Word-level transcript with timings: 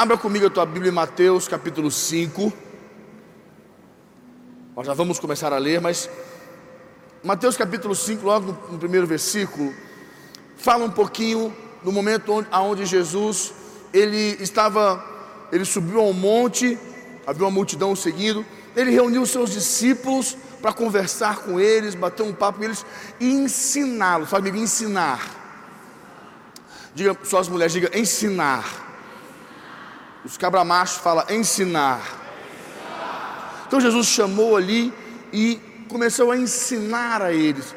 Abra 0.00 0.16
comigo 0.16 0.46
a 0.46 0.50
tua 0.50 0.64
Bíblia 0.64 0.90
em 0.90 0.94
Mateus 0.94 1.46
capítulo 1.46 1.90
5. 1.90 2.50
Nós 4.74 4.86
já 4.86 4.94
vamos 4.94 5.18
começar 5.18 5.52
a 5.52 5.58
ler, 5.58 5.78
mas 5.78 6.08
Mateus 7.22 7.54
capítulo 7.54 7.94
5, 7.94 8.24
logo 8.24 8.56
no, 8.72 8.78
primeiro 8.78 9.06
versículo, 9.06 9.74
fala 10.56 10.86
um 10.86 10.90
pouquinho 10.90 11.54
do 11.84 11.92
momento 11.92 12.32
onde, 12.32 12.48
onde 12.50 12.86
Jesus 12.86 13.52
ele 13.92 14.42
estava, 14.42 15.04
ele 15.52 15.66
subiu 15.66 16.00
ao 16.00 16.14
monte, 16.14 16.78
havia 17.26 17.44
uma 17.44 17.50
multidão 17.50 17.94
seguindo, 17.94 18.42
ele 18.74 18.92
reuniu 18.92 19.26
seus 19.26 19.50
discípulos 19.50 20.34
para 20.62 20.72
conversar 20.72 21.40
com 21.40 21.60
eles, 21.60 21.94
bater 21.94 22.22
um 22.22 22.32
papo 22.32 22.60
com 22.60 22.64
eles 22.64 22.86
e 23.20 23.30
ensiná-los. 23.30 24.30
Comigo, 24.30 24.56
ensinar. 24.56 25.20
Diga, 26.94 27.14
só 27.22 27.38
as 27.38 27.48
mulheres, 27.50 27.74
diga 27.74 27.90
ensinar. 27.98 28.88
Os 30.24 30.36
cabramachos 30.36 30.98
falam 30.98 31.24
ensinar. 31.30 32.18
Então 33.66 33.80
Jesus 33.80 34.06
chamou 34.06 34.56
ali 34.56 34.92
e 35.32 35.60
começou 35.88 36.30
a 36.30 36.36
ensinar 36.36 37.22
a 37.22 37.32
eles. 37.32 37.74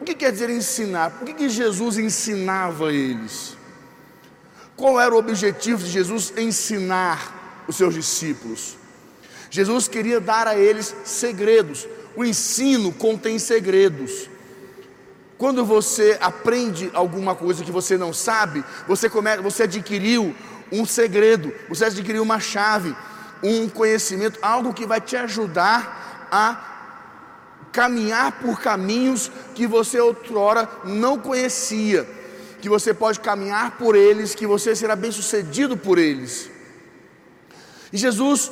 O 0.00 0.04
que 0.04 0.14
quer 0.14 0.30
dizer 0.30 0.50
ensinar? 0.50 1.10
Por 1.10 1.26
que, 1.26 1.34
que 1.34 1.48
Jesus 1.48 1.98
ensinava 1.98 2.88
a 2.88 2.92
eles? 2.92 3.56
Qual 4.76 5.00
era 5.00 5.14
o 5.14 5.18
objetivo 5.18 5.82
de 5.82 5.90
Jesus 5.90 6.32
ensinar 6.36 7.64
os 7.66 7.76
seus 7.76 7.94
discípulos? 7.94 8.76
Jesus 9.50 9.88
queria 9.88 10.20
dar 10.20 10.46
a 10.46 10.56
eles 10.56 10.94
segredos. 11.04 11.86
O 12.14 12.24
ensino 12.24 12.92
contém 12.92 13.38
segredos. 13.38 14.28
Quando 15.36 15.64
você 15.64 16.18
aprende 16.20 16.90
alguma 16.92 17.34
coisa 17.34 17.64
que 17.64 17.70
você 17.70 17.96
não 17.96 18.12
sabe, 18.12 18.64
você, 18.86 19.08
come, 19.08 19.36
você 19.38 19.64
adquiriu 19.64 20.34
um 20.72 20.84
segredo, 20.84 21.52
você 21.68 21.86
adquiriu 21.86 22.22
uma 22.22 22.40
chave, 22.40 22.94
um 23.42 23.68
conhecimento, 23.68 24.38
algo 24.42 24.74
que 24.74 24.86
vai 24.86 25.00
te 25.00 25.16
ajudar 25.16 26.28
a 26.30 26.64
caminhar 27.72 28.32
por 28.40 28.60
caminhos 28.60 29.30
que 29.54 29.66
você 29.66 30.00
outrora 30.00 30.68
não 30.84 31.18
conhecia, 31.18 32.08
que 32.60 32.68
você 32.68 32.92
pode 32.92 33.20
caminhar 33.20 33.72
por 33.72 33.94
eles, 33.94 34.34
que 34.34 34.46
você 34.46 34.74
será 34.74 34.96
bem 34.96 35.12
sucedido 35.12 35.76
por 35.76 35.98
eles. 35.98 36.50
E 37.92 37.96
Jesus 37.96 38.50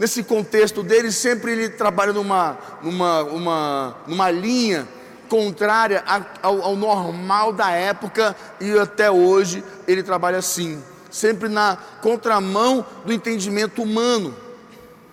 nesse 0.00 0.22
contexto 0.22 0.82
dele, 0.82 1.12
sempre 1.12 1.52
ele 1.52 1.68
trabalha 1.68 2.10
numa, 2.10 2.58
numa, 2.82 3.22
uma, 3.24 3.96
numa 4.06 4.30
linha 4.30 4.88
contrária 5.28 6.02
ao, 6.42 6.62
ao 6.62 6.74
normal 6.74 7.52
da 7.52 7.70
época 7.70 8.34
e 8.58 8.78
até 8.78 9.10
hoje 9.10 9.62
ele 9.86 10.02
trabalha 10.02 10.38
assim, 10.38 10.82
sempre 11.10 11.48
na 11.48 11.76
contramão 11.76 12.84
do 13.04 13.12
entendimento 13.12 13.82
humano. 13.82 14.34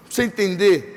Você 0.09 0.23
entender? 0.23 0.95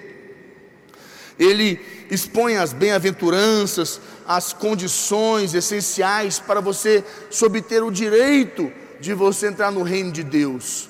Ele 1.38 1.80
expõe 2.10 2.56
as 2.56 2.72
bem-aventuranças, 2.72 4.00
as 4.26 4.52
condições 4.52 5.54
essenciais 5.54 6.38
para 6.38 6.60
você 6.60 7.04
obter 7.42 7.82
o 7.82 7.90
direito 7.90 8.70
de 9.00 9.14
você 9.14 9.48
entrar 9.48 9.72
no 9.72 9.82
reino 9.82 10.12
de 10.12 10.22
Deus. 10.22 10.88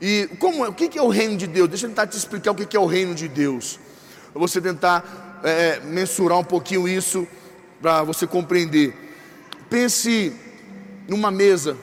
E 0.00 0.28
como, 0.38 0.64
o 0.64 0.74
que 0.74 0.98
é 0.98 1.02
o 1.02 1.08
reino 1.08 1.36
de 1.36 1.46
Deus? 1.46 1.68
Deixa 1.68 1.86
eu 1.86 1.90
tentar 1.90 2.06
te 2.06 2.16
explicar 2.16 2.50
o 2.50 2.54
que 2.54 2.76
é 2.76 2.80
o 2.80 2.86
reino 2.86 3.14
de 3.14 3.28
Deus. 3.28 3.78
Eu 4.34 4.40
vou 4.40 4.48
tentar 4.48 5.40
é, 5.42 5.80
mensurar 5.80 6.38
um 6.38 6.44
pouquinho 6.44 6.88
isso 6.88 7.26
para 7.80 8.02
você 8.02 8.26
compreender. 8.26 8.94
Pense 9.70 10.34
numa 11.08 11.30
mesa, 11.30 11.76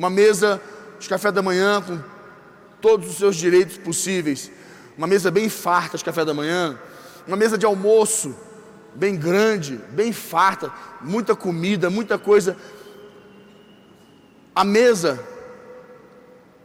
uma 0.00 0.08
mesa 0.08 0.58
de 0.98 1.06
café 1.06 1.30
da 1.30 1.42
manhã 1.42 1.82
com 1.82 1.98
todos 2.80 3.06
os 3.10 3.16
seus 3.18 3.36
direitos 3.36 3.76
possíveis, 3.76 4.50
uma 4.96 5.06
mesa 5.06 5.30
bem 5.30 5.46
farta 5.50 5.98
de 5.98 6.02
café 6.02 6.24
da 6.24 6.32
manhã, 6.32 6.78
uma 7.26 7.36
mesa 7.36 7.58
de 7.58 7.66
almoço 7.66 8.34
bem 8.94 9.14
grande, 9.14 9.78
bem 9.90 10.10
farta, 10.10 10.72
muita 11.02 11.36
comida, 11.36 11.90
muita 11.90 12.18
coisa. 12.18 12.56
A 14.54 14.64
mesa 14.64 15.22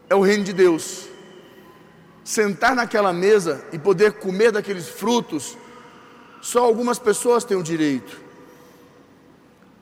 é 0.09 0.15
o 0.15 0.21
reino 0.21 0.45
de 0.45 0.53
Deus. 0.53 1.09
Sentar 2.23 2.73
naquela 2.73 3.11
mesa 3.11 3.65
e 3.73 3.77
poder 3.77 4.13
comer 4.13 4.53
daqueles 4.53 4.87
frutos, 4.87 5.57
só 6.41 6.63
algumas 6.63 6.97
pessoas 6.97 7.43
têm 7.43 7.57
o 7.57 7.63
direito. 7.63 8.17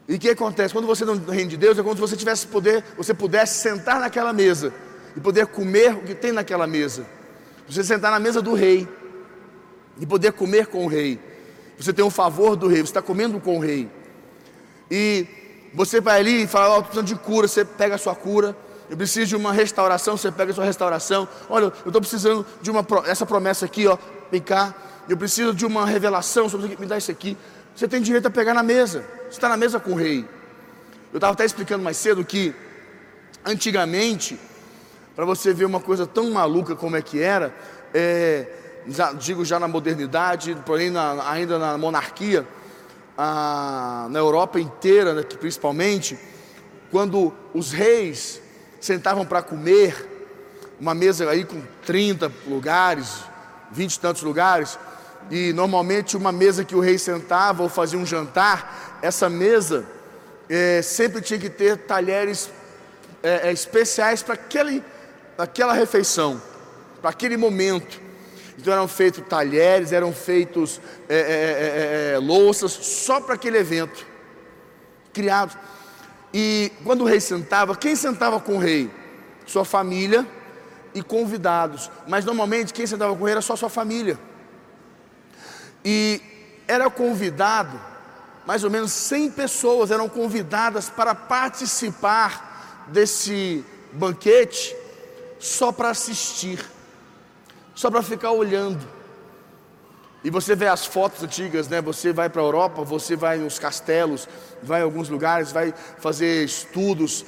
E 0.08 0.16
o 0.16 0.20
que 0.20 0.30
acontece? 0.30 0.74
Quando 0.74 0.86
você 0.86 1.06
não 1.06 1.16
no 1.16 1.32
reino 1.32 1.50
de 1.50 1.58
Deus, 1.58 1.78
é 1.78 1.84
como 1.84 1.96
se 1.96 2.02
você 2.02 2.16
tivesse 2.16 2.48
poder, 2.48 2.84
você 2.98 3.14
pudesse 3.14 3.62
sentar 3.62 4.00
naquela 4.00 4.34
mesa 4.34 4.74
e 5.16 5.20
poder 5.20 5.48
comer 5.48 5.96
o 5.96 6.02
que 6.02 6.14
tem 6.14 6.32
naquela 6.32 6.68
mesa. 6.68 7.06
Você 7.68 7.84
sentar 7.84 8.12
na 8.12 8.20
mesa 8.20 8.42
do 8.42 8.54
rei 8.54 8.88
e 10.00 10.06
poder 10.06 10.34
comer 10.34 10.68
com 10.68 10.86
o 10.86 10.88
rei. 10.88 11.20
Você 11.78 11.94
tem 11.94 12.04
o 12.04 12.10
favor 12.10 12.56
do 12.56 12.68
rei, 12.68 12.80
você 12.80 12.90
está 12.90 13.02
comendo 13.02 13.40
com 13.40 13.58
o 13.58 13.60
rei. 13.60 13.90
E 14.92 15.26
você 15.74 16.02
vai 16.02 16.20
ali 16.20 16.44
e 16.44 16.48
fala, 16.48 16.76
ó, 16.76 16.80
oh, 16.80 16.84
precisando 16.84 17.08
de 17.08 17.16
cura, 17.16 17.48
você 17.48 17.64
pega 17.64 17.96
a 17.96 17.98
sua 17.98 18.16
cura 18.16 18.56
eu 18.90 18.98
preciso 18.98 19.26
de 19.26 19.36
uma 19.36 19.52
restauração, 19.52 20.18
você 20.18 20.32
pega 20.32 20.52
a 20.52 20.56
sua 20.56 20.66
restauração. 20.66 21.28
Olha, 21.50 21.66
eu 21.66 21.88
estou 21.88 22.02
precisando 22.02 22.46
de 22.62 22.70
uma 22.70 22.86
essa 23.08 23.26
promessa 23.26 23.66
aqui, 23.66 23.88
ó. 23.88 23.98
Vem 24.32 24.42
cá. 24.42 24.74
Eu 25.08 25.18
preciso 25.18 25.54
de 25.54 25.66
uma 25.66 25.86
revelação 25.86 26.48
sobre 26.48 26.76
me 26.78 26.86
dá 26.86 26.98
isso 26.98 27.12
aqui. 27.12 27.38
Você 27.76 27.88
tem 27.88 28.02
direito 28.02 28.28
a 28.28 28.30
pegar 28.30 28.54
na 28.54 28.64
mesa. 28.64 29.04
Está 29.34 29.50
na 29.50 29.58
mesa 29.58 29.80
com 29.80 29.94
o 29.94 29.96
rei. 29.96 30.24
Eu 31.12 31.18
estava 31.18 31.34
até 31.34 31.44
explicando 31.44 31.84
mais 31.84 31.98
cedo 31.98 32.24
que 32.24 32.54
antigamente, 33.44 34.40
para 35.16 35.26
você 35.26 35.52
ver 35.52 35.66
uma 35.66 35.80
coisa 35.80 36.06
tão 36.06 36.30
maluca 36.30 36.76
como 36.76 36.96
é 36.96 37.02
que 37.02 37.20
era, 37.20 37.52
é, 37.96 38.46
já, 38.88 39.12
digo 39.12 39.44
já 39.44 39.60
na 39.60 39.68
modernidade, 39.68 40.56
porém 40.64 40.92
na, 40.92 41.32
ainda 41.32 41.58
na 41.58 41.76
monarquia, 41.80 42.48
a, 43.18 44.06
na 44.12 44.20
Europa 44.20 44.60
inteira, 44.60 45.16
né, 45.16 45.24
principalmente, 45.24 46.16
quando 46.92 47.34
os 47.56 47.72
reis 47.72 48.40
sentavam 48.80 49.26
para 49.26 49.42
comer, 49.42 50.12
uma 50.80 50.94
mesa 50.94 51.28
aí 51.28 51.44
com 51.44 51.60
30 51.88 52.32
lugares, 52.48 53.24
20 53.72 53.96
e 53.96 54.00
tantos 54.00 54.22
lugares, 54.22 54.78
e 55.34 55.52
normalmente 55.52 56.16
uma 56.16 56.32
mesa 56.32 56.64
que 56.64 56.76
o 56.76 56.80
rei 56.80 57.00
sentava 57.00 57.64
ou 57.64 57.70
fazia 57.70 57.98
um 57.98 58.06
jantar, 58.06 59.00
essa 59.02 59.28
mesa 59.28 59.84
é, 60.48 60.80
sempre 60.84 61.22
tinha 61.22 61.40
que 61.40 61.50
ter 61.50 61.76
talheres 61.76 62.52
é, 63.24 63.52
especiais 63.52 64.22
para 64.22 64.38
aquela 65.40 65.74
refeição, 65.74 66.40
para 67.02 67.10
aquele 67.10 67.36
momento. 67.36 68.00
Então 68.60 68.72
eram 68.72 68.88
feitos 68.88 69.24
talheres, 69.28 69.92
eram 69.92 70.14
feitos 70.14 70.80
é, 71.10 72.20
louças 72.22 72.72
só 72.72 73.20
para 73.20 73.34
aquele 73.34 73.58
evento, 73.58 74.06
criados. 75.12 75.58
E 76.32 76.72
quando 76.84 77.02
o 77.02 77.06
rei 77.06 77.20
sentava, 77.20 77.76
quem 77.76 77.96
sentava 77.96 78.40
com 78.40 78.58
o 78.58 78.60
rei? 78.60 78.88
Sua 79.48 79.66
família 79.66 80.28
e 80.94 81.02
convidados. 81.02 81.90
Mas 82.08 82.24
normalmente 82.24 82.72
quem 82.72 82.86
sentava 82.86 83.16
com 83.16 83.24
o 83.24 83.26
rei 83.26 83.32
era 83.32 83.42
só 83.42 83.56
sua 83.56 83.70
família. 83.70 84.20
E 85.84 86.22
era 86.68 86.90
convidado, 86.90 87.80
mais 88.46 88.64
ou 88.64 88.70
menos 88.70 88.92
100 88.92 89.32
pessoas 89.32 89.92
eram 89.92 90.08
convidadas 90.08 90.90
para 90.90 91.14
participar 91.14 92.86
desse 92.88 93.64
banquete 93.92 94.76
só 95.40 95.72
para 95.72 95.90
assistir, 95.90 96.64
só 97.76 97.92
para 97.92 98.02
ficar 98.02 98.32
olhando. 98.32 98.88
E 100.24 100.30
você 100.30 100.56
vê 100.56 100.68
as 100.68 100.86
fotos 100.86 101.22
antigas, 101.22 101.68
né? 101.68 101.82
Você 101.82 102.14
vai 102.14 102.30
para 102.30 102.42
a 102.42 102.46
Europa, 102.46 102.82
você 102.82 103.14
vai 103.14 103.38
nos 103.38 103.60
castelos, 103.60 104.28
vai 104.62 104.80
em 104.80 104.84
alguns 104.84 105.10
lugares, 105.10 105.52
vai 105.52 105.74
fazer 105.98 106.46
estudos. 106.46 107.26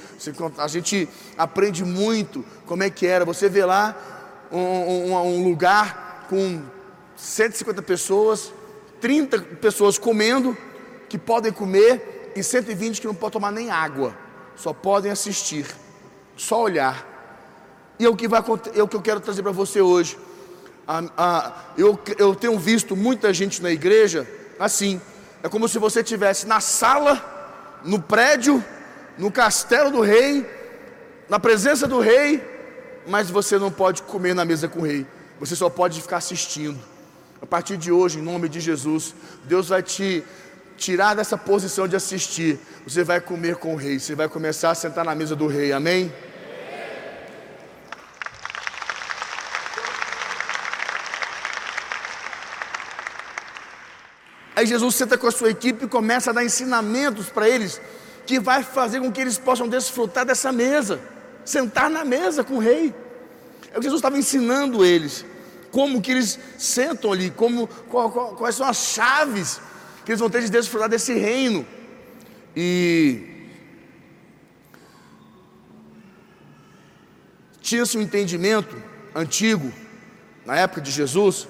a 0.56 0.66
gente 0.66 1.06
aprende 1.36 1.84
muito 1.84 2.42
como 2.64 2.82
é 2.82 2.88
que 2.88 3.06
era. 3.06 3.22
Você 3.26 3.50
vê 3.50 3.66
lá 3.66 3.94
um, 4.50 4.58
um, 4.58 5.14
um 5.14 5.44
lugar 5.44 6.24
com 6.30 6.62
150 7.16 7.82
pessoas, 7.82 8.52
30 9.00 9.38
pessoas 9.60 9.98
comendo, 9.98 10.56
que 11.08 11.18
podem 11.18 11.52
comer, 11.52 12.32
e 12.36 12.42
120 12.42 13.00
que 13.00 13.06
não 13.06 13.14
podem 13.14 13.32
tomar 13.32 13.50
nem 13.50 13.70
água, 13.70 14.16
só 14.54 14.72
podem 14.72 15.10
assistir, 15.10 15.66
só 16.36 16.62
olhar. 16.62 17.14
E 17.98 18.04
é 18.04 18.08
o 18.08 18.16
que, 18.16 18.28
vai, 18.28 18.42
é 18.74 18.82
o 18.82 18.88
que 18.88 18.96
eu 18.96 19.02
quero 19.02 19.20
trazer 19.20 19.42
para 19.42 19.52
você 19.52 19.80
hoje 19.80 20.18
eu, 21.76 21.98
eu 22.16 22.34
tenho 22.34 22.58
visto 22.58 22.94
muita 22.94 23.32
gente 23.32 23.62
na 23.62 23.70
igreja 23.70 24.26
assim. 24.58 25.00
É 25.42 25.48
como 25.48 25.68
se 25.68 25.78
você 25.78 26.00
estivesse 26.00 26.46
na 26.46 26.60
sala, 26.60 27.80
no 27.84 28.00
prédio, 28.00 28.64
no 29.18 29.30
castelo 29.30 29.90
do 29.90 30.00
rei, 30.00 30.48
na 31.28 31.38
presença 31.38 31.86
do 31.86 32.00
rei, 32.00 32.42
mas 33.06 33.30
você 33.30 33.58
não 33.58 33.70
pode 33.70 34.02
comer 34.02 34.34
na 34.34 34.44
mesa 34.44 34.68
com 34.68 34.80
o 34.80 34.84
rei. 34.84 35.06
Você 35.40 35.54
só 35.54 35.68
pode 35.68 36.00
ficar 36.00 36.18
assistindo. 36.18 36.78
A 37.46 37.48
partir 37.48 37.76
de 37.76 37.92
hoje, 37.92 38.18
em 38.18 38.22
nome 38.22 38.48
de 38.48 38.58
Jesus, 38.58 39.14
Deus 39.44 39.68
vai 39.68 39.80
te 39.80 40.24
tirar 40.76 41.14
dessa 41.14 41.38
posição 41.38 41.86
de 41.86 41.94
assistir. 41.94 42.58
Você 42.84 43.04
vai 43.04 43.20
comer 43.20 43.54
com 43.54 43.74
o 43.74 43.76
rei, 43.76 44.00
você 44.00 44.16
vai 44.16 44.28
começar 44.28 44.72
a 44.72 44.74
sentar 44.74 45.04
na 45.04 45.14
mesa 45.14 45.36
do 45.36 45.46
rei, 45.46 45.72
amém? 45.72 46.12
Aí 54.56 54.66
Jesus 54.66 54.96
senta 54.96 55.16
com 55.16 55.28
a 55.28 55.30
sua 55.30 55.50
equipe 55.50 55.84
e 55.84 55.88
começa 55.88 56.30
a 56.30 56.32
dar 56.32 56.44
ensinamentos 56.44 57.30
para 57.30 57.48
eles 57.48 57.80
que 58.26 58.40
vai 58.40 58.64
fazer 58.64 58.98
com 58.98 59.12
que 59.12 59.20
eles 59.20 59.38
possam 59.38 59.68
desfrutar 59.68 60.26
dessa 60.26 60.50
mesa, 60.50 60.98
sentar 61.44 61.88
na 61.88 62.04
mesa 62.04 62.42
com 62.42 62.54
o 62.54 62.58
rei. 62.58 62.92
É 63.72 63.74
o 63.74 63.80
que 63.80 63.84
Jesus 63.84 64.00
estava 64.00 64.18
ensinando 64.18 64.84
eles 64.84 65.24
como 65.70 66.00
que 66.00 66.12
eles 66.12 66.38
sentam 66.58 67.12
ali, 67.12 67.30
como, 67.30 67.66
qual, 67.88 68.10
qual, 68.10 68.34
quais 68.34 68.54
são 68.54 68.66
as 68.66 68.76
chaves 68.76 69.60
que 70.04 70.12
eles 70.12 70.20
vão 70.20 70.30
ter 70.30 70.42
de 70.42 70.50
desfrutar 70.50 70.88
desse 70.88 71.14
reino. 71.14 71.66
E 72.54 73.36
tinha-se 77.60 77.98
um 77.98 78.02
entendimento 78.02 78.80
antigo, 79.14 79.72
na 80.44 80.56
época 80.56 80.80
de 80.80 80.90
Jesus, 80.90 81.48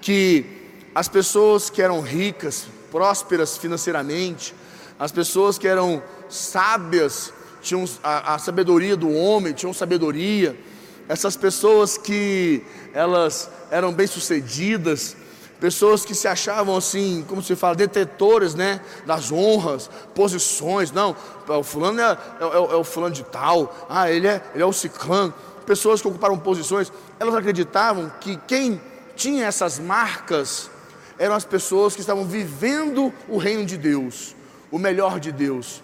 que 0.00 0.46
as 0.94 1.08
pessoas 1.08 1.68
que 1.68 1.82
eram 1.82 2.00
ricas, 2.00 2.66
prósperas 2.90 3.58
financeiramente, 3.58 4.54
as 4.98 5.12
pessoas 5.12 5.58
que 5.58 5.68
eram 5.68 6.02
sábias, 6.28 7.32
tinham 7.60 7.84
a, 8.02 8.34
a 8.34 8.38
sabedoria 8.38 8.96
do 8.96 9.12
homem, 9.12 9.52
tinham 9.52 9.74
sabedoria, 9.74 10.58
essas 11.08 11.36
pessoas 11.36 11.96
que 11.96 12.62
elas 12.92 13.50
eram 13.70 13.92
bem-sucedidas, 13.92 15.16
pessoas 15.58 16.04
que 16.04 16.14
se 16.14 16.28
achavam 16.28 16.76
assim, 16.76 17.24
como 17.26 17.42
se 17.42 17.56
fala, 17.56 17.74
detetores, 17.74 18.54
né, 18.54 18.80
das 19.06 19.32
honras, 19.32 19.90
posições, 20.14 20.92
não, 20.92 21.16
o 21.48 21.62
fulano 21.62 22.00
é, 22.00 22.04
é, 22.04 22.44
é, 22.44 22.56
é 22.56 22.76
o 22.76 22.84
fulano 22.84 23.14
de 23.14 23.24
tal, 23.24 23.86
ah, 23.88 24.10
ele 24.10 24.28
é, 24.28 24.42
ele 24.54 24.62
é 24.62 24.66
o 24.66 24.72
ciclano, 24.72 25.34
pessoas 25.66 26.00
que 26.00 26.08
ocuparam 26.08 26.38
posições, 26.38 26.92
elas 27.18 27.34
acreditavam 27.34 28.12
que 28.20 28.36
quem 28.46 28.80
tinha 29.16 29.46
essas 29.46 29.78
marcas 29.78 30.70
eram 31.18 31.34
as 31.34 31.44
pessoas 31.44 31.94
que 31.94 32.00
estavam 32.00 32.24
vivendo 32.24 33.12
o 33.28 33.36
reino 33.36 33.66
de 33.66 33.76
Deus, 33.76 34.36
o 34.70 34.78
melhor 34.78 35.18
de 35.18 35.32
Deus. 35.32 35.82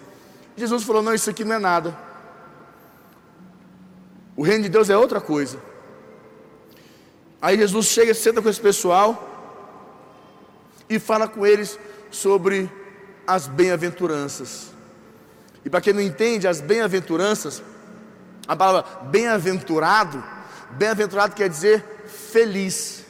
Jesus 0.55 0.83
falou: 0.83 1.03
não, 1.03 1.13
isso 1.13 1.29
aqui 1.29 1.43
não 1.43 1.55
é 1.55 1.59
nada. 1.59 1.97
O 4.35 4.43
reino 4.43 4.63
de 4.63 4.69
Deus 4.69 4.89
é 4.89 4.97
outra 4.97 5.21
coisa. 5.21 5.57
Aí 7.41 7.57
Jesus 7.57 7.85
chega, 7.87 8.13
senta 8.13 8.41
com 8.41 8.49
esse 8.49 8.59
pessoal 8.59 9.31
e 10.89 10.99
fala 10.99 11.27
com 11.27 11.45
eles 11.45 11.79
sobre 12.11 12.69
as 13.25 13.47
bem-aventuranças. 13.47 14.71
E 15.63 15.69
para 15.69 15.81
quem 15.81 15.93
não 15.93 16.01
entende, 16.01 16.47
as 16.47 16.61
bem-aventuranças, 16.61 17.63
a 18.47 18.55
palavra 18.55 18.85
bem-aventurado, 19.07 20.23
bem-aventurado 20.71 21.33
quer 21.33 21.49
dizer 21.49 21.83
feliz. 22.07 23.03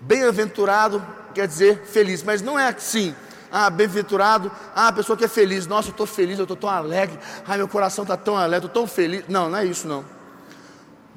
Bem-aventurado 0.00 1.04
quer 1.34 1.48
dizer 1.48 1.82
feliz, 1.84 2.22
mas 2.22 2.42
não 2.42 2.58
é 2.58 2.68
assim. 2.68 3.14
Ah, 3.50 3.70
bem-aventurado, 3.70 4.50
ah, 4.74 4.88
a 4.88 4.92
pessoa 4.92 5.16
que 5.16 5.24
é 5.24 5.28
feliz, 5.28 5.66
nossa, 5.66 5.88
eu 5.88 5.92
estou 5.92 6.06
feliz, 6.06 6.38
eu 6.38 6.44
estou 6.44 6.56
tão 6.56 6.68
alegre, 6.68 7.18
ai, 7.46 7.56
meu 7.56 7.68
coração 7.68 8.02
está 8.02 8.16
tão 8.16 8.36
alegre, 8.36 8.66
estou 8.66 8.82
tão 8.82 8.92
feliz. 8.92 9.24
Não, 9.28 9.48
não 9.48 9.58
é 9.58 9.64
isso 9.64 9.88
não. 9.88 10.15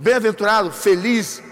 Bem-aventurado, 0.01 0.71
feliz, 0.71 1.43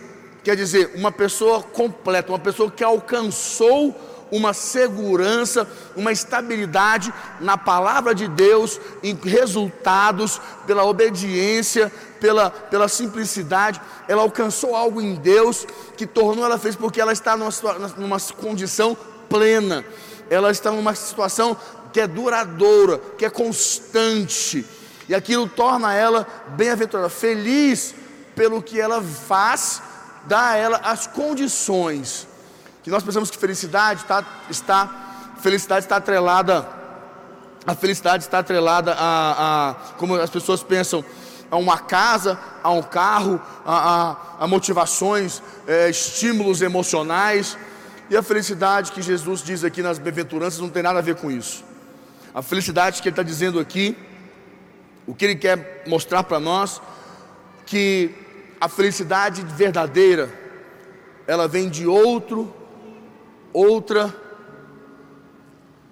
quer 0.41 0.55
dizer 0.55 0.93
uma 0.95 1.11
pessoa 1.11 1.61
completa, 1.61 2.31
uma 2.31 2.39
pessoa 2.39 2.71
que 2.71 2.81
alcançou 2.81 3.93
uma 4.31 4.53
segurança, 4.53 5.67
uma 5.97 6.13
estabilidade 6.13 7.13
na 7.41 7.57
palavra 7.57 8.15
de 8.15 8.25
Deus, 8.25 8.79
em 9.03 9.13
resultados, 9.21 10.39
pela 10.65 10.85
obediência, 10.85 11.91
pela, 12.21 12.49
pela 12.49 12.87
simplicidade. 12.87 13.81
Ela 14.07 14.21
alcançou 14.21 14.77
algo 14.77 15.01
em 15.01 15.15
Deus 15.15 15.67
que 15.97 16.07
tornou 16.07 16.45
ela 16.45 16.57
feliz, 16.57 16.77
porque 16.77 17.01
ela 17.01 17.11
está 17.11 17.35
numa, 17.35 17.51
numa 17.97 18.17
condição 18.37 18.95
plena, 19.27 19.83
ela 20.29 20.51
está 20.51 20.71
numa 20.71 20.95
situação 20.95 21.57
que 21.91 21.99
é 21.99 22.07
duradoura, 22.07 22.97
que 23.17 23.25
é 23.25 23.29
constante, 23.29 24.65
e 25.09 25.13
aquilo 25.13 25.49
torna 25.49 25.93
ela 25.93 26.25
bem-aventurada, 26.55 27.09
feliz 27.09 28.06
pelo 28.37 28.61
que 28.61 28.79
ela 28.79 29.01
faz, 29.01 29.81
dá 30.27 30.51
a 30.51 30.55
ela 30.55 30.77
as 30.83 31.07
condições. 31.07 32.27
Que 32.83 32.91
nós 32.91 33.03
pensamos 33.03 33.31
que 33.31 33.37
felicidade 33.37 34.05
tá, 34.05 34.23
está, 34.47 35.33
felicidade 35.41 35.85
está 35.85 35.95
atrelada, 35.95 36.65
a 37.65 37.73
felicidade 37.73 38.23
está 38.23 38.39
atrelada 38.39 38.93
a, 38.93 39.71
a 39.71 39.73
como 39.97 40.13
as 40.15 40.29
pessoas 40.29 40.61
pensam, 40.61 41.03
a 41.49 41.57
uma 41.57 41.79
casa, 41.79 42.39
a 42.63 42.69
um 42.69 42.83
carro, 42.83 43.41
a, 43.65 43.75
a, 44.39 44.43
a 44.43 44.47
motivações, 44.47 45.41
é, 45.65 45.89
estímulos 45.89 46.61
emocionais. 46.61 47.57
E 48.09 48.15
a 48.15 48.21
felicidade 48.21 48.91
que 48.91 49.01
Jesus 49.01 49.41
diz 49.41 49.63
aqui 49.63 49.81
nas 49.81 49.97
bem-aventuranças 49.97 50.59
não 50.59 50.69
tem 50.69 50.83
nada 50.83 50.99
a 50.99 51.01
ver 51.01 51.15
com 51.15 51.31
isso. 51.31 51.65
A 52.35 52.43
felicidade 52.43 53.01
que 53.01 53.09
ele 53.09 53.13
está 53.13 53.23
dizendo 53.23 53.59
aqui, 53.59 53.97
o 55.07 55.15
que 55.15 55.25
ele 55.25 55.35
quer 55.35 55.83
mostrar 55.87 56.23
para 56.23 56.39
nós, 56.39 56.79
que 57.65 58.26
a 58.59 58.67
felicidade 58.67 59.43
verdadeira, 59.43 60.29
ela 61.27 61.47
vem 61.47 61.69
de 61.69 61.85
outro, 61.85 62.53
outra, 63.53 64.13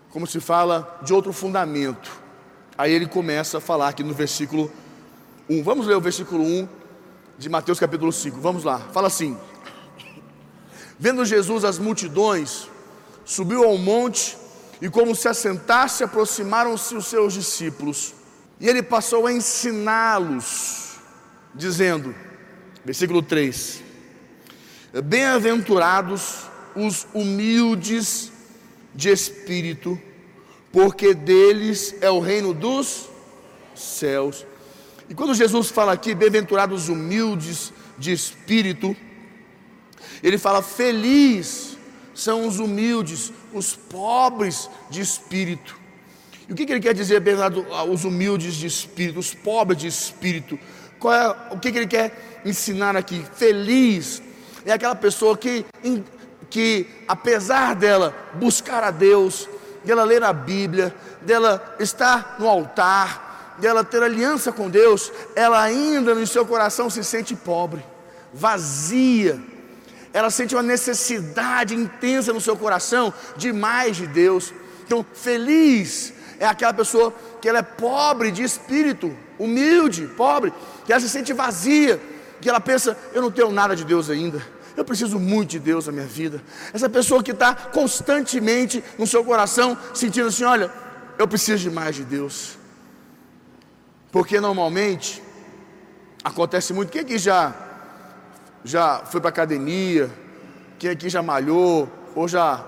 como 0.10 0.26
se 0.26 0.40
fala, 0.40 1.00
de 1.04 1.14
outro 1.14 1.32
fundamento. 1.34 2.12
Aí 2.78 2.92
ele 2.92 3.06
começa 3.06 3.58
a 3.58 3.62
falar 3.62 3.90
aqui 3.90 4.04
no 4.04 4.14
versículo 4.14 4.72
1. 5.50 5.64
Vamos 5.64 5.88
ler 5.88 5.96
o 5.96 6.02
versículo 6.02 6.44
1 6.44 6.68
de 7.38 7.50
Mateus 7.50 7.80
capítulo 7.80 8.12
5. 8.12 8.40
Vamos 8.40 8.64
lá. 8.64 8.80
Fala 8.80 9.08
assim: 9.08 9.38
Vendo 10.98 11.26
Jesus 11.26 11.64
as 11.64 11.78
multidões, 11.78 12.70
subiu 13.24 13.64
ao 13.64 13.78
monte 13.78 14.38
e, 14.82 14.90
como 14.90 15.16
se 15.16 15.28
assentasse, 15.28 16.04
aproximaram-se 16.04 16.96
os 16.96 17.06
seus 17.06 17.34
discípulos. 17.34 18.14
E 18.60 18.68
ele 18.68 18.82
passou 18.82 19.28
a 19.28 19.34
ensiná-los, 19.34 20.98
dizendo: 21.54 22.16
Versículo 22.86 23.24
3: 23.24 23.82
Bem-aventurados 25.04 26.46
os 26.76 27.08
humildes 27.14 28.32
de 28.94 29.10
espírito, 29.10 30.00
porque 30.72 31.14
deles 31.16 31.96
é 32.00 32.10
o 32.12 32.20
reino 32.20 32.54
dos 32.54 33.10
céus. 33.74 34.46
E 35.10 35.16
quando 35.16 35.34
Jesus 35.34 35.70
fala 35.70 35.94
aqui, 35.94 36.14
bem-aventurados 36.14 36.84
os 36.84 36.90
humildes 36.90 37.74
de 37.98 38.12
espírito, 38.12 38.96
ele 40.22 40.38
fala: 40.38 40.62
feliz 40.62 41.76
são 42.14 42.48
os 42.48 42.60
humildes, 42.60 43.34
os 43.52 43.76
pobres 43.76 44.70
de 44.92 45.02
espírito. 45.02 45.76
E 46.48 46.54
o 46.54 46.56
que, 46.56 46.64
ele 46.64 46.80
quer 46.80 46.94
dizer, 46.94 47.20
bem-aventurado 47.20 47.92
os 47.92 48.06
humildes 48.06 48.54
de 48.54 48.68
espírito, 48.68 49.18
os 49.18 49.34
pobres 49.34 49.80
de 49.80 49.88
espírito? 49.88 50.60
Qual 51.00 51.14
é, 51.14 51.36
o 51.52 51.60
que, 51.60 51.72
que 51.72 51.78
ele 51.78 51.88
quer 51.88 52.42
ensinar 52.46 52.96
aqui? 52.96 53.26
Feliz 53.36 54.22
é 54.66 54.72
aquela 54.72 54.96
pessoa 54.96 55.38
que, 55.38 55.66
que, 56.50 56.88
apesar 57.08 57.76
dela 57.76 58.16
buscar 58.34 58.84
a 58.84 58.92
Deus, 58.92 59.48
dela 59.84 60.04
ler 60.04 60.24
a 60.24 60.34
Bíblia, 60.34 60.96
dela 61.22 61.76
estar 61.80 62.38
no 62.40 62.48
altar, 62.48 63.56
dela 63.60 63.84
ter 63.84 64.02
aliança 64.02 64.52
com 64.52 64.70
Deus, 64.70 65.12
ela 65.36 65.62
ainda 65.62 66.16
no 66.16 66.26
seu 66.26 66.46
coração 66.46 66.90
se 66.90 67.04
sente 67.04 67.36
pobre, 67.36 67.86
vazia. 68.34 69.40
Ela 70.12 70.30
sente 70.30 70.56
uma 70.56 70.64
necessidade 70.64 71.76
intensa 71.76 72.34
no 72.34 72.42
seu 72.42 72.56
coração 72.56 73.14
de 73.36 73.52
mais 73.52 73.98
de 73.98 74.08
Deus. 74.08 74.54
Então, 74.86 75.06
feliz 75.14 76.14
é 76.40 76.46
aquela 76.46 76.74
pessoa 76.74 77.14
que 77.42 77.48
ela 77.48 77.60
é 77.60 77.64
pobre 77.64 78.32
de 78.32 78.44
espírito, 78.44 79.16
humilde, 79.40 80.08
pobre, 80.16 80.54
que 80.86 80.92
ela 80.92 81.02
se 81.02 81.10
sente 81.10 81.34
vazia, 81.34 82.00
que 82.42 82.50
ela 82.50 82.60
pensa: 82.60 82.98
eu 83.14 83.22
não 83.22 83.32
tenho 83.32 83.52
nada 83.52 83.76
de 83.76 83.84
Deus 83.84 84.10
ainda, 84.10 84.42
eu 84.76 84.84
preciso 84.84 85.20
muito 85.20 85.52
de 85.52 85.60
Deus 85.60 85.88
na 85.88 85.92
minha 85.92 86.06
vida. 86.06 86.42
Essa 86.74 86.90
pessoa 86.90 87.24
que 87.24 87.32
está 87.32 87.54
constantemente 87.56 88.84
no 88.98 89.08
seu 89.08 89.24
coração 89.24 89.78
sentindo 89.94 90.28
assim: 90.28 90.44
olha, 90.44 90.72
eu 91.18 91.28
preciso 91.28 91.64
de 91.64 91.70
mais 91.70 91.96
de 91.96 92.04
Deus, 92.04 92.58
porque 94.12 94.40
normalmente 94.40 95.22
acontece 96.24 96.74
muito. 96.74 96.92
Quem 96.92 97.02
aqui 97.02 97.18
já 97.18 97.54
já 98.64 99.04
foi 99.06 99.22
para 99.22 99.30
academia? 99.30 100.10
Quem 100.80 100.90
aqui 100.90 101.08
já 101.08 101.22
malhou 101.22 101.88
ou 102.16 102.28
já 102.28 102.66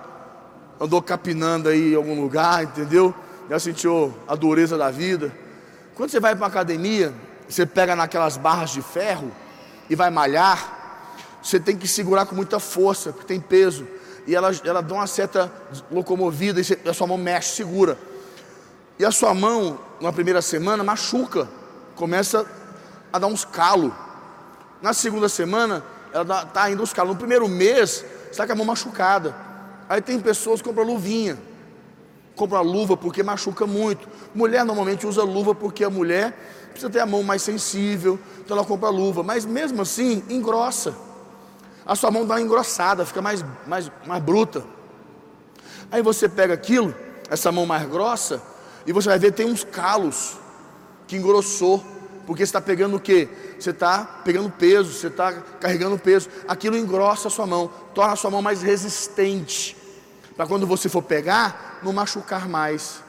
andou 0.80 1.02
capinando 1.02 1.70
aí 1.70 1.94
em 1.94 1.96
algum 1.96 2.22
lugar, 2.22 2.64
entendeu? 2.64 3.14
Já 3.50 3.60
sentiu 3.60 4.14
a 4.28 4.36
dureza 4.36 4.78
da 4.78 4.92
vida? 4.92 5.32
Quando 5.98 6.12
você 6.12 6.20
vai 6.20 6.36
para 6.36 6.44
uma 6.44 6.48
academia, 6.48 7.12
você 7.50 7.66
pega 7.66 7.96
naquelas 7.96 8.38
barras 8.38 8.70
de 8.70 8.84
ferro 8.84 9.32
e 9.90 9.96
vai 9.96 10.12
malhar, 10.12 11.40
você 11.42 11.60
tem 11.60 11.76
que 11.76 11.88
segurar 11.88 12.28
com 12.28 12.36
muita 12.36 12.60
força, 12.60 13.12
porque 13.12 13.26
tem 13.26 13.40
peso. 13.40 13.88
E 14.28 14.36
ela, 14.36 14.52
ela 14.64 14.84
dá 14.84 14.94
uma 14.94 15.08
certa 15.08 15.52
locomovida 15.92 16.62
e 16.62 16.88
a 16.88 16.94
sua 16.94 17.08
mão 17.08 17.18
mexe, 17.18 17.56
segura. 17.56 17.98
E 19.00 19.04
a 19.04 19.10
sua 19.10 19.34
mão, 19.34 19.80
na 20.00 20.14
primeira 20.14 20.40
semana, 20.40 20.84
machuca, 20.84 21.50
começa 21.96 22.46
a 23.12 23.18
dar 23.18 23.26
uns 23.26 23.44
calos. 23.44 23.92
Na 24.84 24.94
segunda 24.94 25.28
semana, 25.28 25.84
ela 26.14 26.44
está 26.44 26.70
indo 26.70 26.84
uns 26.84 26.94
calos. 26.94 27.14
No 27.14 27.18
primeiro 27.18 27.48
mês, 27.48 28.06
você 28.26 28.30
está 28.30 28.46
com 28.46 28.54
a 28.54 28.56
mão 28.56 28.66
machucada. 28.66 29.36
Aí 29.90 30.00
tem 30.00 30.20
pessoas 30.20 30.62
que 30.62 30.68
compram 30.70 30.86
luvinha, 30.86 31.40
compram 32.38 32.60
a 32.60 32.62
luva 32.62 32.96
porque 32.96 33.22
machuca 33.24 33.68
muito. 33.68 34.08
Mulher 34.34 34.64
normalmente 34.64 35.06
usa 35.06 35.24
luva 35.24 35.54
porque 35.54 35.84
a 35.84 35.90
mulher 35.90 36.34
precisa 36.70 36.90
ter 36.90 37.00
a 37.00 37.06
mão 37.06 37.24
mais 37.24 37.42
sensível, 37.42 38.20
então 38.40 38.56
ela 38.56 38.66
compra 38.66 38.90
luva, 38.90 39.24
mas 39.24 39.46
mesmo 39.46 39.82
assim 39.82 40.24
engrossa. 40.30 40.96
A 41.86 41.96
sua 41.96 42.12
mão 42.12 42.26
dá 42.26 42.36
uma 42.36 42.42
engrossada, 42.42 43.06
fica 43.06 43.22
mais, 43.22 43.44
mais, 43.66 43.92
mais 44.06 44.24
bruta. 44.24 44.64
Aí 45.92 46.02
você 46.02 46.30
pega 46.30 46.54
aquilo, 46.54 46.94
essa 47.30 47.52
mão 47.52 47.66
mais 47.66 47.88
grossa, 47.90 48.42
e 48.86 48.94
você 48.94 49.10
vai 49.10 49.18
ver 49.18 49.32
tem 49.32 49.48
uns 49.48 49.64
calos 49.64 50.38
que 51.08 51.16
engrossou, 51.16 51.84
porque 52.28 52.46
você 52.46 52.50
está 52.50 52.62
pegando 52.62 52.98
o 52.98 53.00
que? 53.00 53.28
Você 53.58 53.72
está 53.72 54.04
pegando 54.24 54.50
peso, 54.52 54.92
você 54.94 55.08
está 55.08 55.34
carregando 55.34 55.98
peso. 55.98 56.30
Aquilo 56.48 56.78
engrossa 56.78 57.30
a 57.30 57.32
sua 57.32 57.48
mão, 57.48 57.72
torna 57.96 58.14
a 58.14 58.16
sua 58.18 58.30
mão 58.30 58.42
mais 58.42 58.62
resistente, 58.62 59.76
para 60.38 60.46
quando 60.48 60.68
você 60.68 60.88
for 60.88 61.02
pegar, 61.02 61.80
não 61.82 61.92
machucar 61.92 62.48
mais. 62.48 63.04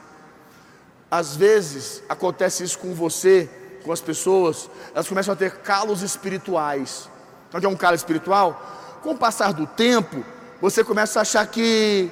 Às 1.09 1.35
vezes 1.35 2.03
acontece 2.09 2.63
isso 2.63 2.79
com 2.79 2.93
você, 2.93 3.47
com 3.83 3.91
as 3.91 4.01
pessoas, 4.01 4.69
elas 4.93 5.07
começam 5.07 5.33
a 5.33 5.37
ter 5.37 5.57
calos 5.57 6.01
espirituais. 6.01 7.07
Então, 7.47 7.59
o 7.59 7.61
que 7.61 7.65
é 7.67 7.69
um 7.69 7.75
calo 7.75 7.95
espiritual? 7.95 8.99
Com 9.03 9.11
o 9.11 9.17
passar 9.17 9.53
do 9.53 9.65
tempo, 9.65 10.25
você 10.59 10.83
começa 10.83 11.19
a 11.19 11.21
achar 11.21 11.45
que, 11.47 12.11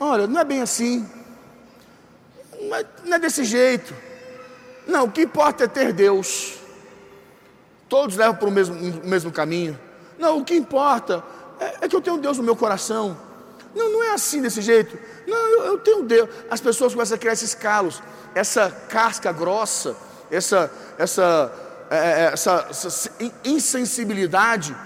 olha, 0.00 0.26
não 0.26 0.40
é 0.40 0.44
bem 0.44 0.62
assim, 0.62 1.08
não 3.04 3.16
é, 3.16 3.18
desse 3.18 3.44
jeito. 3.44 3.94
Não, 4.86 5.04
o 5.04 5.10
que 5.10 5.22
importa 5.22 5.64
é 5.64 5.68
ter 5.68 5.92
Deus. 5.92 6.58
Todos 7.88 8.16
levam 8.16 8.36
para 8.36 8.48
o 8.48 8.50
mesmo, 8.50 8.74
mesmo 9.04 9.30
caminho. 9.30 9.78
Não, 10.18 10.38
o 10.38 10.44
que 10.44 10.54
importa 10.54 11.22
é, 11.60 11.84
é, 11.84 11.88
que 11.88 11.94
eu 11.94 12.00
tenho 12.00 12.18
Deus 12.18 12.38
no 12.38 12.44
meu 12.44 12.56
coração. 12.56 13.16
Não, 13.74 13.90
não 13.90 14.02
é 14.02 14.12
assim 14.12 14.42
desse 14.42 14.60
jeito. 14.60 14.98
Não, 15.26 15.36
eu, 15.36 15.64
eu 15.64 15.78
tenho 15.78 16.02
Deus. 16.02 16.28
As 16.50 16.60
pessoas 16.60 16.92
começam 16.92 17.14
a 17.14 17.18
criar 17.18 17.32
esses 17.32 17.54
calos, 17.54 18.02
essa 18.34 18.70
casca 18.88 19.32
grossa, 19.32 19.96
essa, 20.30 20.70
essa, 20.98 21.52
é, 21.90 21.96
é, 21.96 22.24
essa, 22.32 22.66
essa 22.70 23.10
insensibilidade 23.44 24.76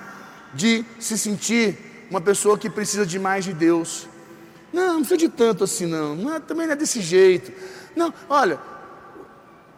de 0.54 0.84
se 0.98 1.18
sentir 1.18 2.06
uma 2.10 2.20
pessoa 2.20 2.56
que 2.56 2.70
precisa 2.70 3.04
de 3.04 3.18
mais 3.18 3.44
de 3.44 3.52
Deus. 3.52 4.08
Não, 4.72 4.94
não 4.94 5.00
precisa 5.00 5.18
de 5.18 5.28
tanto 5.28 5.64
assim, 5.64 5.86
não. 5.86 6.14
não 6.14 6.34
é, 6.34 6.40
também 6.40 6.66
não 6.66 6.72
é 6.72 6.76
desse 6.76 7.00
jeito. 7.00 7.52
Não, 7.94 8.12
olha, 8.28 8.58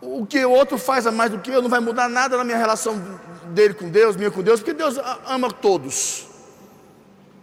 o 0.00 0.26
que 0.26 0.44
o 0.44 0.50
outro 0.50 0.78
faz 0.78 1.06
a 1.06 1.12
mais 1.12 1.30
do 1.30 1.38
que 1.38 1.50
eu 1.50 1.62
não 1.62 1.68
vai 1.68 1.80
mudar 1.80 2.08
nada 2.08 2.36
na 2.36 2.44
minha 2.44 2.56
relação 2.56 3.02
dele 3.48 3.74
com 3.74 3.88
Deus, 3.88 4.16
minha 4.16 4.30
com 4.30 4.42
Deus, 4.42 4.60
porque 4.60 4.72
Deus 4.72 4.96
ama 5.26 5.50
todos. 5.50 6.27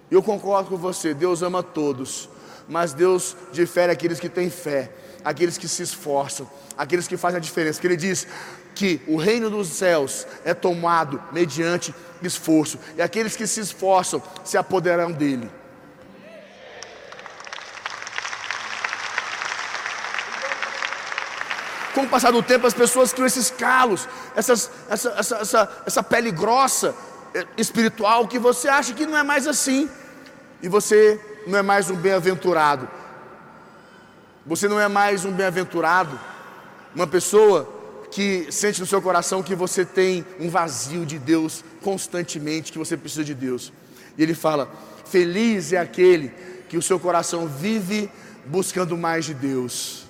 Eu 0.09 0.21
concordo 0.21 0.69
com 0.69 0.77
você, 0.77 1.13
Deus 1.13 1.41
ama 1.41 1.63
todos, 1.63 2.29
mas 2.67 2.93
Deus 2.93 3.35
difere 3.51 3.91
aqueles 3.91 4.19
que 4.19 4.29
têm 4.29 4.49
fé, 4.49 4.91
aqueles 5.23 5.57
que 5.57 5.67
se 5.67 5.81
esforçam, 5.81 6.49
aqueles 6.77 7.07
que 7.07 7.17
fazem 7.17 7.37
a 7.37 7.41
diferença. 7.41 7.81
Que 7.81 7.87
Ele 7.87 7.97
diz 7.97 8.27
que 8.75 9.01
o 9.07 9.15
reino 9.15 9.49
dos 9.49 9.69
céus 9.69 10.27
é 10.43 10.53
tomado 10.53 11.21
mediante 11.31 11.93
esforço, 12.21 12.77
e 12.95 13.01
aqueles 13.01 13.35
que 13.35 13.47
se 13.47 13.59
esforçam 13.59 14.21
se 14.43 14.57
apoderarão 14.57 15.11
dele. 15.11 15.49
Com 21.95 22.01
o 22.01 22.09
passar 22.09 22.31
do 22.31 22.43
tempo, 22.43 22.67
as 22.67 22.73
pessoas 22.73 23.13
criam 23.13 23.25
esses 23.25 23.49
calos, 23.49 24.07
essas, 24.35 24.69
essa, 24.89 25.09
essa, 25.17 25.35
essa, 25.37 25.83
essa 25.85 26.03
pele 26.03 26.29
grossa 26.29 26.93
espiritual 27.57 28.27
que 28.27 28.39
você 28.39 28.67
acha 28.67 28.93
que 28.93 29.05
não 29.05 29.17
é 29.17 29.23
mais 29.23 29.47
assim, 29.47 29.89
e 30.61 30.67
você 30.67 31.19
não 31.47 31.57
é 31.57 31.61
mais 31.61 31.89
um 31.89 31.95
bem-aventurado. 31.95 32.87
Você 34.45 34.67
não 34.67 34.79
é 34.79 34.87
mais 34.87 35.25
um 35.25 35.31
bem-aventurado, 35.31 36.19
uma 36.95 37.07
pessoa 37.07 37.71
que 38.11 38.47
sente 38.51 38.79
no 38.79 38.85
seu 38.85 39.01
coração 39.01 39.43
que 39.43 39.55
você 39.55 39.83
tem 39.83 40.25
um 40.39 40.49
vazio 40.49 41.05
de 41.05 41.19
Deus 41.19 41.63
constantemente, 41.81 42.71
que 42.71 42.77
você 42.77 42.95
precisa 42.95 43.23
de 43.23 43.33
Deus. 43.33 43.73
E 44.17 44.23
ele 44.23 44.33
fala: 44.33 44.71
Feliz 45.05 45.73
é 45.73 45.77
aquele 45.77 46.31
que 46.69 46.77
o 46.77 46.81
seu 46.81 46.99
coração 46.99 47.47
vive 47.47 48.09
buscando 48.45 48.95
mais 48.97 49.25
de 49.25 49.33
Deus. 49.33 50.05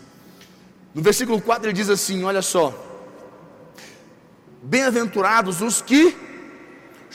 No 0.94 1.02
versículo 1.02 1.42
4 1.42 1.68
ele 1.68 1.74
diz 1.74 1.90
assim: 1.90 2.24
Olha 2.24 2.42
só, 2.42 2.74
bem-aventurados 4.62 5.62
os 5.62 5.82
que 5.82 6.16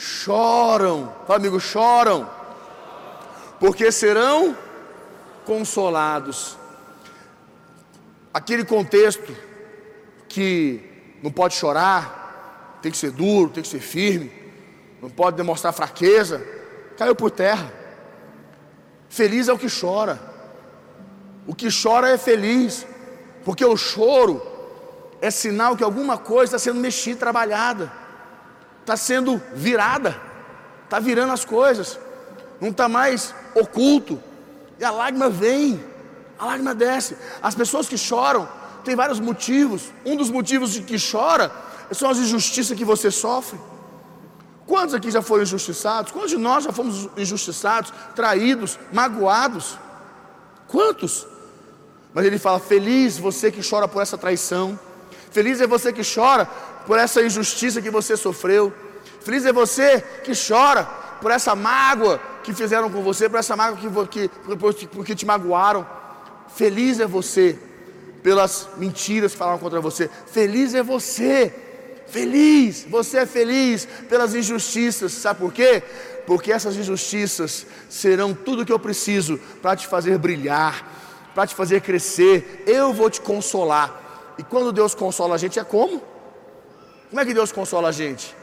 choram, 0.01 1.13
fala 1.27 1.37
amigo, 1.37 1.59
choram, 1.59 2.27
porque 3.59 3.91
serão 3.91 4.57
consolados. 5.45 6.57
Aquele 8.33 8.65
contexto 8.65 9.31
que 10.27 10.81
não 11.21 11.31
pode 11.31 11.53
chorar, 11.53 12.79
tem 12.81 12.91
que 12.91 12.97
ser 12.97 13.11
duro, 13.11 13.51
tem 13.51 13.61
que 13.61 13.69
ser 13.69 13.79
firme, 13.79 14.31
não 14.99 15.09
pode 15.09 15.37
demonstrar 15.37 15.71
fraqueza, 15.71 16.43
caiu 16.97 17.15
por 17.15 17.29
terra. 17.29 17.71
Feliz 19.07 19.47
é 19.47 19.53
o 19.53 19.57
que 19.57 19.67
chora, 19.69 20.19
o 21.45 21.53
que 21.53 21.67
chora 21.69 22.09
é 22.09 22.17
feliz, 22.17 22.87
porque 23.45 23.63
o 23.63 23.77
choro 23.77 24.41
é 25.21 25.29
sinal 25.29 25.77
que 25.77 25.83
alguma 25.83 26.17
coisa 26.17 26.55
está 26.55 26.59
sendo 26.59 26.79
mexida, 26.79 27.19
trabalhada, 27.19 28.00
está 28.81 28.97
sendo 28.97 29.41
virada, 29.53 30.19
está 30.83 30.99
virando 30.99 31.33
as 31.33 31.45
coisas, 31.45 31.97
não 32.59 32.69
está 32.69 32.89
mais 32.89 33.33
oculto, 33.55 34.21
e 34.79 34.83
a 34.83 34.91
lágrima 34.91 35.29
vem, 35.29 35.83
a 36.37 36.45
lágrima 36.45 36.75
desce. 36.75 37.15
As 37.41 37.55
pessoas 37.55 37.87
que 37.87 37.97
choram 37.97 38.47
têm 38.83 38.95
vários 38.95 39.19
motivos, 39.19 39.91
um 40.05 40.15
dos 40.15 40.29
motivos 40.29 40.71
de 40.73 40.81
que 40.81 40.97
chora 40.99 41.51
são 41.91 42.09
as 42.09 42.17
injustiças 42.17 42.77
que 42.77 42.85
você 42.85 43.11
sofre. 43.11 43.59
Quantos 44.65 44.95
aqui 44.95 45.11
já 45.11 45.21
foram 45.21 45.43
injustiçados? 45.43 46.11
Quantos 46.11 46.31
de 46.31 46.37
nós 46.37 46.63
já 46.63 46.71
fomos 46.71 47.09
injustiçados, 47.17 47.93
traídos, 48.15 48.79
magoados? 48.91 49.77
Quantos? 50.67 51.27
Mas 52.13 52.25
ele 52.25 52.39
fala: 52.39 52.59
Feliz 52.59 53.17
você 53.17 53.51
que 53.51 53.67
chora 53.67 53.87
por 53.87 54.01
essa 54.01 54.17
traição. 54.17 54.79
Feliz 55.29 55.61
é 55.61 55.67
você 55.67 55.93
que 55.93 56.01
chora 56.03 56.47
por 56.85 56.97
essa 56.97 57.21
injustiça 57.21 57.81
que 57.81 57.89
você 57.89 58.17
sofreu. 58.17 58.73
Feliz 59.21 59.45
é 59.45 59.53
você 59.53 60.03
que 60.23 60.31
chora 60.33 60.83
por 61.21 61.31
essa 61.31 61.55
mágoa 61.55 62.19
que 62.43 62.53
fizeram 62.53 62.89
com 62.89 63.01
você, 63.01 63.29
por 63.29 63.39
essa 63.39 63.55
mágoa 63.55 63.77
que, 64.07 64.27
que, 64.77 64.87
porque 64.87 65.15
te 65.15 65.25
magoaram. 65.25 65.87
Feliz 66.55 66.99
é 66.99 67.05
você 67.05 67.57
pelas 68.23 68.69
mentiras 68.77 69.31
que 69.31 69.37
falaram 69.37 69.59
contra 69.59 69.79
você. 69.79 70.09
Feliz 70.27 70.73
é 70.73 70.83
você. 70.83 71.53
Feliz, 72.07 72.85
você 72.89 73.19
é 73.19 73.25
feliz 73.25 73.87
pelas 74.09 74.35
injustiças. 74.35 75.13
Sabe 75.13 75.39
por 75.39 75.53
quê? 75.53 75.81
Porque 76.27 76.51
essas 76.51 76.75
injustiças 76.75 77.65
serão 77.89 78.33
tudo 78.33 78.65
que 78.65 78.73
eu 78.73 78.79
preciso 78.79 79.39
para 79.61 79.75
te 79.75 79.87
fazer 79.87 80.17
brilhar 80.17 81.01
para 81.33 81.47
te 81.47 81.55
fazer 81.55 81.81
crescer, 81.81 82.63
eu 82.67 82.93
vou 82.93 83.09
te 83.09 83.21
consolar. 83.21 84.33
E 84.37 84.43
quando 84.43 84.71
Deus 84.71 84.95
consola 84.95 85.35
a 85.35 85.37
gente 85.37 85.59
é 85.59 85.63
como? 85.63 86.01
Como 87.11 87.19
é 87.19 87.25
que 87.25 87.33
Deus 87.33 87.51
consola 87.51 87.89
a 87.89 87.91
gente? 87.91 88.33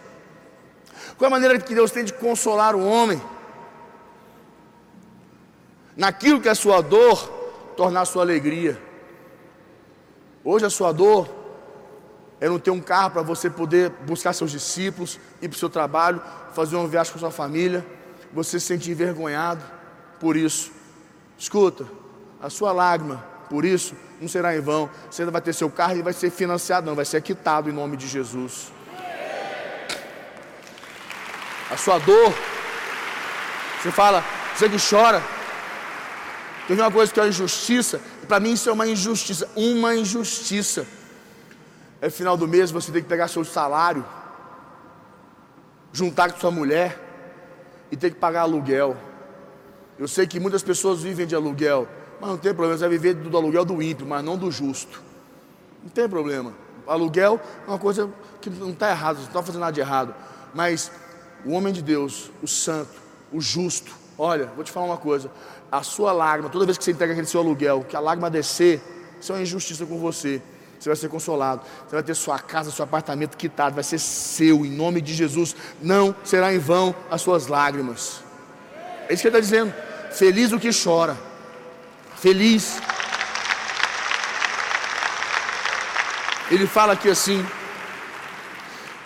Qual 1.16 1.24
é 1.24 1.26
a 1.26 1.30
maneira 1.30 1.58
que 1.58 1.74
Deus 1.74 1.90
tem 1.90 2.04
de 2.04 2.12
consolar 2.12 2.76
o 2.76 2.86
homem? 2.86 3.20
Naquilo 5.96 6.38
que 6.38 6.50
é 6.50 6.54
sua 6.54 6.82
dor, 6.82 7.16
tornar 7.78 8.04
sua 8.04 8.22
alegria. 8.22 8.78
Hoje 10.44 10.66
a 10.66 10.70
sua 10.70 10.92
dor 10.92 11.26
é 12.38 12.46
não 12.46 12.58
ter 12.58 12.70
um 12.70 12.80
carro 12.80 13.12
para 13.12 13.22
você 13.22 13.48
poder 13.48 13.88
buscar 14.06 14.34
seus 14.34 14.50
discípulos, 14.50 15.18
ir 15.40 15.48
para 15.48 15.56
o 15.56 15.58
seu 15.58 15.70
trabalho, 15.70 16.22
fazer 16.52 16.76
uma 16.76 16.86
viagem 16.86 17.10
com 17.10 17.18
sua 17.18 17.30
família, 17.30 17.84
você 18.34 18.60
se 18.60 18.66
sentir 18.66 18.90
envergonhado 18.90 19.64
por 20.20 20.36
isso. 20.36 20.70
Escuta, 21.38 21.86
a 22.38 22.50
sua 22.50 22.70
lágrima, 22.70 23.24
por 23.48 23.64
isso, 23.64 23.96
não 24.20 24.28
será 24.28 24.56
em 24.56 24.60
vão. 24.60 24.90
Você 25.10 25.22
ainda 25.22 25.32
vai 25.32 25.40
ter 25.40 25.52
seu 25.52 25.70
carro 25.70 25.96
e 25.96 26.02
vai 26.02 26.12
ser 26.12 26.30
financiado, 26.30 26.86
não, 26.86 26.94
vai 26.94 27.04
ser 27.04 27.22
quitado 27.22 27.68
em 27.68 27.72
nome 27.72 27.96
de 27.96 28.06
Jesus. 28.06 28.72
A 31.70 31.76
sua 31.76 31.98
dor, 31.98 32.34
você 33.80 33.90
fala, 33.90 34.24
você 34.54 34.68
que 34.68 34.76
chora. 34.78 35.22
Teve 36.66 36.80
uma 36.80 36.90
coisa 36.90 37.12
que 37.12 37.18
é 37.18 37.22
uma 37.22 37.28
injustiça, 37.28 38.00
para 38.26 38.40
mim 38.40 38.52
isso 38.52 38.68
é 38.68 38.72
uma 38.72 38.86
injustiça, 38.86 39.48
uma 39.56 39.94
injustiça. 39.94 40.86
É 42.00 42.10
final 42.10 42.36
do 42.36 42.46
mês, 42.46 42.70
você 42.70 42.92
tem 42.92 43.02
que 43.02 43.08
pegar 43.08 43.26
seu 43.28 43.44
salário, 43.44 44.04
juntar 45.92 46.30
com 46.30 46.38
sua 46.38 46.50
mulher 46.50 46.98
e 47.90 47.96
ter 47.96 48.10
que 48.10 48.16
pagar 48.16 48.42
aluguel. 48.42 48.96
Eu 49.98 50.06
sei 50.06 50.26
que 50.26 50.38
muitas 50.38 50.62
pessoas 50.62 51.02
vivem 51.02 51.26
de 51.26 51.34
aluguel. 51.34 51.88
Mas 52.20 52.30
não 52.30 52.36
tem 52.36 52.52
problema, 52.52 52.76
você 52.76 52.88
vai 52.88 52.98
viver 52.98 53.14
do 53.14 53.36
aluguel 53.36 53.64
do 53.64 53.82
ímpio, 53.82 54.06
mas 54.06 54.24
não 54.24 54.36
do 54.36 54.50
justo. 54.50 55.02
Não 55.82 55.90
tem 55.90 56.08
problema. 56.08 56.52
Aluguel 56.86 57.40
é 57.66 57.70
uma 57.70 57.78
coisa 57.78 58.10
que 58.40 58.48
não 58.50 58.70
está 58.70 58.90
errado, 58.90 59.16
você 59.16 59.22
não 59.22 59.28
está 59.28 59.42
fazendo 59.42 59.60
nada 59.60 59.72
de 59.72 59.80
errado. 59.80 60.14
Mas 60.54 60.90
o 61.44 61.52
homem 61.52 61.72
de 61.72 61.82
Deus, 61.82 62.30
o 62.42 62.48
santo, 62.48 62.90
o 63.32 63.40
justo, 63.40 63.92
Olha, 64.18 64.46
vou 64.56 64.64
te 64.64 64.72
falar 64.72 64.86
uma 64.86 64.96
coisa: 64.96 65.30
a 65.70 65.82
sua 65.84 66.10
lágrima, 66.10 66.50
toda 66.50 66.66
vez 66.66 66.76
que 66.76 66.82
você 66.82 66.90
entrega 66.90 67.12
aquele 67.12 67.28
seu 67.28 67.40
aluguel, 67.40 67.86
que 67.88 67.94
a 67.94 68.00
lágrima 68.00 68.28
descer, 68.28 68.82
isso 69.20 69.32
é 69.32 69.36
uma 69.36 69.42
injustiça 69.42 69.86
com 69.86 69.96
você. 69.98 70.42
Você 70.78 70.88
vai 70.88 70.96
ser 70.96 71.08
consolado, 71.08 71.62
você 71.86 71.96
vai 71.96 72.02
ter 72.04 72.14
sua 72.14 72.38
casa, 72.38 72.70
seu 72.70 72.84
apartamento 72.84 73.36
quitado, 73.36 73.74
vai 73.74 73.82
ser 73.82 73.98
seu, 73.98 74.64
em 74.64 74.70
nome 74.70 75.00
de 75.00 75.12
Jesus. 75.12 75.54
Não 75.80 76.14
será 76.24 76.54
em 76.54 76.58
vão 76.58 76.94
as 77.10 77.20
suas 77.20 77.46
lágrimas. 77.46 78.22
É 79.08 79.14
isso 79.14 79.22
que 79.22 79.28
ele 79.28 79.36
está 79.36 79.40
dizendo. 79.40 79.74
Feliz 80.12 80.52
o 80.52 80.58
que 80.58 80.70
chora, 80.72 81.16
feliz. 82.20 82.80
Ele 86.50 86.66
fala 86.66 86.92
aqui 86.94 87.08
assim: 87.08 87.44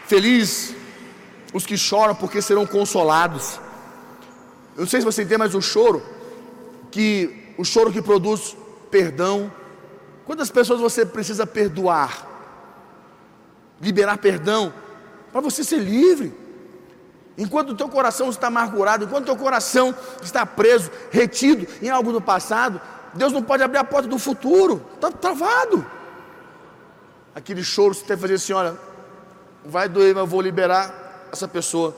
Feliz 0.06 0.74
os 1.52 1.66
que 1.66 1.76
choram, 1.76 2.14
porque 2.14 2.40
serão 2.40 2.66
consolados. 2.66 3.60
Eu 4.76 4.80
não 4.80 4.86
sei 4.86 5.00
se 5.00 5.06
você 5.06 5.22
entende, 5.22 5.38
mas 5.38 5.54
o 5.54 5.60
choro, 5.60 6.02
que 6.90 7.54
o 7.58 7.64
choro 7.64 7.92
que 7.92 8.00
produz 8.00 8.56
perdão. 8.90 9.52
Quantas 10.24 10.50
pessoas 10.50 10.80
você 10.80 11.04
precisa 11.04 11.46
perdoar? 11.46 12.26
Liberar 13.80 14.18
perdão 14.18 14.72
para 15.32 15.40
você 15.40 15.64
ser 15.64 15.78
livre. 15.78 16.32
Enquanto 17.36 17.70
o 17.70 17.74
teu 17.74 17.88
coração 17.88 18.28
está 18.28 18.48
amargurado, 18.48 19.04
enquanto 19.04 19.22
o 19.22 19.26
teu 19.26 19.36
coração 19.36 19.94
está 20.22 20.44
preso, 20.44 20.90
retido 21.10 21.66
em 21.80 21.88
algo 21.88 22.12
do 22.12 22.20
passado, 22.20 22.80
Deus 23.14 23.32
não 23.32 23.42
pode 23.42 23.62
abrir 23.62 23.78
a 23.78 23.84
porta 23.84 24.08
do 24.08 24.18
futuro, 24.18 24.84
está 24.94 25.10
travado. 25.10 25.84
Aquele 27.34 27.62
choro, 27.62 27.94
você 27.94 28.04
tem 28.04 28.16
que 28.16 28.20
fazer 28.22 28.34
assim: 28.34 28.52
olha, 28.52 28.76
vai 29.64 29.88
doer, 29.88 30.14
mas 30.14 30.22
eu 30.22 30.26
vou 30.26 30.40
liberar 30.40 31.28
essa 31.32 31.48
pessoa 31.48 31.94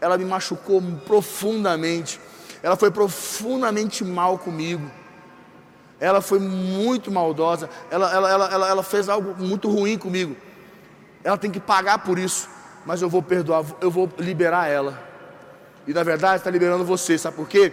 ela 0.00 0.16
me 0.16 0.24
machucou 0.24 0.82
profundamente. 1.04 2.20
Ela 2.62 2.76
foi 2.76 2.90
profundamente 2.90 4.04
mal 4.04 4.38
comigo. 4.38 4.90
Ela 6.00 6.20
foi 6.20 6.38
muito 6.38 7.10
maldosa. 7.10 7.68
Ela, 7.90 8.12
ela, 8.12 8.30
ela, 8.30 8.52
ela, 8.52 8.68
ela 8.68 8.82
fez 8.82 9.08
algo 9.08 9.34
muito 9.42 9.68
ruim 9.68 9.98
comigo. 9.98 10.36
Ela 11.24 11.36
tem 11.36 11.50
que 11.50 11.60
pagar 11.60 11.98
por 11.98 12.18
isso. 12.18 12.48
Mas 12.86 13.02
eu 13.02 13.08
vou 13.08 13.22
perdoar, 13.22 13.64
eu 13.80 13.90
vou 13.90 14.08
liberar 14.18 14.68
ela. 14.68 15.02
E 15.86 15.92
na 15.92 16.02
verdade 16.02 16.36
está 16.36 16.50
liberando 16.50 16.84
você, 16.84 17.18
sabe 17.18 17.36
por 17.36 17.48
quê? 17.48 17.72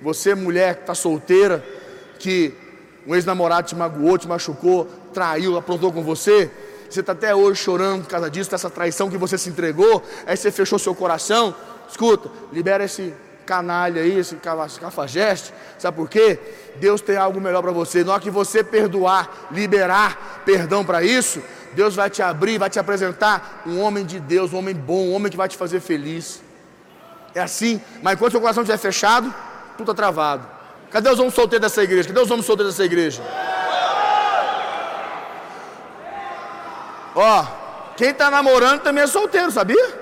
Você, 0.00 0.34
mulher 0.34 0.76
que 0.76 0.80
está 0.82 0.94
solteira, 0.94 1.64
que 2.18 2.54
um 3.06 3.14
ex-namorado 3.14 3.68
te 3.68 3.76
magoou, 3.76 4.16
te 4.16 4.26
machucou, 4.26 4.88
traiu, 5.12 5.56
aprontou 5.56 5.92
com 5.92 6.02
você, 6.02 6.50
você 6.88 7.00
está 7.00 7.12
até 7.12 7.34
hoje 7.34 7.60
chorando 7.60 8.02
por 8.02 8.10
causa 8.10 8.30
disso, 8.30 8.50
dessa 8.50 8.70
traição 8.70 9.10
que 9.10 9.16
você 9.16 9.36
se 9.36 9.48
entregou, 9.48 10.02
aí 10.26 10.36
você 10.36 10.50
fechou 10.50 10.78
seu 10.78 10.94
coração. 10.94 11.54
Escuta, 11.88 12.30
libera 12.52 12.84
esse 12.84 13.12
canalha 13.44 14.02
aí, 14.02 14.18
esse 14.18 14.36
cafajeste, 14.36 15.52
sabe 15.78 15.96
por 15.96 16.08
quê? 16.08 16.38
Deus 16.76 17.00
tem 17.00 17.16
algo 17.16 17.40
melhor 17.40 17.62
para 17.62 17.72
você. 17.72 18.02
Na 18.02 18.12
hora 18.12 18.22
que 18.22 18.30
você 18.30 18.64
perdoar, 18.64 19.48
liberar 19.50 20.42
perdão 20.44 20.84
para 20.84 21.02
isso, 21.02 21.42
Deus 21.74 21.94
vai 21.94 22.08
te 22.08 22.22
abrir, 22.22 22.58
vai 22.58 22.70
te 22.70 22.78
apresentar 22.78 23.62
um 23.66 23.80
homem 23.80 24.04
de 24.04 24.20
Deus, 24.20 24.52
um 24.52 24.58
homem 24.58 24.74
bom, 24.74 25.08
um 25.08 25.14
homem 25.14 25.30
que 25.30 25.36
vai 25.36 25.48
te 25.48 25.56
fazer 25.56 25.80
feliz. 25.80 26.42
É 27.34 27.40
assim, 27.40 27.80
mas 28.02 28.14
enquanto 28.14 28.32
seu 28.32 28.40
coração 28.40 28.62
estiver 28.62 28.78
fechado, 28.78 29.34
tudo 29.76 29.90
está 29.90 29.94
travado. 29.94 30.53
Cadê 30.94 31.10
os 31.10 31.18
homens 31.18 31.34
solteiros 31.34 31.60
dessa 31.60 31.82
igreja? 31.82 32.06
Cadê 32.06 32.20
os 32.20 32.30
homens 32.30 32.46
solteiros 32.46 32.72
dessa 32.72 32.84
igreja? 32.84 33.20
Ó, 37.16 37.44
quem 37.96 38.10
está 38.10 38.30
namorando 38.30 38.82
também 38.82 39.02
é 39.02 39.06
solteiro, 39.08 39.50
sabia? 39.50 39.92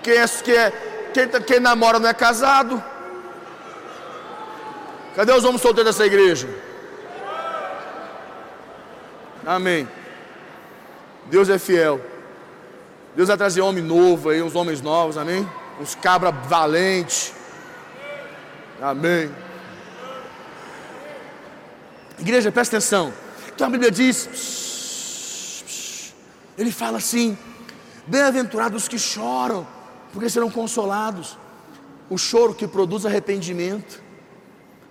Quem, 0.00 0.14
é, 0.16 0.28
quem, 0.28 0.54
é, 0.54 0.70
quem, 1.12 1.26
tá, 1.26 1.40
quem 1.40 1.58
namora 1.58 1.98
não 1.98 2.08
é 2.08 2.14
casado. 2.14 2.80
Cadê 5.16 5.32
os 5.32 5.42
homens 5.42 5.60
solteiros 5.60 5.92
dessa 5.92 6.06
igreja? 6.06 6.48
Amém. 9.44 9.88
Deus 11.24 11.48
é 11.48 11.58
fiel. 11.58 12.00
Deus 13.16 13.26
vai 13.26 13.36
trazer 13.36 13.60
homem 13.60 13.82
novo 13.82 14.30
aí, 14.30 14.40
uns 14.40 14.54
homens 14.54 14.80
novos, 14.80 15.18
amém? 15.18 15.50
Uns 15.80 15.96
cabra 15.96 16.30
valentes. 16.30 17.34
Amém. 18.80 19.47
Igreja, 22.18 22.50
presta 22.50 22.76
atenção. 22.76 23.12
Então 23.54 23.66
a 23.66 23.70
Bíblia 23.70 23.90
diz 23.90 24.28
ele 26.58 26.72
fala 26.72 26.98
assim: 26.98 27.38
Bem-aventurados 28.06 28.82
os 28.82 28.88
que 28.88 28.98
choram, 28.98 29.66
porque 30.12 30.28
serão 30.28 30.50
consolados. 30.50 31.38
O 32.10 32.18
choro 32.18 32.54
que 32.54 32.66
produz 32.66 33.06
arrependimento. 33.06 34.02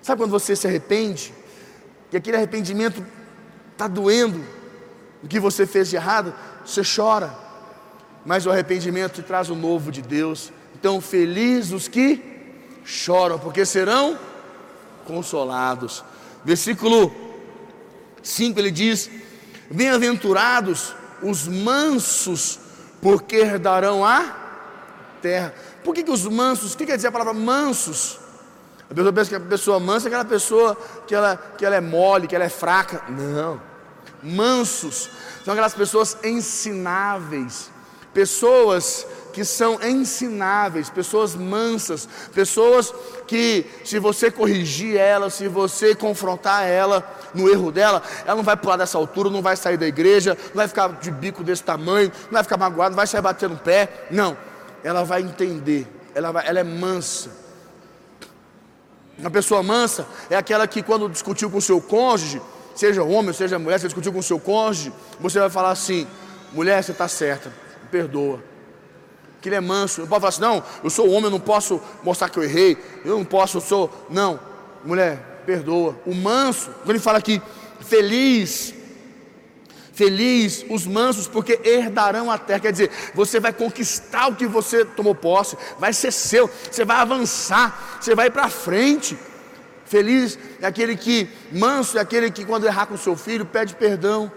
Sabe 0.01 0.21
quando 0.21 0.31
você 0.31 0.55
se 0.55 0.65
arrepende? 0.65 1.33
E 2.11 2.15
aquele 2.15 2.37
arrependimento 2.37 3.05
está 3.73 3.87
doendo, 3.87 4.41
o 5.21 5.27
que 5.27 5.39
você 5.39 5.65
fez 5.65 5.89
de 5.89 5.97
errado, 5.97 6.33
você 6.65 6.81
chora. 6.83 7.35
Mas 8.25 8.45
o 8.45 8.51
arrependimento 8.51 9.15
te 9.15 9.23
traz 9.23 9.49
o 9.49 9.55
novo 9.55 9.91
de 9.91 10.01
Deus. 10.01 10.53
Então, 10.75 11.01
felizes 11.01 11.71
os 11.73 11.87
que 11.87 12.23
choram, 12.85 13.37
porque 13.39 13.65
serão 13.65 14.17
consolados. 15.05 16.03
Versículo 16.47 17.13
5 18.23 18.57
ele 18.57 18.71
diz: 18.71 19.09
Bem-aventurados 19.69 20.95
os 21.21 21.45
mansos, 21.45 22.57
porque 23.01 23.35
herdarão 23.35 24.05
a 24.05 24.33
terra. 25.21 25.53
Por 25.83 25.93
que, 25.93 26.03
que 26.03 26.09
os 26.09 26.25
mansos, 26.25 26.73
o 26.73 26.77
que 26.77 26.85
quer 26.85 26.95
dizer 26.95 27.09
a 27.09 27.11
palavra 27.11 27.33
mansos? 27.33 28.17
A 28.89 28.93
pessoa 28.93 29.11
pensa 29.11 29.29
que 29.29 29.35
a 29.35 29.39
pessoa 29.41 29.79
mansa 29.81 30.05
é 30.05 30.07
aquela 30.07 30.23
pessoa 30.23 30.77
que 31.05 31.13
ela, 31.13 31.35
que 31.57 31.65
ela 31.65 31.75
é 31.75 31.81
mole, 31.81 32.27
que 32.27 32.35
ela 32.35 32.45
é 32.45 32.49
fraca. 32.49 33.03
Não. 33.09 33.61
Mansos 34.23 35.09
são 35.43 35.51
aquelas 35.51 35.73
pessoas 35.73 36.17
ensináveis, 36.23 37.69
pessoas 38.13 39.05
que 39.37 39.45
são 39.45 39.77
ensináveis, 39.83 40.89
pessoas 40.89 41.35
mansas, 41.35 42.09
pessoas 42.33 42.91
que, 43.27 43.67
se 43.85 43.99
você 43.99 44.31
corrigir 44.31 44.97
ela, 44.97 45.29
se 45.29 45.47
você 45.47 45.93
confrontar 45.93 46.63
ela 46.63 47.07
no 47.35 47.47
erro 47.47 47.71
dela, 47.71 48.01
ela 48.25 48.35
não 48.35 48.41
vai 48.41 48.57
pular 48.57 48.77
dessa 48.77 48.97
altura, 48.97 49.29
não 49.29 49.43
vai 49.43 49.55
sair 49.55 49.77
da 49.77 49.85
igreja, 49.85 50.35
não 50.47 50.55
vai 50.55 50.67
ficar 50.67 50.87
de 50.93 51.11
bico 51.11 51.43
desse 51.43 51.61
tamanho, 51.61 52.11
não 52.25 52.31
vai 52.31 52.41
ficar 52.41 52.57
magoada, 52.57 52.89
não 52.89 52.95
vai 52.95 53.05
sair 53.05 53.21
batendo 53.21 53.51
no 53.51 53.59
pé. 53.59 54.07
Não, 54.09 54.35
ela 54.83 55.03
vai 55.03 55.21
entender, 55.21 55.85
ela, 56.15 56.31
vai, 56.31 56.47
ela 56.47 56.59
é 56.59 56.63
mansa. 56.63 57.29
Uma 59.19 59.29
pessoa 59.29 59.61
mansa 59.61 60.07
é 60.31 60.35
aquela 60.35 60.67
que, 60.67 60.81
quando 60.81 61.07
discutiu 61.07 61.51
com 61.51 61.59
o 61.59 61.61
seu 61.61 61.79
cônjuge, 61.79 62.41
seja 62.75 63.03
homem, 63.03 63.33
seja 63.33 63.59
mulher, 63.59 63.79
você 63.79 63.85
discutiu 63.85 64.11
com 64.11 64.17
o 64.17 64.23
seu 64.23 64.39
cônjuge, 64.39 64.91
você 65.19 65.39
vai 65.39 65.51
falar 65.51 65.69
assim: 65.69 66.07
mulher, 66.53 66.83
você 66.83 66.91
está 66.91 67.07
certa, 67.07 67.53
perdoa 67.91 68.56
que 69.47 69.49
ele 69.49 69.55
é 69.55 69.61
manso. 69.61 70.01
Não 70.01 70.07
pode 70.07 70.21
falar 70.21 70.29
assim, 70.29 70.41
não, 70.41 70.63
eu 70.83 70.89
sou 70.89 71.09
homem, 71.09 71.25
eu 71.25 71.31
não 71.31 71.39
posso 71.39 71.81
mostrar 72.03 72.29
que 72.29 72.37
eu 72.37 72.43
errei, 72.43 72.77
eu 73.05 73.17
não 73.17 73.25
posso, 73.25 73.57
eu 73.57 73.61
sou. 73.61 74.07
Não, 74.09 74.39
mulher, 74.83 75.41
perdoa. 75.45 75.97
O 76.05 76.13
manso, 76.13 76.69
quando 76.83 76.91
ele 76.91 76.99
fala 76.99 77.17
aqui, 77.17 77.41
feliz, 77.79 78.73
feliz 79.93 80.65
os 80.69 80.85
mansos, 80.85 81.27
porque 81.27 81.59
herdarão 81.63 82.29
a 82.29 82.37
terra. 82.37 82.59
Quer 82.59 82.71
dizer, 82.73 82.91
você 83.13 83.39
vai 83.39 83.53
conquistar 83.53 84.27
o 84.27 84.35
que 84.35 84.45
você 84.45 84.83
tomou 84.83 85.15
posse, 85.15 85.57
vai 85.79 85.93
ser 85.93 86.11
seu, 86.11 86.49
você 86.69 86.83
vai 86.83 86.97
avançar, 86.97 87.99
você 88.01 88.13
vai 88.13 88.29
para 88.29 88.49
frente. 88.49 89.17
Feliz 89.85 90.37
é 90.61 90.67
aquele 90.67 90.97
que, 90.97 91.29
manso 91.49 91.97
é 91.97 92.01
aquele 92.01 92.29
que, 92.29 92.43
quando 92.43 92.67
errar 92.67 92.87
com 92.87 92.97
seu 92.97 93.15
filho, 93.15 93.45
pede 93.45 93.73
perdão. 93.75 94.29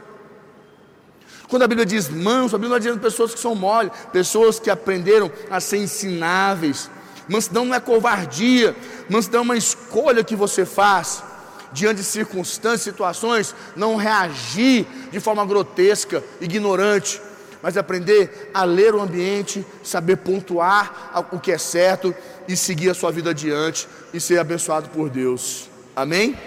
Quando 1.51 1.65
a 1.65 1.67
Bíblia 1.67 1.85
diz 1.85 2.09
manso, 2.09 2.55
a 2.55 2.59
Bíblia 2.59 2.77
está 2.77 2.89
dizendo 2.89 3.03
pessoas 3.03 3.35
que 3.35 3.41
são 3.41 3.57
mole, 3.57 3.91
pessoas 4.13 4.61
que 4.61 4.71
aprenderam 4.71 5.31
a 5.51 5.61
ser 5.61 5.79
ensináveis. 5.79 6.89
Mansidão 7.29 7.65
não 7.65 7.75
é 7.75 7.81
covardia, 7.81 8.75
mansidão 9.09 9.41
é 9.41 9.43
uma 9.43 9.57
escolha 9.57 10.23
que 10.23 10.37
você 10.37 10.65
faz 10.65 11.25
diante 11.73 11.99
de 11.99 12.05
circunstâncias, 12.05 12.83
situações, 12.83 13.55
não 13.75 13.97
reagir 13.97 14.87
de 15.11 15.19
forma 15.19 15.45
grotesca, 15.45 16.23
ignorante, 16.41 17.21
mas 17.61 17.77
aprender 17.77 18.51
a 18.55 18.65
ler 18.65 18.95
o 18.95 19.01
ambiente, 19.01 19.67
saber 19.83 20.19
pontuar 20.19 21.27
o 21.33 21.39
que 21.41 21.51
é 21.51 21.59
certo 21.59 22.15
e 22.47 22.57
seguir 22.57 22.91
a 22.91 22.95
sua 22.95 23.11
vida 23.11 23.31
adiante 23.31 23.89
e 24.15 24.21
ser 24.21 24.39
abençoado 24.39 24.89
por 24.91 25.11
Deus. 25.11 25.69
Amém? 25.97 26.39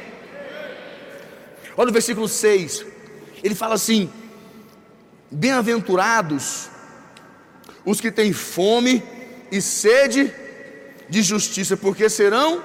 Olha 1.76 1.90
o 1.90 1.94
versículo 1.94 2.28
6. 2.28 2.86
Ele 3.44 3.56
fala 3.56 3.76
assim: 3.76 4.10
Bem-aventurados 5.34 6.70
os 7.84 8.00
que 8.00 8.12
têm 8.12 8.32
fome 8.32 9.04
e 9.52 9.60
sede 9.62 10.32
de 11.10 11.22
justiça, 11.24 11.76
porque 11.76 12.08
serão 12.08 12.64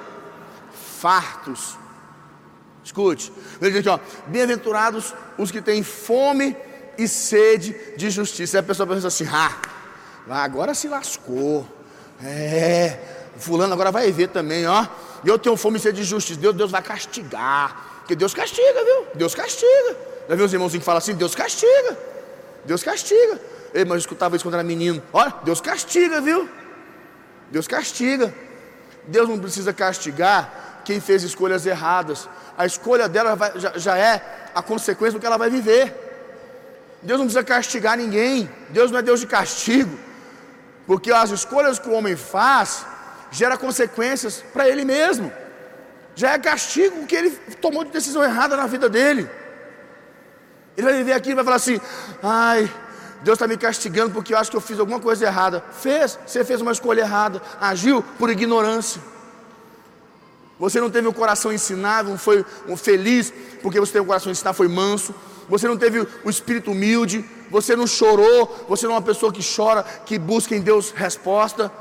fartos. 1.01 1.79
Escute, 2.85 3.33
bem-aventurados 4.27 5.15
os 5.39 5.51
que 5.51 5.63
têm 5.63 5.83
fome 5.83 6.55
e 6.99 7.09
sede 7.09 7.75
de 7.97 8.11
justiça. 8.11 8.59
Aí 8.59 8.61
a 8.61 8.63
pessoa 8.63 8.87
pensa 8.87 9.09
assim: 9.09 9.27
ah, 9.33 9.57
agora 10.29 10.75
se 10.75 10.89
lascou. 10.89 11.67
É, 12.23 12.99
fulano 13.39 13.73
agora 13.73 13.91
vai 13.91 14.13
ver 14.13 14.29
também, 14.29 14.67
ó. 14.67 14.87
Eu 15.25 15.39
tenho 15.39 15.57
fome 15.57 15.79
e 15.79 15.81
sede 15.81 16.03
de 16.03 16.05
justiça. 16.05 16.39
Deus, 16.39 16.55
Deus 16.55 16.71
vai 16.71 16.83
castigar. 16.83 18.01
Porque 18.01 18.15
Deus 18.15 18.35
castiga, 18.35 18.85
viu? 18.85 19.07
Deus 19.15 19.35
castiga. 19.35 19.97
Já 20.29 20.35
viu 20.35 20.45
os 20.45 20.53
irmãozinhos 20.53 20.83
que 20.83 20.87
falam 20.87 20.99
assim? 20.99 21.15
Deus 21.15 21.35
castiga. 21.35 22.18
Deus 22.65 22.83
castiga. 22.83 23.41
Ei, 23.75 23.85
mas 23.85 23.93
eu 23.93 23.99
escutava 23.99 24.37
isso 24.37 24.45
quando 24.45 24.55
era 24.55 24.63
menino. 24.63 25.03
Olha, 25.13 25.35
Deus 25.45 25.61
castiga, 25.61 26.21
viu? 26.21 26.49
Deus 27.51 27.67
castiga. 27.67 28.35
Deus 29.07 29.29
não 29.29 29.39
precisa 29.39 29.73
castigar 29.73 30.83
quem 30.85 31.01
fez 31.01 31.23
escolhas 31.23 31.67
erradas. 31.67 32.29
A 32.57 32.67
escolha 32.67 33.09
dela 33.09 33.35
vai, 33.35 33.59
já, 33.59 33.73
já 33.77 33.97
é 33.97 34.51
a 34.55 34.63
consequência 34.63 35.19
do 35.19 35.21
que 35.21 35.27
ela 35.27 35.39
vai 35.39 35.51
viver. 35.51 35.95
Deus 37.03 37.19
não 37.19 37.27
precisa 37.27 37.45
castigar 37.45 37.97
ninguém. 37.97 38.51
Deus 38.71 38.91
não 38.91 38.99
é 38.99 39.03
Deus 39.03 39.21
de 39.21 39.27
castigo. 39.27 39.99
Porque 40.87 41.13
as 41.13 41.31
escolhas 41.31 41.79
que 41.79 41.89
o 41.89 41.93
homem 41.93 42.17
faz 42.17 42.87
gera 43.31 43.57
consequências 43.57 44.43
para 44.53 44.69
ele 44.69 44.85
mesmo. 44.85 45.31
Já 46.15 46.33
é 46.33 46.39
castigo 46.39 47.07
que 47.07 47.15
ele 47.15 47.31
tomou 47.61 47.85
de 47.85 47.91
decisão 47.91 48.25
errada 48.25 48.57
na 48.57 48.67
vida 48.67 48.89
dele. 48.89 49.29
Ele 50.79 50.87
vai 50.87 50.97
viver 50.97 51.13
aqui 51.13 51.31
e 51.31 51.35
vai 51.35 51.43
falar 51.43 51.57
assim: 51.57 51.81
ai, 52.23 52.73
Deus 53.25 53.35
está 53.35 53.49
me 53.49 53.57
castigando 53.57 54.13
porque 54.13 54.33
eu 54.33 54.39
acho 54.39 54.49
que 54.49 54.57
eu 54.57 54.61
fiz 54.61 54.79
alguma 54.79 55.01
coisa 55.01 55.27
errada. 55.27 55.61
Fez, 55.73 56.17
você 56.25 56.45
fez 56.45 56.61
uma 56.61 56.71
escolha 56.71 57.01
errada, 57.01 57.43
agiu 57.61 58.01
por 58.17 58.31
ignorância. 58.31 59.03
Você 60.57 60.81
não 60.81 60.89
teve 60.89 61.09
um 61.09 61.13
coração 61.13 61.53
ensinável, 61.53 62.13
não 62.13 62.19
foi 62.19 62.47
um 62.69 62.77
feliz, 62.77 63.33
porque 63.61 63.81
você 63.81 63.93
teve 63.93 64.05
um 64.05 64.07
coração 64.07 64.31
ensinado, 64.31 64.57
foi 64.57 64.69
manso. 64.69 65.13
Você 65.49 65.67
não 65.67 65.77
teve 65.77 66.07
o 66.25 66.31
espírito 66.31 66.71
humilde, 66.71 67.25
você 67.51 67.75
não 67.75 67.87
chorou, 67.87 68.67
você 68.69 68.87
não 68.87 68.93
é 68.93 68.97
uma 68.97 69.03
pessoa 69.03 69.33
que 69.33 69.43
chora, 69.43 69.83
que 69.83 70.17
busca 70.17 70.55
em 70.55 70.61
Deus 70.61 70.93
resposta. 70.93 71.73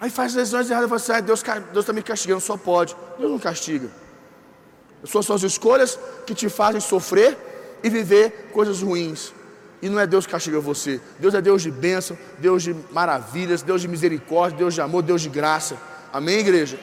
Aí 0.00 0.10
faz 0.10 0.34
decisões 0.34 0.68
erradas 0.68 0.86
e 0.86 0.88
fala 0.88 1.00
assim: 1.00 1.12
ah, 1.12 1.20
Deus 1.20 1.84
está 1.84 1.92
me 1.92 2.02
castigando, 2.02 2.40
só 2.40 2.56
pode. 2.56 2.96
Deus 3.20 3.30
não 3.30 3.38
castiga. 3.38 3.88
São 5.04 5.22
suas 5.22 5.42
escolhas 5.42 5.98
que 6.26 6.34
te 6.34 6.48
fazem 6.48 6.80
sofrer 6.80 7.36
e 7.82 7.90
viver 7.90 8.50
coisas 8.52 8.82
ruins. 8.82 9.32
E 9.80 9.88
não 9.88 10.00
é 10.00 10.06
Deus 10.06 10.26
que 10.26 10.32
castiga 10.32 10.58
você. 10.58 11.00
Deus 11.18 11.34
é 11.34 11.40
Deus 11.40 11.62
de 11.62 11.70
bênção, 11.70 12.18
Deus 12.38 12.62
de 12.62 12.74
maravilhas, 12.90 13.62
Deus 13.62 13.82
de 13.82 13.88
misericórdia, 13.88 14.58
Deus 14.58 14.74
de 14.74 14.80
amor, 14.80 15.02
Deus 15.02 15.20
de 15.20 15.28
graça. 15.28 15.76
Amém, 16.12 16.38
igreja? 16.38 16.78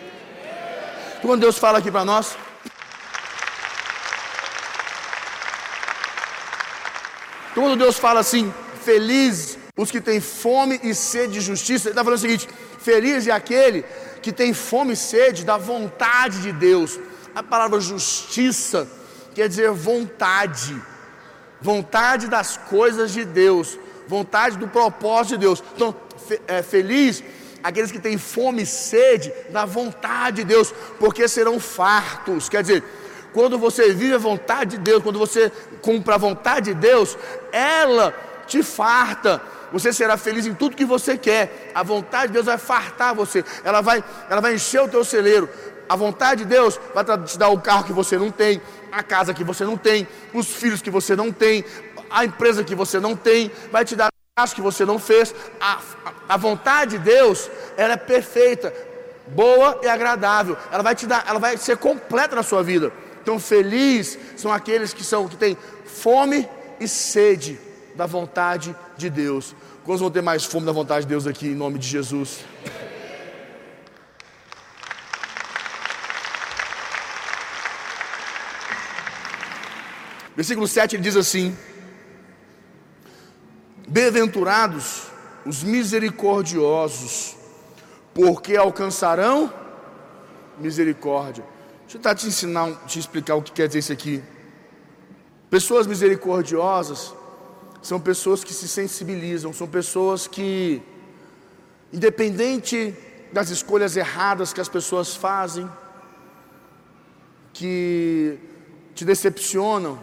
Então, 1.18 1.32
quando 1.32 1.42
Deus 1.42 1.58
fala 1.58 1.80
aqui 1.80 1.92
para 1.92 2.06
nós, 2.06 2.38
então, 7.52 7.64
quando 7.64 7.78
Deus 7.78 7.98
fala 7.98 8.20
assim, 8.20 8.54
feliz 8.84 9.58
os 9.76 9.90
que 9.90 10.00
têm 10.00 10.22
fome 10.22 10.80
e 10.84 10.94
sede 10.94 11.34
de 11.34 11.42
justiça, 11.42 11.88
Ele 11.88 11.94
está 11.94 12.04
falando 12.04 12.20
o 12.20 12.22
seguinte: 12.22 12.48
feliz 12.78 13.28
é 13.28 13.32
aquele 13.32 13.84
que 14.22 14.32
tem 14.32 14.54
fome 14.54 14.94
e 14.94 14.96
sede 14.96 15.44
da 15.44 15.58
vontade 15.58 16.42
de 16.42 16.52
Deus. 16.52 17.00
A 17.36 17.44
palavra 17.44 17.80
justiça 17.80 18.88
quer 19.34 19.48
dizer 19.50 19.72
vontade 19.72 20.80
vontade 21.64 22.28
das 22.28 22.58
coisas 22.58 23.14
de 23.14 23.24
Deus, 23.24 23.80
vontade 24.06 24.58
do 24.58 24.68
propósito 24.68 25.36
de 25.36 25.46
Deus. 25.46 25.64
Então, 25.74 25.96
é, 26.46 26.62
feliz 26.62 27.24
aqueles 27.64 27.90
que 27.90 28.00
têm 28.00 28.18
fome 28.18 28.64
e 28.64 28.66
sede 28.66 29.34
da 29.50 29.64
vontade 29.64 30.38
de 30.38 30.44
Deus, 30.44 30.74
porque 31.00 31.26
serão 31.30 31.62
fartos. 31.62 32.50
Quer 32.50 32.62
dizer, 32.62 32.84
quando 33.32 33.58
você 33.58 33.94
vive 33.94 34.14
a 34.14 34.18
vontade 34.18 34.72
de 34.72 34.84
Deus, 34.84 35.02
quando 35.02 35.18
você 35.18 35.50
cumpre 35.82 36.14
a 36.14 36.18
vontade 36.18 36.74
de 36.74 36.80
Deus, 36.80 37.18
ela 37.54 38.14
te 38.46 38.62
farta. 38.62 39.42
Você 39.72 39.92
será 39.94 40.18
feliz 40.18 40.46
em 40.46 40.54
tudo 40.54 40.76
que 40.76 40.86
você 40.86 41.18
quer. 41.18 41.72
A 41.74 41.82
vontade 41.82 42.28
de 42.28 42.34
Deus 42.34 42.46
vai 42.46 42.58
fartar 42.58 43.16
você. 43.16 43.44
Ela 43.64 43.82
vai, 43.82 44.04
ela 44.30 44.42
vai 44.42 44.54
encher 44.54 44.82
o 44.82 44.90
teu 44.90 45.04
celeiro. 45.04 45.50
A 45.88 45.96
vontade 45.96 46.44
de 46.44 46.50
Deus 46.50 46.80
vai 46.94 47.04
te 47.26 47.38
dar 47.38 47.50
o 47.50 47.60
carro 47.60 47.84
que 47.84 47.94
você 47.94 48.18
não 48.18 48.32
tem, 48.32 48.62
a 48.92 49.04
casa 49.04 49.34
que 49.34 49.44
você 49.44 49.66
não 49.66 49.78
tem, 49.78 50.08
os 50.34 50.48
filhos 50.48 50.82
que 50.82 50.90
você 50.90 51.16
não 51.16 51.32
tem, 51.32 51.64
a 52.10 52.24
empresa 52.26 52.64
que 52.64 52.76
você 52.76 53.00
não 53.00 53.16
tem, 53.16 53.52
vai 53.72 53.84
te 53.84 53.96
dar 53.96 54.08
o 54.08 54.48
que 54.54 54.62
você 54.62 54.86
não 54.86 54.98
fez. 54.98 55.34
A, 55.60 55.80
a, 56.30 56.38
vontade 56.38 56.98
de 56.98 57.04
Deus, 57.04 57.50
ela 57.78 57.94
é 57.94 57.98
perfeita, 57.98 58.74
boa 59.28 59.80
e 59.84 59.88
agradável. 59.88 60.58
Ela 60.72 60.84
vai 60.84 60.96
te 60.96 61.06
dar, 61.06 61.26
ela 61.28 61.40
vai 61.40 61.58
ser 61.58 61.78
completa 61.78 62.36
na 62.36 62.44
sua 62.44 62.64
vida. 62.64 62.92
Então, 63.22 63.40
feliz 63.40 64.18
são 64.36 64.52
aqueles 64.52 64.94
que 64.94 65.04
são 65.04 65.28
que 65.28 65.38
têm 65.38 65.58
fome 65.86 66.48
e 66.80 66.88
sede 66.88 67.60
da 67.96 68.06
vontade 68.06 68.76
de 68.98 69.10
Deus. 69.10 69.56
Quantos 69.84 70.02
vão 70.02 70.12
ter 70.12 70.22
mais 70.22 70.44
fome 70.44 70.66
da 70.66 70.72
vontade 70.72 71.02
de 71.02 71.10
Deus 71.10 71.28
aqui 71.28 71.48
em 71.48 71.56
nome 71.56 71.78
de 71.78 71.88
Jesus? 71.88 72.40
Versículo 80.36 80.68
7 80.68 80.96
ele 80.96 81.04
diz 81.04 81.16
assim: 81.16 81.56
Bem-aventurados 83.88 85.08
os 85.46 85.64
misericordiosos, 85.64 87.36
porque 88.14 88.56
alcançarão 88.56 89.54
misericórdia. 90.58 91.44
Deixa 91.82 91.98
eu 91.98 92.02
tentar 92.02 92.16
te 92.16 92.28
ensinar, 92.28 92.72
te 92.88 92.98
explicar 92.98 93.36
o 93.36 93.42
que 93.42 93.52
quer 93.52 93.68
dizer 93.68 93.80
isso 93.80 93.94
aqui. 93.94 94.24
Pessoas 95.50 95.86
misericordiosas 95.86 97.14
são 97.82 98.00
pessoas 98.00 98.44
que 98.44 98.54
se 98.54 98.68
sensibilizam, 98.68 99.54
são 99.54 99.68
pessoas 99.68 100.26
que, 100.26 100.82
independente 101.92 102.96
das 103.32 103.50
escolhas 103.50 103.98
erradas 103.98 104.54
que 104.54 104.62
as 104.62 104.70
pessoas 104.70 105.16
fazem, 105.16 105.70
que 107.52 108.40
te 108.96 109.04
decepcionam, 109.04 110.00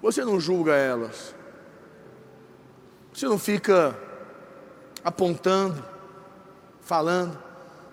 você 0.00 0.24
não 0.24 0.40
julga 0.40 0.74
elas. 0.74 1.34
Você 3.12 3.26
não 3.26 3.38
fica 3.38 3.98
apontando, 5.04 5.84
falando. 6.80 7.38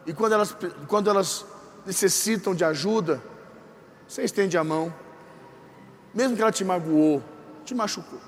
E 0.06 0.14
quando 0.14 0.34
elas, 0.34 0.56
quando 0.88 1.10
elas 1.10 1.46
necessitam 1.86 2.56
de 2.56 2.64
ajuda, 2.64 3.22
você 4.08 4.24
estende 4.24 4.58
a 4.58 4.64
mão. 4.64 4.94
Mesmo 6.14 6.36
que 6.36 6.42
ela 6.42 6.52
te 6.52 6.64
magoou, 6.64 7.22
te 7.66 7.76
machucou. 7.76 8.20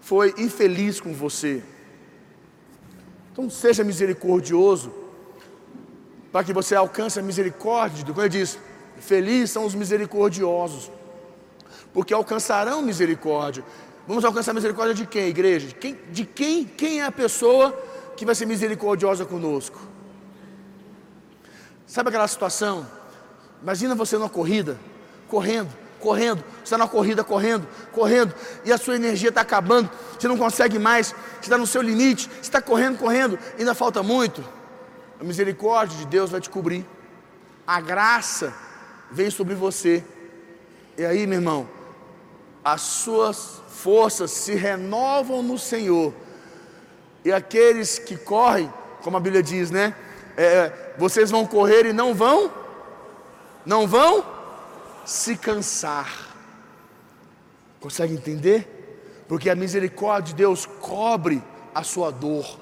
Foi 0.00 0.34
infeliz 0.38 1.00
com 1.00 1.12
você. 1.14 1.64
Então 3.32 3.48
seja 3.50 3.82
misericordioso 3.82 4.92
para 6.30 6.44
que 6.44 6.52
você 6.52 6.74
alcance 6.74 7.18
a 7.18 7.22
misericórdia. 7.22 8.04
Quando 8.04 8.20
ele 8.20 8.28
diz, 8.28 8.58
felizes 8.98 9.50
são 9.50 9.64
os 9.64 9.74
misericordiosos, 9.74 10.90
porque 11.96 12.12
alcançarão 12.12 12.82
misericórdia. 12.82 13.64
Vamos 14.06 14.22
alcançar 14.22 14.52
misericórdia 14.52 14.94
de 14.94 15.06
quem, 15.06 15.28
igreja? 15.28 15.68
De 15.68 15.74
quem, 15.74 15.98
de 16.10 16.26
quem, 16.26 16.64
quem 16.66 17.00
é 17.00 17.06
a 17.06 17.10
pessoa 17.10 17.72
que 18.14 18.26
vai 18.26 18.34
ser 18.34 18.44
misericordiosa 18.44 19.24
conosco? 19.24 19.80
Sabe 21.86 22.10
aquela 22.10 22.28
situação? 22.28 22.86
Imagina 23.62 23.94
você 23.94 24.18
numa 24.18 24.28
corrida, 24.28 24.78
correndo, 25.26 25.70
correndo, 25.98 26.44
você 26.56 26.64
está 26.64 26.76
na 26.76 26.86
corrida, 26.86 27.24
correndo, 27.24 27.66
correndo, 27.92 28.34
e 28.62 28.70
a 28.70 28.76
sua 28.76 28.94
energia 28.96 29.30
está 29.30 29.40
acabando, 29.40 29.88
você 30.18 30.28
não 30.28 30.36
consegue 30.36 30.78
mais, 30.78 31.14
você 31.36 31.44
está 31.44 31.56
no 31.56 31.66
seu 31.66 31.80
limite, 31.80 32.28
você 32.28 32.40
está 32.40 32.60
correndo, 32.60 32.98
correndo, 32.98 33.38
ainda 33.58 33.74
falta 33.74 34.02
muito. 34.02 34.44
A 35.18 35.24
misericórdia 35.24 35.96
de 35.96 36.04
Deus 36.04 36.30
vai 36.30 36.42
te 36.42 36.50
cobrir, 36.50 36.84
a 37.66 37.80
graça 37.80 38.52
vem 39.10 39.30
sobre 39.30 39.54
você. 39.54 40.04
E 40.98 41.02
aí, 41.02 41.26
meu 41.26 41.38
irmão, 41.38 41.75
as 42.66 42.80
suas 42.80 43.62
forças 43.68 44.32
se 44.32 44.56
renovam 44.56 45.40
no 45.40 45.56
Senhor. 45.56 46.12
E 47.24 47.32
aqueles 47.32 47.96
que 47.96 48.16
correm, 48.16 48.72
como 49.02 49.16
a 49.16 49.20
Bíblia 49.20 49.40
diz, 49.40 49.70
né? 49.70 49.94
É, 50.36 50.44
é, 50.44 50.94
vocês 50.98 51.30
vão 51.30 51.46
correr 51.46 51.86
e 51.86 51.92
não 51.92 52.12
vão, 52.12 52.52
não 53.64 53.86
vão 53.86 54.26
se 55.04 55.36
cansar. 55.36 56.10
Consegue 57.78 58.14
entender? 58.14 59.22
Porque 59.28 59.48
a 59.48 59.54
misericórdia 59.54 60.34
de 60.34 60.34
Deus 60.34 60.66
cobre 60.66 61.40
a 61.72 61.84
sua 61.84 62.10
dor, 62.10 62.58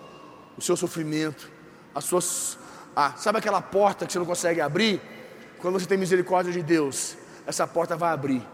o 0.54 0.60
seu 0.60 0.76
sofrimento, 0.76 1.50
as 1.94 2.04
suas. 2.04 2.58
Ah, 2.94 3.14
sabe 3.16 3.38
aquela 3.38 3.62
porta 3.62 4.04
que 4.04 4.12
você 4.12 4.18
não 4.18 4.26
consegue 4.26 4.60
abrir? 4.60 5.00
Quando 5.60 5.80
você 5.80 5.86
tem 5.86 5.96
misericórdia 5.96 6.52
de 6.52 6.62
Deus, 6.62 7.16
essa 7.46 7.66
porta 7.66 7.96
vai 7.96 8.12
abrir 8.12 8.53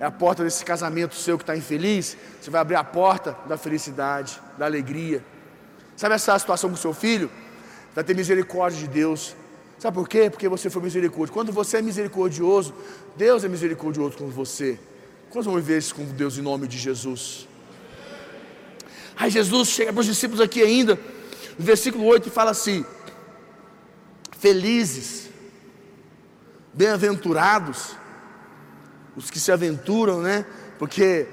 é 0.00 0.06
a 0.06 0.10
porta 0.10 0.42
desse 0.42 0.64
casamento 0.64 1.14
seu 1.14 1.36
que 1.36 1.42
está 1.42 1.54
infeliz, 1.54 2.16
você 2.40 2.50
vai 2.50 2.62
abrir 2.62 2.76
a 2.76 2.82
porta 2.82 3.36
da 3.46 3.58
felicidade, 3.58 4.40
da 4.56 4.64
alegria. 4.64 5.22
Sabe 5.94 6.14
essa 6.14 6.38
situação 6.38 6.70
com 6.70 6.76
seu 6.76 6.94
filho? 6.94 7.30
Vai 7.94 8.02
ter 8.02 8.16
misericórdia 8.16 8.80
de 8.80 8.88
Deus. 8.88 9.36
Sabe 9.78 9.94
por 9.94 10.08
quê? 10.08 10.30
Porque 10.30 10.48
você 10.48 10.70
foi 10.70 10.80
misericordioso. 10.80 11.32
Quando 11.34 11.52
você 11.52 11.76
é 11.76 11.82
misericordioso, 11.82 12.72
Deus 13.14 13.44
é 13.44 13.48
misericordioso 13.48 14.16
com 14.16 14.28
você. 14.30 14.80
Quando 15.28 15.44
vamos 15.44 15.62
ver 15.62 15.76
isso 15.76 15.94
com 15.94 16.04
Deus 16.06 16.38
em 16.38 16.42
nome 16.42 16.66
de 16.66 16.78
Jesus? 16.78 17.46
Aí 19.18 19.30
Jesus 19.30 19.68
chega 19.68 19.92
para 19.92 20.00
os 20.00 20.06
discípulos 20.06 20.40
aqui 20.40 20.62
ainda, 20.62 20.98
No 21.58 21.64
versículo 21.64 22.06
8 22.06 22.30
fala 22.30 22.52
assim: 22.52 22.86
Felizes, 24.38 25.28
bem-aventurados, 26.72 27.99
os 29.16 29.30
que 29.30 29.38
se 29.38 29.50
aventuram, 29.50 30.20
né? 30.20 30.44
Porque 30.78 31.26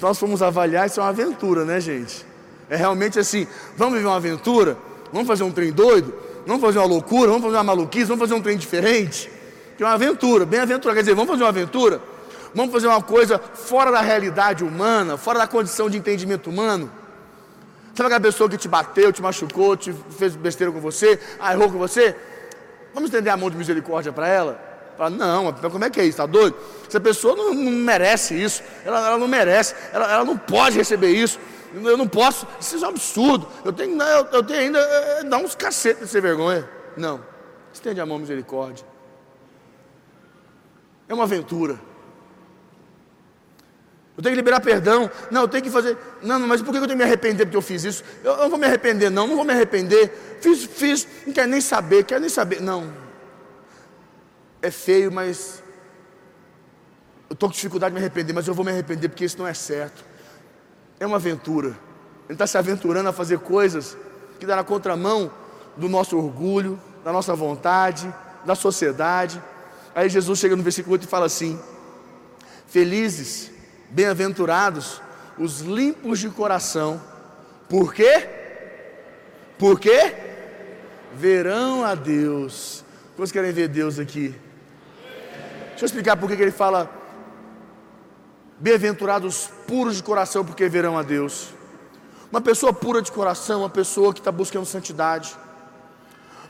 nós 0.00 0.18
fomos 0.18 0.42
avaliar, 0.42 0.86
isso 0.86 1.00
é 1.00 1.02
uma 1.02 1.10
aventura, 1.10 1.64
né, 1.64 1.80
gente? 1.80 2.24
É 2.68 2.76
realmente 2.76 3.18
assim: 3.18 3.46
vamos 3.76 3.94
viver 3.94 4.06
uma 4.06 4.16
aventura? 4.16 4.76
Vamos 5.12 5.26
fazer 5.26 5.42
um 5.42 5.50
trem 5.50 5.72
doido? 5.72 6.14
Vamos 6.46 6.62
fazer 6.62 6.78
uma 6.78 6.86
loucura? 6.86 7.28
Vamos 7.28 7.42
fazer 7.42 7.56
uma 7.56 7.64
maluquice? 7.64 8.04
Vamos 8.06 8.20
fazer 8.20 8.34
um 8.34 8.42
trem 8.42 8.56
diferente? 8.56 9.30
Que 9.76 9.82
é 9.82 9.86
uma 9.86 9.94
aventura, 9.94 10.46
bem-aventura, 10.46 10.94
quer 10.94 11.00
dizer, 11.00 11.14
vamos 11.14 11.30
fazer 11.30 11.42
uma 11.42 11.48
aventura? 11.48 12.00
Vamos 12.54 12.72
fazer 12.72 12.86
uma 12.86 13.02
coisa 13.02 13.38
fora 13.38 13.90
da 13.90 14.00
realidade 14.00 14.64
humana, 14.64 15.16
fora 15.16 15.38
da 15.38 15.46
condição 15.46 15.88
de 15.88 15.96
entendimento 15.96 16.50
humano? 16.50 16.90
Sabe 17.94 18.06
aquela 18.06 18.20
pessoa 18.20 18.48
que 18.48 18.56
te 18.56 18.68
bateu, 18.68 19.12
te 19.12 19.20
machucou, 19.20 19.76
te 19.76 19.92
fez 20.16 20.34
besteira 20.34 20.72
com 20.72 20.80
você, 20.80 21.18
errou 21.52 21.70
com 21.70 21.78
você? 21.78 22.16
Vamos 22.94 23.10
estender 23.10 23.32
a 23.32 23.36
mão 23.36 23.50
de 23.50 23.56
misericórdia 23.56 24.12
para 24.12 24.28
ela? 24.28 24.69
Fala, 25.00 25.16
não, 25.16 25.50
como 25.54 25.82
é 25.82 25.88
que 25.88 25.98
é 25.98 26.02
isso? 26.02 26.10
Está 26.10 26.26
doido? 26.26 26.54
Essa 26.86 27.00
pessoa 27.00 27.34
não, 27.34 27.54
não 27.54 27.72
merece 27.72 28.34
isso, 28.34 28.62
ela, 28.84 29.06
ela 29.06 29.16
não 29.16 29.26
merece, 29.26 29.74
ela, 29.94 30.12
ela, 30.12 30.24
não 30.26 30.36
pode 30.36 30.76
receber 30.76 31.08
isso, 31.08 31.40
eu 31.72 31.96
não 31.96 32.06
posso, 32.06 32.46
isso 32.60 32.76
é 32.76 32.86
um 32.86 32.90
absurdo, 32.90 33.48
eu 33.64 33.72
tenho, 33.72 33.98
eu, 33.98 34.26
eu 34.30 34.42
tenho 34.42 34.60
ainda 34.60 34.78
é, 34.78 35.24
dar 35.24 35.38
uns 35.38 35.54
cacetes 35.54 36.10
ser 36.10 36.20
vergonha. 36.20 36.68
Não, 36.98 37.24
estende 37.72 37.98
a 37.98 38.04
mão 38.04 38.18
misericórdia. 38.18 38.84
É 41.08 41.14
uma 41.14 41.24
aventura. 41.24 41.80
Eu 44.18 44.22
tenho 44.22 44.34
que 44.34 44.42
liberar 44.42 44.60
perdão. 44.60 45.10
Não, 45.30 45.40
eu 45.40 45.48
tenho 45.48 45.64
que 45.64 45.70
fazer. 45.70 45.96
Não, 46.20 46.38
mas 46.40 46.60
por 46.60 46.72
que 46.72 46.76
eu 46.76 46.82
tenho 46.82 46.90
que 46.90 46.96
me 46.96 47.04
arrepender 47.04 47.46
porque 47.46 47.56
eu 47.56 47.62
fiz 47.62 47.84
isso? 47.84 48.04
Eu, 48.22 48.32
eu 48.32 48.38
não 48.42 48.50
vou 48.50 48.58
me 48.58 48.66
arrepender, 48.66 49.08
não, 49.08 49.26
não 49.26 49.36
vou 49.36 49.46
me 49.46 49.54
arrepender. 49.54 50.38
Fiz, 50.42 50.64
fiz, 50.64 51.08
não 51.26 51.32
quero 51.32 51.48
nem 51.48 51.62
saber, 51.62 52.04
quero 52.04 52.20
nem 52.20 52.28
saber. 52.28 52.60
Não. 52.60 53.09
É 54.62 54.70
feio, 54.70 55.10
mas 55.10 55.62
eu 57.28 57.34
estou 57.34 57.48
com 57.48 57.54
dificuldade 57.54 57.94
de 57.94 58.00
me 58.00 58.04
arrepender, 58.04 58.32
mas 58.32 58.46
eu 58.46 58.54
vou 58.54 58.64
me 58.64 58.70
arrepender 58.70 59.08
porque 59.08 59.24
isso 59.24 59.38
não 59.38 59.46
é 59.46 59.54
certo. 59.54 60.04
É 60.98 61.06
uma 61.06 61.16
aventura. 61.16 61.68
Ele 62.26 62.34
está 62.34 62.46
se 62.46 62.58
aventurando 62.58 63.08
a 63.08 63.12
fazer 63.12 63.38
coisas 63.38 63.96
que 64.38 64.46
dá 64.46 64.56
na 64.56 64.64
contramão 64.64 65.30
do 65.76 65.88
nosso 65.88 66.16
orgulho, 66.16 66.80
da 67.04 67.12
nossa 67.12 67.34
vontade, 67.34 68.12
da 68.44 68.54
sociedade. 68.54 69.42
Aí 69.94 70.08
Jesus 70.08 70.38
chega 70.38 70.56
no 70.56 70.62
versículo 70.62 70.92
8 70.94 71.04
e 71.04 71.06
fala 71.06 71.26
assim: 71.26 71.58
Felizes 72.66 73.50
Bem-aventurados 73.90 75.02
os 75.36 75.60
limpos 75.60 76.20
de 76.20 76.28
coração. 76.28 77.02
Por 77.68 77.92
quê? 77.92 78.28
Por 79.58 79.80
quê? 79.80 80.14
Verão 81.14 81.84
a 81.84 81.94
Deus. 81.96 82.84
Quantos 83.16 83.32
querem 83.32 83.52
ver 83.52 83.68
Deus 83.68 83.98
aqui? 83.98 84.34
Deixa 85.80 85.94
eu 85.94 85.96
explicar 85.96 86.14
por 86.14 86.28
que 86.28 86.42
ele 86.42 86.50
fala 86.50 86.90
Bem-aventurados 88.58 89.48
puros 89.66 89.96
de 89.96 90.02
coração, 90.02 90.44
porque 90.44 90.68
verão 90.68 90.98
a 90.98 91.02
Deus. 91.02 91.54
Uma 92.30 92.42
pessoa 92.42 92.70
pura 92.70 93.00
de 93.00 93.10
coração, 93.10 93.60
uma 93.60 93.70
pessoa 93.70 94.12
que 94.12 94.20
está 94.20 94.30
buscando 94.30 94.66
santidade, 94.66 95.34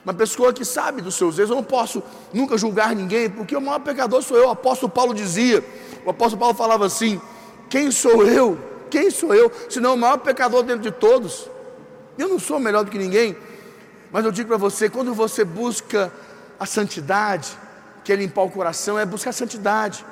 uma 0.05 0.13
pessoa 0.13 0.53
que 0.53 0.65
sabe 0.65 1.01
dos 1.01 1.15
seus 1.15 1.39
erros. 1.39 1.51
Eu 1.51 1.55
não 1.55 1.63
posso 1.63 2.03
nunca 2.35 2.59
julgar 2.59 2.93
ninguém, 2.97 3.31
porque 3.31 3.55
o 3.55 3.61
maior 3.61 3.79
pecador 3.79 4.21
sou 4.21 4.37
eu. 4.37 4.49
O 4.49 4.51
apóstolo 4.51 4.91
Paulo 4.91 5.15
dizia: 5.15 5.65
o 6.05 6.11
apóstolo 6.11 6.41
Paulo 6.41 6.57
falava 6.57 6.85
assim: 6.85 7.21
Quem 7.69 7.93
sou 7.93 8.27
eu? 8.27 8.59
Quem 8.91 9.13
sou 9.13 9.33
eu? 9.33 9.53
Senão 9.69 9.95
o 9.95 9.97
maior 9.97 10.19
pecador 10.19 10.65
dentro 10.65 10.83
de 10.83 10.91
todos. 10.91 11.49
Eu 12.19 12.29
não 12.29 12.41
sou 12.41 12.59
melhor 12.59 12.85
do 12.85 12.91
que 12.91 12.99
ninguém. 12.99 13.37
Mas 14.11 14.25
eu 14.25 14.33
digo 14.33 14.49
para 14.49 14.59
você: 14.59 14.91
quando 14.91 15.15
você 15.15 15.45
busca 15.45 16.13
a 16.59 16.67
santidade, 16.67 17.57
quer 18.05 18.17
limpar 18.17 18.43
o 18.43 18.51
coração, 18.51 18.99
é 18.99 19.05
buscar 19.05 19.33
santidade. 19.33 20.05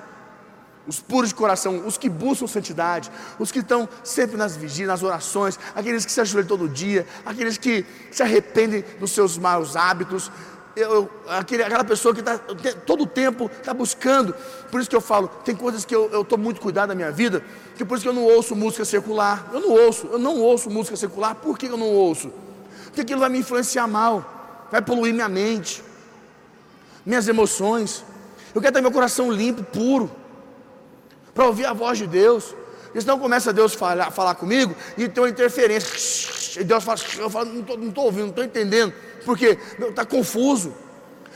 Os 0.86 1.00
puros 1.00 1.28
de 1.28 1.34
coração, 1.34 1.86
os 1.86 1.98
que 1.98 2.08
buscam 2.08 2.46
santidade, 2.46 3.10
os 3.38 3.52
que 3.52 3.58
estão 3.58 3.86
sempre 4.02 4.38
nas 4.38 4.56
vigílias, 4.56 4.88
nas 4.88 5.02
orações, 5.02 5.58
aqueles 5.74 6.06
que 6.06 6.10
se 6.10 6.18
ajoelham 6.18 6.48
todo 6.48 6.66
dia, 6.66 7.06
aqueles 7.26 7.58
que 7.58 7.84
se 8.10 8.22
arrependem 8.22 8.82
dos 8.98 9.10
seus 9.10 9.36
maus 9.36 9.76
hábitos, 9.76 10.30
eu, 10.78 11.10
aquele, 11.28 11.62
aquela 11.62 11.84
pessoa 11.84 12.14
que 12.14 12.20
está 12.20 12.38
todo 12.86 13.02
o 13.02 13.06
tempo 13.06 13.50
está 13.58 13.74
buscando. 13.74 14.34
Por 14.70 14.80
isso 14.80 14.88
que 14.88 14.96
eu 14.96 15.00
falo, 15.00 15.28
tem 15.44 15.54
coisas 15.54 15.84
que 15.84 15.94
eu 15.94 16.22
estou 16.22 16.38
muito 16.38 16.60
cuidado 16.60 16.90
na 16.90 16.94
minha 16.94 17.10
vida, 17.10 17.44
que 17.76 17.84
por 17.84 17.96
isso 17.96 18.04
que 18.04 18.08
eu 18.08 18.14
não 18.14 18.24
ouço 18.24 18.54
música 18.54 18.84
secular. 18.84 19.50
Eu 19.52 19.60
não 19.60 19.70
ouço, 19.70 20.06
eu 20.06 20.18
não 20.18 20.38
ouço 20.38 20.70
música 20.70 20.96
secular. 20.96 21.34
Por 21.34 21.58
que 21.58 21.66
eu 21.66 21.76
não 21.76 21.88
ouço? 21.88 22.30
Porque 22.84 23.00
aquilo 23.00 23.20
vai 23.20 23.28
me 23.28 23.38
influenciar 23.38 23.86
mal, 23.86 24.66
vai 24.70 24.80
poluir 24.80 25.12
minha 25.12 25.28
mente, 25.28 25.82
minhas 27.04 27.28
emoções. 27.28 28.04
Eu 28.54 28.60
quero 28.60 28.74
ter 28.74 28.80
meu 28.80 28.92
coração 28.92 29.30
limpo, 29.30 29.62
puro, 29.62 30.10
para 31.34 31.46
ouvir 31.46 31.66
a 31.66 31.72
voz 31.72 31.98
de 31.98 32.06
Deus. 32.06 32.54
Porque 32.84 33.00
senão 33.00 33.18
começa 33.18 33.52
Deus 33.52 33.74
a 33.74 33.78
falar, 33.78 34.10
falar 34.10 34.34
comigo 34.34 34.74
e 34.96 35.08
tem 35.08 35.22
uma 35.22 35.28
interferência. 35.28 36.60
E 36.60 36.64
Deus 36.64 36.82
fala, 36.82 36.98
eu 37.18 37.30
falo, 37.30 37.50
não 37.52 37.88
estou 37.88 38.04
ouvindo, 38.04 38.22
não 38.22 38.30
estou 38.30 38.44
entendendo 38.44 38.92
porque 39.28 39.58
está 39.78 40.06
confuso. 40.06 40.72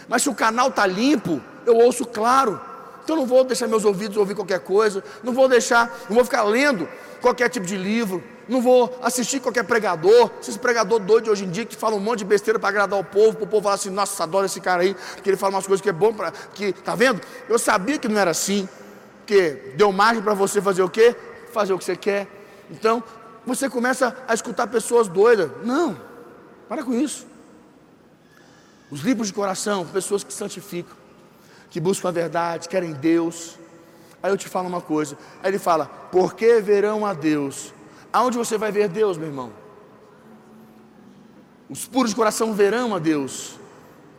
Mas 0.08 0.22
se 0.22 0.30
o 0.30 0.34
canal 0.34 0.68
está 0.68 0.86
limpo, 0.86 1.42
eu 1.66 1.76
ouço 1.76 2.06
claro. 2.06 2.58
Então 3.04 3.16
não 3.16 3.26
vou 3.26 3.44
deixar 3.44 3.66
meus 3.66 3.84
ouvidos 3.84 4.16
ouvir 4.16 4.34
qualquer 4.34 4.60
coisa, 4.60 5.02
não 5.22 5.32
vou 5.32 5.48
deixar, 5.48 5.88
não 6.08 6.16
vou 6.16 6.24
ficar 6.24 6.44
lendo 6.44 6.88
qualquer 7.20 7.48
tipo 7.48 7.66
de 7.66 7.76
livro, 7.76 8.22
não 8.48 8.60
vou 8.60 8.98
assistir 9.02 9.40
qualquer 9.40 9.64
pregador, 9.64 10.30
esses 10.40 10.56
pregador 10.56 10.98
doido 10.98 11.30
hoje 11.30 11.44
em 11.44 11.50
dia 11.50 11.64
que 11.64 11.76
falam 11.76 11.98
um 11.98 12.00
monte 12.00 12.20
de 12.20 12.24
besteira 12.24 12.58
para 12.58 12.68
agradar 12.68 12.98
o 12.98 13.04
povo, 13.04 13.36
para 13.36 13.44
o 13.44 13.46
povo 13.46 13.62
falar 13.62 13.76
assim, 13.76 13.90
nossa, 13.90 14.22
adoro 14.22 14.46
esse 14.46 14.60
cara 14.60 14.82
aí, 14.82 14.94
que 15.22 15.30
ele 15.30 15.36
fala 15.36 15.54
umas 15.54 15.66
coisas 15.66 15.80
que 15.80 15.88
é 15.88 15.92
bom 15.92 16.12
para. 16.12 16.30
que 16.30 16.72
Tá 16.72 16.94
vendo? 16.94 17.20
Eu 17.48 17.58
sabia 17.58 17.98
que 17.98 18.08
não 18.08 18.20
era 18.20 18.30
assim, 18.30 18.68
que 19.26 19.72
deu 19.76 19.92
margem 19.92 20.22
para 20.22 20.34
você 20.34 20.60
fazer 20.60 20.82
o 20.82 20.88
quê? 20.88 21.16
Fazer 21.52 21.72
o 21.72 21.78
que 21.78 21.84
você 21.84 21.96
quer. 21.96 22.26
Então, 22.70 23.02
você 23.46 23.68
começa 23.68 24.16
a 24.26 24.34
escutar 24.34 24.66
pessoas 24.66 25.08
doidas. 25.08 25.50
Não, 25.64 25.98
para 26.68 26.82
com 26.82 26.94
isso. 26.94 27.26
Os 28.90 29.00
limpos 29.00 29.28
de 29.28 29.32
coração, 29.32 29.86
pessoas 29.86 30.22
que 30.22 30.32
santificam, 30.32 30.94
que 31.72 31.80
buscam 31.80 32.08
a 32.08 32.12
verdade, 32.12 32.68
querem 32.68 32.92
Deus. 32.92 33.58
Aí 34.22 34.30
eu 34.30 34.36
te 34.36 34.46
falo 34.46 34.68
uma 34.68 34.82
coisa. 34.82 35.16
Aí 35.42 35.50
ele 35.50 35.58
fala: 35.58 35.86
Por 35.86 36.34
que 36.34 36.60
verão 36.60 37.06
a 37.06 37.14
Deus? 37.14 37.72
Aonde 38.12 38.36
você 38.36 38.58
vai 38.58 38.70
ver 38.70 38.88
Deus, 38.88 39.16
meu 39.16 39.28
irmão? 39.28 39.50
Os 41.70 41.86
puros 41.86 42.10
de 42.10 42.16
coração 42.16 42.52
verão 42.52 42.94
a 42.94 42.98
Deus 42.98 43.58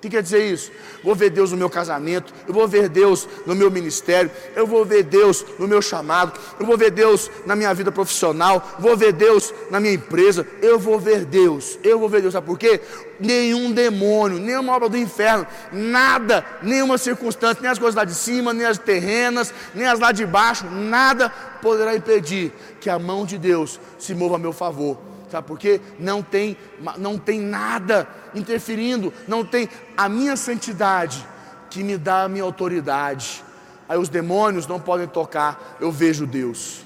que 0.04 0.18
quer 0.18 0.22
dizer 0.24 0.52
isso? 0.52 0.72
Vou 1.04 1.16
ver 1.16 1.30
Deus 1.30 1.52
no 1.52 1.58
meu 1.58 1.70
casamento, 1.70 2.34
eu 2.48 2.54
vou 2.54 2.68
ver 2.68 2.90
Deus 2.90 3.28
no 3.46 3.56
meu 3.56 3.72
ministério, 3.72 4.30
eu 4.56 4.68
vou 4.68 4.84
ver 4.84 5.04
Deus 5.04 5.46
no 5.58 5.68
meu 5.68 5.82
chamado, 5.82 6.40
eu 6.60 6.66
vou 6.66 6.78
ver 6.78 6.92
Deus 6.92 7.32
na 7.46 7.56
minha 7.56 7.74
vida 7.74 7.92
profissional, 7.92 8.76
vou 8.80 8.98
ver 8.98 9.14
Deus 9.14 9.54
na 9.72 9.80
minha 9.80 9.94
empresa, 9.94 10.46
eu 10.62 10.78
vou 10.78 11.00
ver 11.00 11.26
Deus, 11.26 11.80
eu 11.84 11.98
vou 11.98 12.10
ver 12.10 12.22
Deus, 12.22 12.34
sabe 12.34 12.46
por 12.46 12.60
quê? 12.60 12.82
Nenhum 13.20 13.72
demônio, 13.72 14.40
nenhuma 14.40 14.76
obra 14.76 14.90
do 14.90 14.98
inferno, 14.98 15.48
nada, 15.72 16.46
nenhuma 16.62 16.98
circunstância, 16.98 17.62
nem 17.62 17.72
as 17.72 17.80
coisas 17.80 17.96
lá 17.96 18.04
de 18.04 18.16
cima, 18.16 18.54
nem 18.54 18.66
as 18.66 18.78
terrenas, 18.78 19.54
nem 19.74 19.88
as 19.88 20.00
lá 20.00 20.12
de 20.12 20.26
baixo, 20.26 20.66
nada 20.66 21.30
poderá 21.62 21.96
impedir 21.96 22.52
que 22.82 22.90
a 22.90 23.00
mão 23.00 23.26
de 23.26 23.38
Deus 23.38 23.80
se 23.98 24.14
mova 24.14 24.36
a 24.36 24.40
meu 24.40 24.52
favor 24.52 25.13
Sabe 25.34 25.48
por 25.48 25.58
quê? 25.58 25.82
Não 25.98 26.22
tem, 26.22 26.56
não 27.00 27.18
tem 27.18 27.42
nada 27.42 28.08
interferindo, 28.36 29.12
não 29.28 29.44
tem 29.44 29.68
a 29.98 30.08
minha 30.08 30.38
santidade 30.38 31.28
que 31.72 31.84
me 31.84 31.98
dá 31.98 32.26
a 32.26 32.30
minha 32.30 32.44
autoridade. 32.44 33.44
Aí 33.90 33.98
os 33.98 34.10
demônios 34.10 34.68
não 34.68 34.80
podem 34.80 35.08
tocar, 35.08 35.76
eu 35.82 35.92
vejo 35.92 36.28
Deus. 36.28 36.86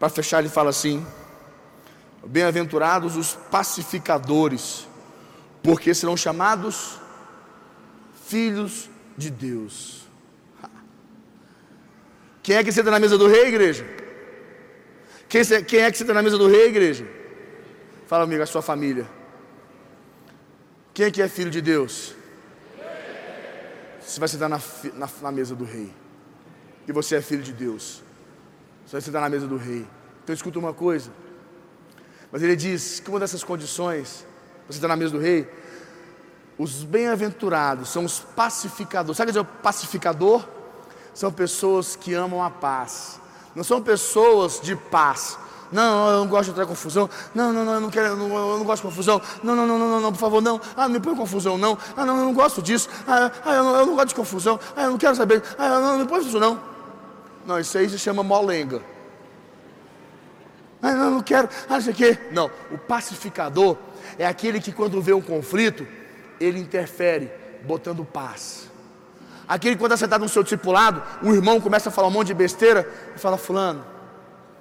Para 0.00 0.08
fechar, 0.08 0.40
ele 0.40 0.48
fala 0.48 0.70
assim: 0.70 1.06
Bem-aventurados 2.26 3.14
os 3.14 3.36
pacificadores, 3.52 4.88
porque 5.62 5.94
serão 5.94 6.16
chamados 6.16 6.99
filhos 8.30 8.88
de 9.18 9.28
Deus. 9.28 10.06
Quem 12.44 12.56
é 12.56 12.64
que 12.64 12.72
senta 12.72 12.90
na 12.90 13.00
mesa 13.00 13.18
do 13.18 13.26
rei, 13.26 13.48
igreja? 13.48 13.84
Quem, 15.28 15.42
quem 15.64 15.80
é 15.80 15.90
que 15.90 15.98
senta 15.98 16.14
na 16.14 16.22
mesa 16.22 16.38
do 16.38 16.48
rei, 16.48 16.68
igreja? 16.68 17.06
Fala 18.06 18.24
amigo, 18.24 18.42
a 18.42 18.46
sua 18.46 18.62
família. 18.62 19.06
Quem 20.94 21.06
é 21.06 21.10
que 21.10 21.20
é 21.20 21.28
filho 21.28 21.50
de 21.50 21.60
Deus? 21.60 22.14
Você 24.00 24.18
vai 24.18 24.28
sentar 24.28 24.48
na, 24.48 24.60
na, 24.94 25.08
na 25.22 25.32
mesa 25.32 25.54
do 25.54 25.64
rei. 25.64 25.92
E 26.86 26.92
você 26.92 27.16
é 27.16 27.20
filho 27.20 27.42
de 27.42 27.52
Deus. 27.52 28.02
Você 28.86 28.92
vai 28.92 29.00
sentar 29.00 29.22
na 29.22 29.28
mesa 29.28 29.46
do 29.46 29.56
rei. 29.56 29.86
Então 30.22 30.34
escuta 30.34 30.58
uma 30.58 30.72
coisa. 30.72 31.10
Mas 32.32 32.42
ele 32.42 32.56
diz 32.56 33.00
que 33.00 33.10
uma 33.10 33.20
dessas 33.20 33.42
condições, 33.44 34.24
você 34.66 34.78
está 34.78 34.88
na 34.88 34.96
mesa 34.96 35.12
do 35.12 35.18
rei, 35.18 35.48
Os 36.60 36.84
bem-aventurados 36.84 37.88
são 37.88 38.04
os 38.04 38.20
pacificadores. 38.20 39.16
Sabe 39.16 39.30
o 39.30 39.32
que 39.32 39.38
é 39.38 39.40
o 39.40 39.46
pacificador? 39.46 40.44
São 41.14 41.32
pessoas 41.32 41.96
que 41.96 42.12
amam 42.12 42.44
a 42.44 42.50
paz. 42.50 43.18
Não 43.54 43.64
são 43.64 43.80
pessoas 43.80 44.60
de 44.60 44.76
paz. 44.76 45.38
Não, 45.72 46.10
eu 46.10 46.18
não 46.18 46.26
gosto 46.26 46.44
de 46.44 46.50
entrar 46.50 46.64
em 46.64 46.66
confusão. 46.66 47.08
Não, 47.34 47.50
não, 47.50 47.64
não, 47.64 47.72
eu 47.72 47.80
não 47.80 47.88
quero, 47.88 48.08
eu 48.08 48.16
não, 48.16 48.36
eu 48.36 48.58
não 48.58 48.64
gosto 48.66 48.82
de 48.82 48.88
confusão. 48.90 49.22
Não, 49.42 49.56
não, 49.56 49.66
não, 49.66 49.78
não, 49.78 50.00
não, 50.02 50.12
por 50.12 50.18
favor, 50.18 50.42
não. 50.42 50.60
Ah, 50.76 50.82
não 50.82 50.90
me 50.90 51.00
põe 51.00 51.16
confusão, 51.16 51.56
não. 51.56 51.78
Ah, 51.96 52.04
não, 52.04 52.18
eu 52.18 52.24
não 52.26 52.34
gosto 52.34 52.60
disso. 52.60 52.90
Ah, 53.08 53.32
ah 53.42 53.54
eu, 53.54 53.64
não, 53.64 53.76
eu 53.76 53.86
não 53.86 53.94
gosto 53.94 54.08
de 54.08 54.14
confusão. 54.16 54.60
Ah, 54.76 54.82
eu 54.82 54.90
não 54.90 54.98
quero 54.98 55.16
saber. 55.16 55.42
Ah, 55.56 55.66
não, 55.66 55.80
não 55.80 55.98
me 56.00 56.06
põe 56.06 56.18
confusão, 56.18 56.40
não. 56.40 56.60
Não, 57.46 57.58
isso 57.58 57.78
aí 57.78 57.88
se 57.88 57.98
chama 57.98 58.22
molenga. 58.22 58.82
Ah, 60.82 60.92
não, 60.92 61.10
não 61.10 61.22
quero. 61.22 61.48
Ah, 61.70 61.76
não 61.76 61.80
sei 61.80 61.94
o 61.94 61.96
quê. 61.96 62.18
Não, 62.32 62.50
o 62.70 62.76
pacificador 62.76 63.78
é 64.18 64.26
aquele 64.26 64.60
que 64.60 64.72
quando 64.72 65.00
vê 65.00 65.14
um 65.14 65.22
conflito, 65.22 65.86
ele 66.40 66.58
interfere, 66.58 67.30
botando 67.64 68.04
paz. 68.04 68.70
Aquele 69.46 69.74
que 69.74 69.80
quando 69.80 69.92
está 69.92 70.06
sentado 70.06 70.22
no 70.22 70.28
seu 70.28 70.42
discipulado, 70.42 71.02
o 71.22 71.32
irmão 71.32 71.60
começa 71.60 71.88
a 71.88 71.92
falar 71.92 72.08
um 72.08 72.12
monte 72.12 72.28
de 72.28 72.34
besteira 72.34 72.88
e 73.14 73.18
fala, 73.18 73.36
fulano, 73.36 73.84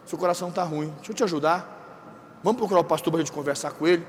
seu 0.06 0.18
coração 0.18 0.50
está 0.50 0.64
ruim, 0.64 0.92
deixa 0.98 1.12
eu 1.12 1.16
te 1.16 1.24
ajudar. 1.24 2.40
Vamos 2.44 2.58
procurar 2.58 2.82
o 2.82 2.84
pastor 2.84 3.12
para 3.12 3.22
a 3.22 3.24
gente 3.24 3.32
conversar 3.32 3.72
com 3.72 3.88
ele. 3.88 4.06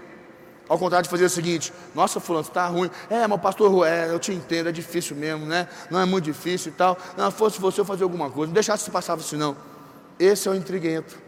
Ao 0.66 0.78
contrário 0.78 1.02
de 1.04 1.10
fazer 1.10 1.24
o 1.24 1.28
seguinte, 1.28 1.72
nossa 1.94 2.20
fulano, 2.20 2.46
está 2.46 2.66
ruim. 2.66 2.90
É, 3.10 3.26
mas 3.26 3.40
pastor, 3.40 3.86
é, 3.86 4.08
eu 4.08 4.18
te 4.18 4.32
entendo, 4.32 4.68
é 4.68 4.72
difícil 4.72 5.16
mesmo, 5.16 5.44
né? 5.44 5.68
Não 5.90 6.00
é 6.00 6.04
muito 6.04 6.24
difícil 6.24 6.70
e 6.70 6.74
tal. 6.74 6.96
Não, 7.16 7.30
fosse 7.30 7.60
você 7.60 7.80
eu 7.80 7.84
fazer 7.84 8.04
alguma 8.04 8.30
coisa, 8.30 8.46
não 8.46 8.54
deixasse 8.54 8.84
se 8.84 8.90
passar 8.90 9.14
assim 9.14 9.36
não. 9.36 9.56
Esse 10.18 10.48
é 10.48 10.50
o 10.50 10.54
intriguento, 10.54 11.18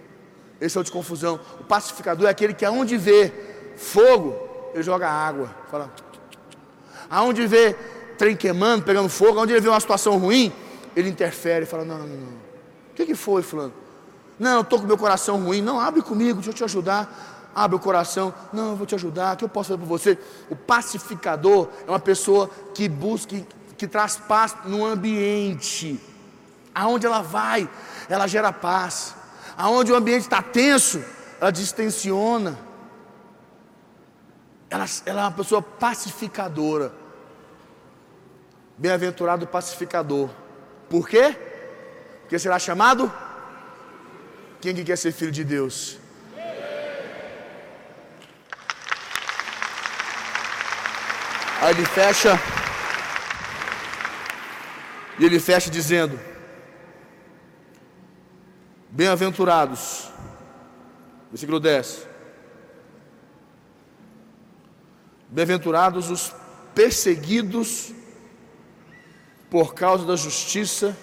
esse 0.61 0.79
é 0.79 0.81
o 0.81 0.85
de 0.85 0.93
confusão. 0.93 1.41
O 1.61 1.65
pacificador 1.65 2.29
é 2.29 2.31
aquele 2.31 2.55
que 2.55 2.65
aonde 2.65 2.97
vê 2.97 3.33
fogo, 3.77 4.71
ele 4.73 4.83
joga 4.83 5.11
água. 5.11 5.51
Fala, 5.71 5.91
Aonde 7.13 7.47
vê 7.47 7.77
trem 8.17 8.35
queimando, 8.35 8.87
pegando 8.87 9.07
fogo, 9.11 9.39
aonde 9.39 9.53
ele 9.53 9.61
vê 9.61 9.69
uma 9.69 9.79
situação 9.79 10.17
ruim, 10.17 10.51
ele 10.97 11.11
interfere 11.11 11.65
e 11.65 11.67
fala: 11.67 11.85
Não, 11.85 11.99
não, 11.99 12.07
não. 12.07 12.33
O 12.33 12.95
que, 12.95 13.05
que 13.05 13.15
foi, 13.15 13.43
Fulano? 13.43 13.75
Não, 14.39 14.55
eu 14.55 14.61
estou 14.63 14.81
com 14.81 14.87
meu 14.87 14.97
coração 14.97 15.39
ruim. 15.45 15.61
Não, 15.61 15.79
abre 15.79 16.01
comigo, 16.01 16.37
deixa 16.37 16.49
eu 16.49 16.55
te 16.55 16.65
ajudar. 16.65 17.53
Abre 17.55 17.77
o 17.77 17.79
coração. 17.79 18.33
Não, 18.51 18.71
eu 18.71 18.77
vou 18.77 18.87
te 18.87 18.95
ajudar. 18.95 19.35
O 19.35 19.37
que 19.37 19.45
eu 19.45 19.49
posso 19.49 19.69
fazer 19.69 19.79
por 19.79 19.87
você? 19.87 20.19
O 20.49 20.57
pacificador 20.57 21.69
é 21.87 21.91
uma 21.91 22.01
pessoa 22.01 22.49
que 22.73 22.89
busca, 22.89 23.29
que, 23.29 23.47
que 23.77 23.87
traz 23.87 24.17
paz 24.17 24.57
no 24.65 24.83
ambiente. 24.83 26.01
Aonde 26.75 27.05
ela 27.05 27.21
vai, 27.21 27.69
ela 28.09 28.27
gera 28.27 28.51
paz. 28.55 29.15
Aonde 29.55 29.93
o 29.93 29.97
ambiente 29.97 30.23
está 30.23 30.41
tenso, 30.41 31.05
ela 31.39 31.51
distensiona. 31.51 32.59
Ela, 34.71 34.87
ela 35.05 35.21
é 35.21 35.25
uma 35.25 35.33
pessoa 35.33 35.61
pacificadora. 35.61 37.02
Bem-aventurado 38.77 39.47
pacificador. 39.47 40.31
Por 40.89 41.09
quê? 41.09 41.37
Porque 42.23 42.39
será 42.39 42.59
chamado? 42.59 43.13
Quem 44.61 44.75
que 44.75 44.85
quer 44.85 44.97
ser 44.97 45.13
filho 45.13 45.33
de 45.33 45.45
Deus? 45.45 45.99
Aí 51.61 51.71
ele 51.71 51.85
fecha. 51.85 52.41
E 55.19 55.25
ele 55.25 55.39
fecha 55.39 55.71
dizendo: 55.71 56.19
Bem-aventurados. 58.91 60.11
Versículo 61.31 61.61
10. 61.61 62.09
Bem-aventurados 65.29 66.11
os 66.11 66.35
perseguidos 66.75 67.93
por 69.53 69.75
causa 69.75 70.07
da 70.07 70.17
justiça, 70.17 70.97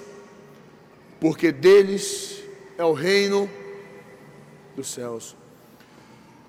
porque 1.19 1.51
deles 1.51 2.43
é 2.79 2.83
o 2.83 2.93
reino 2.93 3.47
dos 4.75 4.87
céus. 4.87 5.37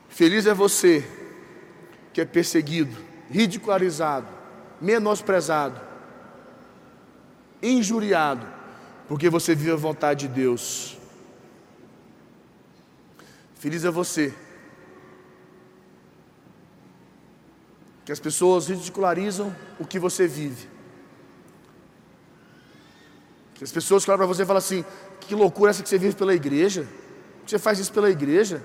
Feliz 0.08 0.46
é 0.46 0.54
você 0.54 1.06
que 2.10 2.22
é 2.22 2.24
perseguido, 2.24 2.96
ridicularizado, 3.28 4.26
menosprezado, 4.80 5.78
injuriado, 7.62 8.46
porque 9.06 9.28
você 9.28 9.54
vive 9.54 9.72
a 9.72 9.76
vontade 9.76 10.26
de 10.26 10.32
Deus. 10.32 10.96
Feliz 13.56 13.84
é 13.84 13.90
você 13.90 14.32
que 18.06 18.10
as 18.10 18.18
pessoas 18.18 18.68
ridicularizam 18.68 19.54
o 19.78 19.86
que 19.86 19.98
você 19.98 20.26
vive 20.26 20.79
as 23.64 23.73
pessoas 23.73 24.09
olham 24.09 24.18
para 24.18 24.27
você 24.27 24.42
e 24.42 24.46
falam 24.46 24.59
assim: 24.59 24.85
que 25.20 25.35
loucura 25.35 25.70
essa 25.70 25.83
que 25.83 25.88
você 25.88 25.99
vive 25.99 26.14
pela 26.14 26.35
igreja? 26.35 26.87
Que 27.44 27.51
você 27.51 27.59
faz 27.59 27.79
isso 27.79 27.92
pela 27.92 28.11
igreja? 28.11 28.62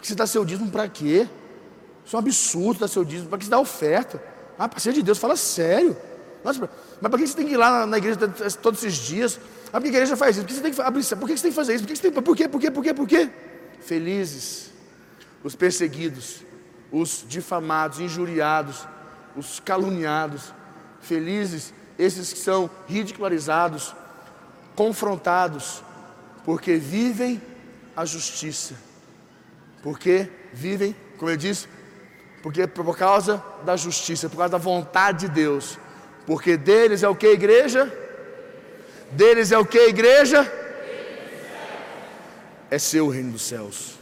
Que 0.00 0.06
você 0.06 0.14
dá 0.14 0.26
seu 0.26 0.44
dízimo 0.44 0.70
para 0.70 0.88
quê? 0.88 1.26
Isso 2.04 2.14
é 2.14 2.18
um 2.18 2.20
absurdo 2.20 2.80
dar 2.80 2.88
seu 2.88 3.04
dízimo. 3.04 3.28
Para 3.28 3.38
que 3.38 3.44
você 3.44 3.50
dá 3.50 3.58
oferta? 3.58 4.22
Ah, 4.58 4.68
para 4.68 4.78
ser 4.78 4.92
de 4.92 5.02
Deus, 5.02 5.18
fala 5.18 5.36
sério. 5.36 5.96
Nossa, 6.44 6.70
mas 7.00 7.10
para 7.10 7.18
que 7.18 7.26
você 7.26 7.34
tem 7.34 7.46
que 7.46 7.54
ir 7.54 7.56
lá 7.56 7.86
na 7.86 7.98
igreja 7.98 8.16
todos 8.62 8.82
esses 8.84 8.98
dias? 8.98 9.40
Ah, 9.72 9.80
que 9.80 9.86
a 9.86 9.90
igreja 9.90 10.16
faz 10.16 10.36
isso? 10.36 10.44
Por 10.44 10.48
que 10.48 10.54
você 10.54 10.62
tem 10.62 10.72
que, 10.72 10.80
abrir, 10.80 11.04
por 11.04 11.26
que 11.26 11.36
você 11.36 11.42
tem 11.42 11.50
que 11.50 11.56
fazer 11.56 11.74
isso? 11.74 11.84
Por, 11.84 11.88
que 11.88 11.96
você 11.96 12.10
tem, 12.10 12.22
por 12.22 12.36
quê? 12.36 12.48
Por 12.48 12.60
quê? 12.60 12.70
Por 12.70 12.82
quê? 12.82 12.94
Por 12.94 13.08
quê? 13.08 13.30
Felizes 13.80 14.72
os 15.42 15.54
perseguidos, 15.54 16.42
os 16.90 17.24
difamados, 17.28 18.00
injuriados, 18.00 18.86
os 19.36 19.60
caluniados. 19.60 20.52
Felizes 21.00 21.72
esses 21.98 22.32
que 22.32 22.38
são 22.38 22.70
ridicularizados, 22.86 23.94
confrontados, 24.76 25.82
porque 26.44 26.76
vivem 26.76 27.42
a 27.96 28.04
justiça. 28.04 28.74
Porque 29.82 30.28
vivem, 30.52 30.94
como 31.18 31.30
eu 31.30 31.36
disse, 31.36 31.66
porque 32.42 32.66
por 32.66 32.96
causa 32.96 33.42
da 33.64 33.76
justiça, 33.76 34.28
por 34.28 34.36
causa 34.36 34.52
da 34.52 34.58
vontade 34.58 35.26
de 35.26 35.32
Deus. 35.32 35.78
Porque 36.26 36.56
deles 36.56 37.02
é 37.02 37.08
o 37.08 37.16
que 37.16 37.26
igreja? 37.26 37.92
Deles 39.10 39.50
é 39.50 39.58
o 39.58 39.64
que 39.64 39.78
igreja? 39.78 40.52
É 42.70 42.78
seu 42.78 43.06
o 43.06 43.10
reino 43.10 43.32
dos 43.32 43.42
céus. 43.42 43.95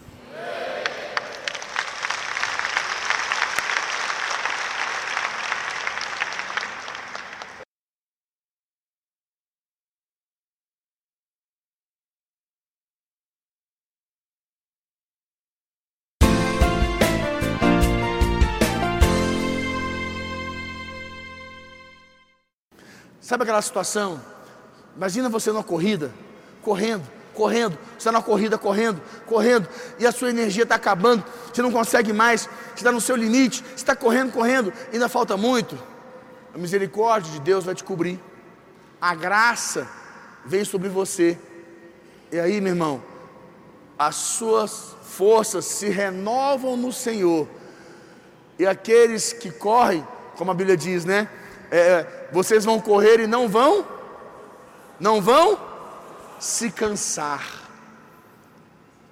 Sabe 23.24 23.44
aquela 23.44 23.62
situação? 23.62 24.20
Imagina 24.94 25.30
você 25.30 25.50
numa 25.50 25.64
corrida, 25.64 26.12
correndo, 26.60 27.08
correndo, 27.32 27.72
você 27.92 27.96
está 27.96 28.12
na 28.12 28.20
corrida, 28.20 28.58
correndo, 28.58 29.00
correndo, 29.24 29.66
e 29.98 30.06
a 30.06 30.12
sua 30.12 30.28
energia 30.28 30.64
está 30.64 30.74
acabando, 30.74 31.24
você 31.50 31.62
não 31.62 31.72
consegue 31.72 32.12
mais, 32.12 32.42
você 32.42 32.74
está 32.74 32.92
no 32.92 33.00
seu 33.00 33.16
limite, 33.16 33.62
você 33.62 33.76
está 33.76 33.96
correndo, 33.96 34.30
correndo, 34.30 34.70
ainda 34.92 35.08
falta 35.08 35.38
muito. 35.38 35.74
A 36.54 36.58
misericórdia 36.58 37.32
de 37.32 37.40
Deus 37.40 37.64
vai 37.64 37.74
te 37.74 37.82
cobrir, 37.82 38.20
a 39.00 39.14
graça 39.14 39.88
vem 40.44 40.62
sobre 40.62 40.90
você, 40.90 41.38
e 42.30 42.38
aí, 42.38 42.60
meu 42.60 42.74
irmão, 42.74 43.02
as 43.98 44.16
suas 44.16 44.94
forças 45.02 45.64
se 45.64 45.88
renovam 45.88 46.76
no 46.76 46.92
Senhor, 46.92 47.48
e 48.58 48.66
aqueles 48.66 49.32
que 49.32 49.50
correm, 49.50 50.06
como 50.36 50.50
a 50.50 50.54
Bíblia 50.54 50.76
diz, 50.76 51.06
né? 51.06 51.26
É, 51.70 52.23
vocês 52.34 52.64
vão 52.64 52.80
correr 52.80 53.20
e 53.20 53.28
não 53.28 53.48
vão, 53.48 53.86
não 54.98 55.22
vão 55.22 55.56
se 56.40 56.68
cansar. 56.68 57.46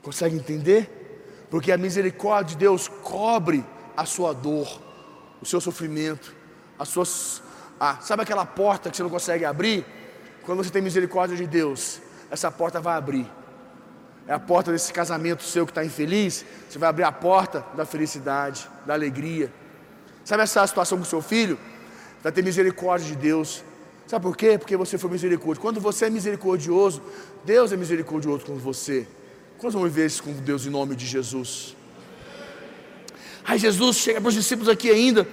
Consegue 0.03 0.35
entender? 0.35 1.47
Porque 1.49 1.71
a 1.71 1.79
misericórdia 1.79 2.57
de 2.57 2.57
Deus 2.57 2.89
cobre 2.89 3.65
a 3.97 4.05
sua 4.05 4.35
dor, 4.35 4.81
o 5.41 5.47
seu 5.47 5.61
sofrimento, 5.61 6.35
as 6.77 6.89
suas. 6.89 7.41
Ah, 7.79 7.99
sabe 8.01 8.25
aquela 8.25 8.45
porta 8.45 8.91
que 8.91 8.97
você 8.97 9.05
não 9.05 9.11
consegue 9.11 9.45
abrir? 9.45 9.87
Quando 10.43 10.65
você 10.65 10.71
tem 10.71 10.83
misericórdia 10.83 11.37
de 11.37 11.47
Deus, 11.47 12.01
essa 12.29 12.51
porta 12.51 12.81
vai 12.81 12.97
abrir. 12.97 13.31
É 14.27 14.33
a 14.33 14.41
porta 14.41 14.73
desse 14.73 14.93
casamento 14.93 15.45
seu 15.45 15.65
que 15.65 15.71
está 15.71 15.85
infeliz. 15.85 16.45
Você 16.69 16.77
vai 16.77 16.89
abrir 16.89 17.05
a 17.05 17.13
porta 17.13 17.65
da 17.75 17.85
felicidade, 17.85 18.69
da 18.85 18.95
alegria. 18.95 19.53
Sabe 20.25 20.43
essa 20.43 20.67
situação 20.67 20.99
com 20.99 21.05
seu 21.05 21.23
filho? 21.23 21.59
Vai 22.23 22.33
ter 22.33 22.43
misericórdia 22.43 23.09
de 23.09 23.17
Deus. 23.17 23.65
Sabe 24.07 24.23
por 24.23 24.37
quê? 24.37 24.59
Porque 24.59 24.77
você 24.77 24.97
foi 24.99 25.11
misericórdia. 25.11 25.61
Quando 25.61 25.81
você 25.81 26.07
é 26.07 26.11
misericordioso, 26.11 27.03
Deus 27.45 27.73
é 27.73 27.77
misericordioso 27.77 28.45
com 28.45 28.57
você. 28.57 29.07
Quando 29.59 29.75
vamos 29.75 29.93
ver 29.93 30.07
isso 30.07 30.23
com 30.23 30.33
Deus 30.33 30.67
em 30.67 30.71
nome 30.71 30.95
de 30.95 31.07
Jesus? 31.07 31.77
Aí 33.45 33.59
Jesus 33.59 33.97
chega 33.97 34.21
para 34.21 34.29
os 34.29 34.35
discípulos 34.35 34.69
aqui 34.69 34.91
ainda, 34.91 35.27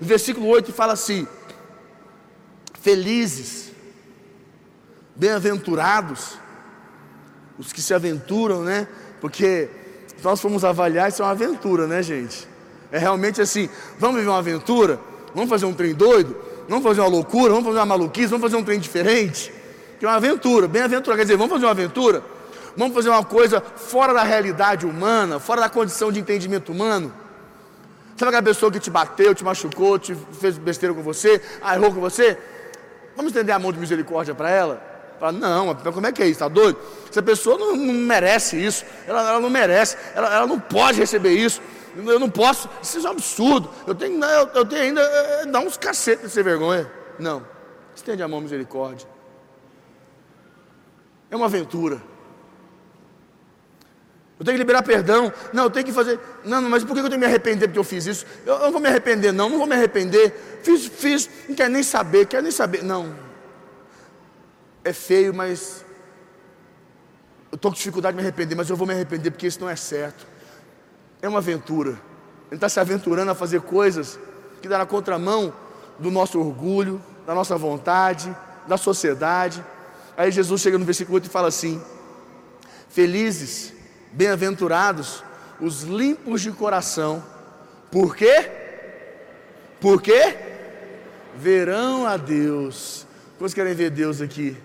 No 0.00 0.06
versículo 0.06 0.46
8 0.48 0.72
fala 0.72 0.92
assim: 0.92 1.26
Felizes, 2.80 3.70
bem-aventurados, 5.14 6.38
os 7.58 7.72
que 7.72 7.80
se 7.80 7.94
aventuram, 7.94 8.62
né? 8.62 8.86
Porque 9.20 9.68
nós 10.22 10.40
fomos 10.40 10.64
avaliar, 10.64 11.08
isso 11.08 11.22
é 11.22 11.24
uma 11.24 11.32
aventura, 11.32 11.86
né, 11.86 12.02
gente? 12.02 12.46
É 12.92 12.98
realmente 12.98 13.40
assim: 13.40 13.68
vamos 13.98 14.16
viver 14.16 14.28
uma 14.28 14.38
aventura? 14.38 15.00
Vamos 15.34 15.50
fazer 15.50 15.66
um 15.66 15.72
trem 15.72 15.94
doido? 15.94 16.36
Vamos 16.68 16.84
fazer 16.84 17.00
uma 17.00 17.08
loucura? 17.08 17.50
Vamos 17.50 17.66
fazer 17.66 17.78
uma 17.78 17.86
maluquice? 17.86 18.26
Vamos 18.28 18.42
fazer 18.42 18.56
um 18.56 18.64
trem 18.64 18.78
diferente? 18.78 19.52
Que 19.98 20.04
é 20.04 20.08
uma 20.08 20.16
aventura, 20.16 20.66
bem-aventura. 20.66 21.16
Quer 21.16 21.22
dizer, 21.22 21.36
vamos 21.36 21.52
fazer 21.52 21.64
uma 21.64 21.72
aventura? 21.72 22.22
Vamos 22.76 22.94
fazer 22.94 23.08
uma 23.08 23.24
coisa 23.24 23.60
fora 23.60 24.12
da 24.12 24.22
realidade 24.22 24.84
humana, 24.84 25.38
fora 25.38 25.62
da 25.62 25.68
condição 25.68 26.12
de 26.12 26.20
entendimento 26.20 26.72
humano? 26.72 27.12
Sabe 28.16 28.30
aquela 28.30 28.42
pessoa 28.42 28.72
que 28.72 28.80
te 28.80 28.90
bateu, 28.90 29.34
te 29.34 29.44
machucou, 29.44 29.98
te 29.98 30.16
fez 30.40 30.56
besteira 30.56 30.94
com 30.94 31.02
você, 31.02 31.40
errou 31.72 31.92
com 31.92 32.00
você? 32.00 32.38
Vamos 33.14 33.32
estender 33.32 33.54
a 33.54 33.58
mão 33.58 33.72
de 33.72 33.78
misericórdia 33.78 34.34
para 34.34 34.50
ela? 34.50 34.96
Fala, 35.18 35.32
não, 35.32 35.74
como 35.74 36.06
é 36.06 36.12
que 36.12 36.22
é 36.22 36.26
isso? 36.26 36.34
Está 36.34 36.48
doido? 36.48 36.78
Essa 37.10 37.22
pessoa 37.22 37.56
não, 37.56 37.74
não 37.74 37.94
merece 37.94 38.62
isso, 38.62 38.84
ela, 39.06 39.30
ela 39.30 39.40
não 39.40 39.48
merece, 39.48 39.96
ela, 40.14 40.34
ela, 40.34 40.46
não 40.46 40.60
pode 40.60 40.98
receber 40.98 41.30
isso, 41.30 41.60
eu 41.96 42.20
não 42.20 42.28
posso, 42.28 42.68
isso 42.82 42.98
é 42.98 43.08
um 43.08 43.12
absurdo, 43.12 43.70
eu 43.86 43.94
tenho, 43.94 44.22
eu, 44.22 44.50
eu 44.54 44.64
tenho 44.66 44.82
ainda, 44.82 45.00
é, 45.00 45.42
é, 45.42 45.46
dá 45.46 45.60
uns 45.60 45.76
cacetes 45.76 46.32
ser 46.32 46.42
vergonha. 46.42 46.90
Não, 47.18 47.46
estende 47.94 48.22
a 48.22 48.28
mão 48.28 48.40
misericórdia. 48.40 49.08
É 51.30 51.36
uma 51.36 51.46
aventura. 51.46 52.00
Eu 54.38 54.44
tenho 54.44 54.56
que 54.56 54.62
liberar 54.62 54.82
perdão. 54.82 55.32
Não, 55.52 55.64
eu 55.64 55.70
tenho 55.70 55.86
que 55.86 55.92
fazer. 55.92 56.20
Não, 56.44 56.60
mas 56.62 56.84
por 56.84 56.92
que 56.92 57.00
eu 57.00 57.04
tenho 57.04 57.12
que 57.12 57.18
me 57.18 57.26
arrepender 57.26 57.68
porque 57.68 57.78
eu 57.78 57.84
fiz 57.84 58.04
isso? 58.06 58.26
Eu 58.44 58.58
não 58.58 58.72
vou 58.72 58.80
me 58.80 58.88
arrepender, 58.88 59.32
não, 59.32 59.48
não 59.48 59.58
vou 59.58 59.66
me 59.66 59.74
arrepender. 59.74 60.60
Fiz, 60.62 60.86
fiz, 60.86 61.30
não 61.48 61.56
quero 61.56 61.72
nem 61.72 61.82
saber, 61.82 62.26
quero 62.26 62.42
nem 62.42 62.52
saber. 62.52 62.84
Não. 62.84 63.16
É 64.84 64.92
feio, 64.92 65.34
mas 65.34 65.84
eu 67.50 67.56
estou 67.56 67.70
com 67.70 67.76
dificuldade 67.76 68.14
de 68.14 68.22
me 68.22 68.28
arrepender, 68.28 68.54
mas 68.54 68.68
eu 68.68 68.76
vou 68.76 68.86
me 68.86 68.92
arrepender 68.92 69.30
porque 69.30 69.46
isso 69.46 69.60
não 69.60 69.70
é 69.70 69.76
certo. 69.76 70.26
É 71.26 71.28
uma 71.28 71.38
aventura. 71.40 71.90
Ele 71.90 72.54
está 72.54 72.68
se 72.68 72.78
aventurando 72.78 73.32
a 73.32 73.34
fazer 73.34 73.60
coisas 73.60 74.16
que 74.62 74.68
dá 74.68 74.78
na 74.78 74.86
contramão 74.86 75.52
do 75.98 76.08
nosso 76.08 76.38
orgulho, 76.38 77.02
da 77.26 77.34
nossa 77.34 77.56
vontade, 77.56 78.32
da 78.68 78.76
sociedade. 78.76 79.64
Aí 80.16 80.30
Jesus 80.30 80.60
chega 80.60 80.78
no 80.78 80.84
versículo 80.84 81.16
8 81.16 81.26
e 81.26 81.28
fala 81.28 81.48
assim: 81.48 81.82
Felizes 82.88 83.72
Bem-aventurados 84.12 85.24
os 85.60 85.82
limpos 85.82 86.42
de 86.42 86.52
coração. 86.52 87.24
Por 87.90 88.14
quê? 88.14 88.48
Por 89.80 90.00
quê? 90.00 90.36
Verão 91.34 92.06
a 92.06 92.16
Deus. 92.16 93.04
Quantos 93.36 93.52
querem 93.52 93.74
ver 93.74 93.90
Deus 93.90 94.20
aqui? 94.20 94.56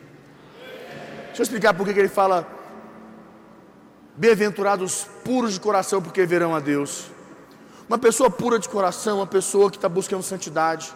Deixa 1.25 1.41
eu 1.41 1.43
explicar 1.43 1.73
por 1.73 1.87
que 1.87 1.99
ele 1.99 2.07
fala 2.07 2.47
Bem-aventurados 4.15 5.07
puros 5.23 5.53
de 5.53 5.59
coração, 5.59 6.01
porque 6.01 6.25
verão 6.25 6.53
a 6.53 6.59
Deus. 6.59 7.05
Uma 7.87 7.97
pessoa 7.97 8.29
pura 8.29 8.59
de 8.59 8.67
coração, 8.67 9.17
uma 9.17 9.27
pessoa 9.27 9.69
que 9.69 9.77
está 9.77 9.87
buscando 9.87 10.21
santidade, 10.21 10.93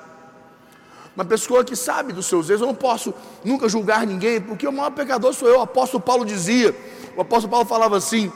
uma 1.16 1.24
pessoa 1.24 1.63
que 1.63 1.76
sabe 1.76 2.11
dos 2.11 2.26
seus 2.26 2.49
erros. 2.49 2.61
Eu 2.61 2.68
não 2.68 2.76
posso 2.76 3.13
nunca 3.43 3.70
julgar 3.70 4.05
ninguém, 4.05 4.41
porque 4.41 4.68
o 4.68 4.72
maior 4.72 4.91
pecador 4.91 5.34
sou 5.34 5.47
eu. 5.47 5.59
O 5.59 5.61
apóstolo 5.61 6.03
Paulo 6.03 6.26
dizia: 6.26 6.76
o 7.16 7.22
apóstolo 7.22 7.51
Paulo 7.51 7.66
falava 7.66 7.95
assim: 7.97 8.32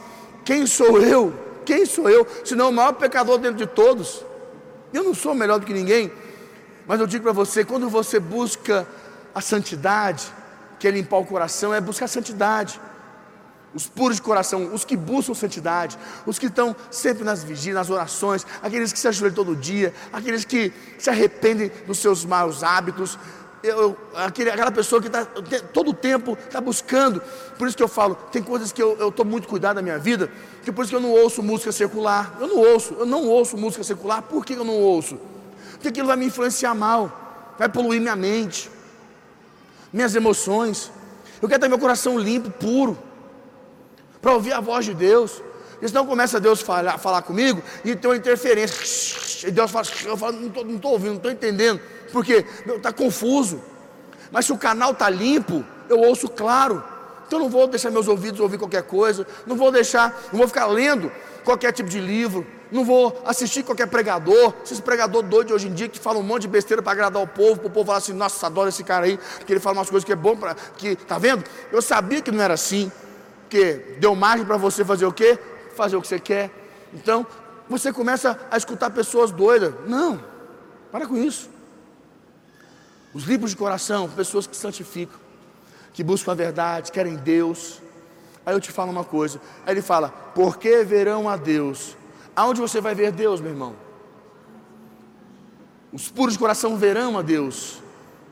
quem 0.46 0.66
sou 0.66 1.02
eu? 1.02 1.34
Quem 1.66 1.86
sou 1.86 2.10
eu? 2.10 2.26
Senão 2.46 2.70
o 2.70 2.74
maior 2.74 2.94
pecador 2.94 3.38
dentro 3.38 3.58
de 3.58 3.68
todos. 3.68 4.24
Eu 4.94 5.04
não 5.04 5.14
sou 5.14 5.36
melhor 5.36 5.60
do 5.60 5.66
que 5.66 5.74
ninguém. 5.74 6.12
Mas 6.88 7.00
eu 7.00 7.06
digo 7.06 7.24
para 7.24 7.34
você: 7.34 7.66
quando 7.66 7.90
você 7.90 8.20
busca 8.20 8.88
a 9.36 9.42
santidade, 9.42 10.26
que 10.80 10.88
é 10.88 10.92
limpar 10.92 11.18
o 11.18 11.26
coração, 11.26 11.74
é 11.74 11.82
buscar 11.82 12.06
a 12.06 12.08
santidade. 12.08 12.80
Os 13.74 13.88
puros 13.88 14.15
de 14.17 14.22
coração, 14.24 14.74
os 14.74 14.84
que 14.84 14.97
buscam 14.97 15.34
santidade, 15.34 15.97
os 16.26 16.39
que 16.39 16.47
estão 16.47 16.76
sempre 16.89 17.24
nas 17.24 17.43
vigílias, 17.43 17.76
nas 17.76 17.89
orações, 17.89 18.45
aqueles 18.63 18.91
que 18.91 18.97
se 18.97 19.07
ajoelham 19.07 19.36
todo 19.36 19.55
dia, 19.55 19.93
aqueles 20.11 20.43
que 20.43 20.74
se 20.97 21.09
arrependem 21.09 21.72
dos 21.86 21.99
seus 21.99 22.26
maus 22.26 22.63
hábitos, 22.63 23.17
eu, 23.61 23.97
aquele, 24.15 24.49
aquela 24.49 24.72
pessoa 24.72 25.01
que 25.01 25.07
está 25.07 25.26
todo 25.74 25.91
o 25.91 25.93
tempo 25.93 26.38
está 26.47 26.61
buscando. 26.61 27.22
Por 27.57 27.67
isso 27.67 27.76
que 27.76 27.84
eu 27.84 27.88
falo, 27.88 28.15
tem 28.32 28.41
coisas 28.41 28.72
que 28.72 28.82
eu 28.82 29.09
estou 29.09 29.26
muito 29.26 29.47
cuidado 29.47 29.76
da 29.76 29.82
minha 29.82 29.99
vida, 29.99 30.32
que 30.63 30.72
por 30.72 30.84
isso 30.84 30.89
que 30.89 30.95
eu 30.95 31.01
não 31.01 31.11
ouço 31.11 31.43
música 31.43 31.72
secular. 31.72 32.38
Eu 32.39 32.47
não 32.47 32.57
ouço, 32.57 32.95
eu 32.97 33.05
não 33.05 33.26
ouço 33.26 33.57
música 33.57 33.84
secular. 33.84 34.22
Por 34.24 34.45
que 34.45 34.53
eu 34.53 34.63
não 34.63 34.76
ouço? 34.76 35.20
Porque 35.74 35.89
aquilo 35.89 36.07
vai 36.07 36.17
me 36.17 36.26
influenciar 36.26 36.74
mal, 36.74 37.55
vai 37.57 37.70
poluir 37.70 38.01
minha 38.01 38.15
mente, 38.15 38.70
minhas 39.91 40.15
emoções. 40.15 40.91
Eu 41.41 41.47
quero 41.47 41.61
ter 41.61 41.67
meu 41.67 41.80
coração 41.80 42.17
limpo, 42.17 42.49
puro, 42.49 42.97
para 44.22 44.34
ouvir 44.34 44.53
a 44.53 44.59
voz 44.59 44.86
de 44.86 44.93
Deus. 44.93 45.41
E 45.82 45.88
senão 45.88 46.05
começa 46.05 46.39
Deus 46.39 46.61
a 46.61 46.65
falar, 46.65 46.97
falar 46.97 47.22
comigo 47.22 47.61
e 47.86 47.95
tem 47.95 48.09
uma 48.09 48.17
interferência. 48.17 49.47
E 49.47 49.51
Deus 49.51 49.72
fala, 49.72 49.88
eu 50.05 50.17
falo, 50.17 50.34
não 50.34 50.76
estou 50.76 50.91
ouvindo, 50.91 51.11
não 51.11 51.17
estou 51.17 51.32
entendendo 51.32 51.80
porque 52.11 52.45
está 52.67 52.91
confuso. 52.91 53.61
Mas 54.32 54.45
se 54.45 54.51
o 54.51 54.57
canal 54.57 54.91
está 54.91 55.09
limpo, 55.09 55.63
eu 55.88 55.99
ouço 55.99 56.28
claro. 56.28 56.84
Então 57.28 57.39
não 57.39 57.49
vou 57.49 57.67
deixar 57.67 57.91
meus 57.91 58.07
ouvidos 58.07 58.39
ouvir 58.39 58.57
qualquer 58.57 58.84
coisa, 58.84 59.26
não 59.45 59.55
vou 59.55 59.72
deixar, 59.72 60.20
não 60.32 60.39
vou 60.39 60.47
ficar 60.47 60.65
lendo 60.65 61.11
qualquer 61.43 61.72
tipo 61.72 61.88
de 61.88 61.99
livro, 61.99 62.45
não 62.72 62.84
vou 62.84 63.22
assistir 63.26 63.63
qualquer 63.63 63.88
pregador, 63.88 64.53
esses 64.63 64.80
pregador 64.80 65.22
doido 65.24 65.53
hoje 65.53 65.67
em 65.67 65.74
dia 65.74 65.88
que 65.88 65.99
falam 65.99 66.22
um 66.22 66.24
monte 66.24 66.43
de 66.43 66.47
besteira 66.47 66.82
para 66.82 66.91
agradar 66.91 67.22
o 67.22 67.28
povo, 67.28 67.57
para 67.57 67.67
o 67.67 67.70
povo 67.70 67.86
falar 67.86 67.99
assim, 67.99 68.13
nossa, 68.13 68.47
adoro 68.47 68.70
esse 68.70 68.84
cara 68.84 69.05
aí, 69.05 69.20
porque 69.38 69.53
ele 69.53 69.59
fala 69.59 69.78
umas 69.78 69.89
coisas 69.89 70.03
que 70.03 70.11
é 70.11 70.15
bom 70.15 70.36
para. 70.36 70.55
que 70.55 70.95
Tá 70.95 71.17
vendo? 71.20 71.43
Eu 71.72 71.82
sabia 71.82 72.22
que 72.22 72.32
não 72.32 72.43
era 72.43 72.55
assim, 72.55 72.91
que 73.50 73.97
deu 74.00 74.16
margem 74.16 74.45
para 74.45 74.58
você 74.58 74.86
fazer 74.86 75.06
o 75.06 75.12
quê? 75.12 75.38
Fazer 75.76 75.95
o 75.95 76.02
que 76.02 76.08
você 76.08 76.20
quer. 76.20 76.52
Então, 76.93 77.26
você 77.70 77.91
começa 77.91 78.39
a 78.50 78.58
escutar 78.58 78.89
pessoas 78.89 79.32
doidas. 79.32 79.74
Não, 79.88 80.24
para 80.91 81.06
com 81.06 81.18
isso. 81.18 81.50
Os 83.14 83.24
limpos 83.24 83.52
de 83.52 83.58
coração, 83.58 84.08
pessoas 84.10 84.45
que 84.45 84.56
santificam, 84.56 85.20
que 85.93 86.04
buscam 86.04 86.32
a 86.32 86.36
verdade, 86.36 86.91
querem 86.91 87.16
Deus. 87.16 87.82
Aí 88.45 88.54
eu 88.54 88.60
te 88.60 88.72
falo 88.72 88.91
uma 88.91 89.04
coisa. 89.04 89.41
Aí 89.66 89.74
ele 89.74 89.82
fala: 89.82 90.10
Por 90.10 90.58
que 90.58 90.84
verão 90.84 91.28
a 91.28 91.36
Deus? 91.36 91.97
Aonde 92.36 92.62
você 92.62 92.80
vai 92.80 92.95
ver 92.95 93.12
Deus, 93.12 93.41
meu 93.41 93.52
irmão? 93.52 93.76
Os 95.91 96.10
puros 96.10 96.34
de 96.34 96.39
coração 96.39 96.78
verão 96.78 97.18
a 97.18 97.22
Deus. 97.22 97.82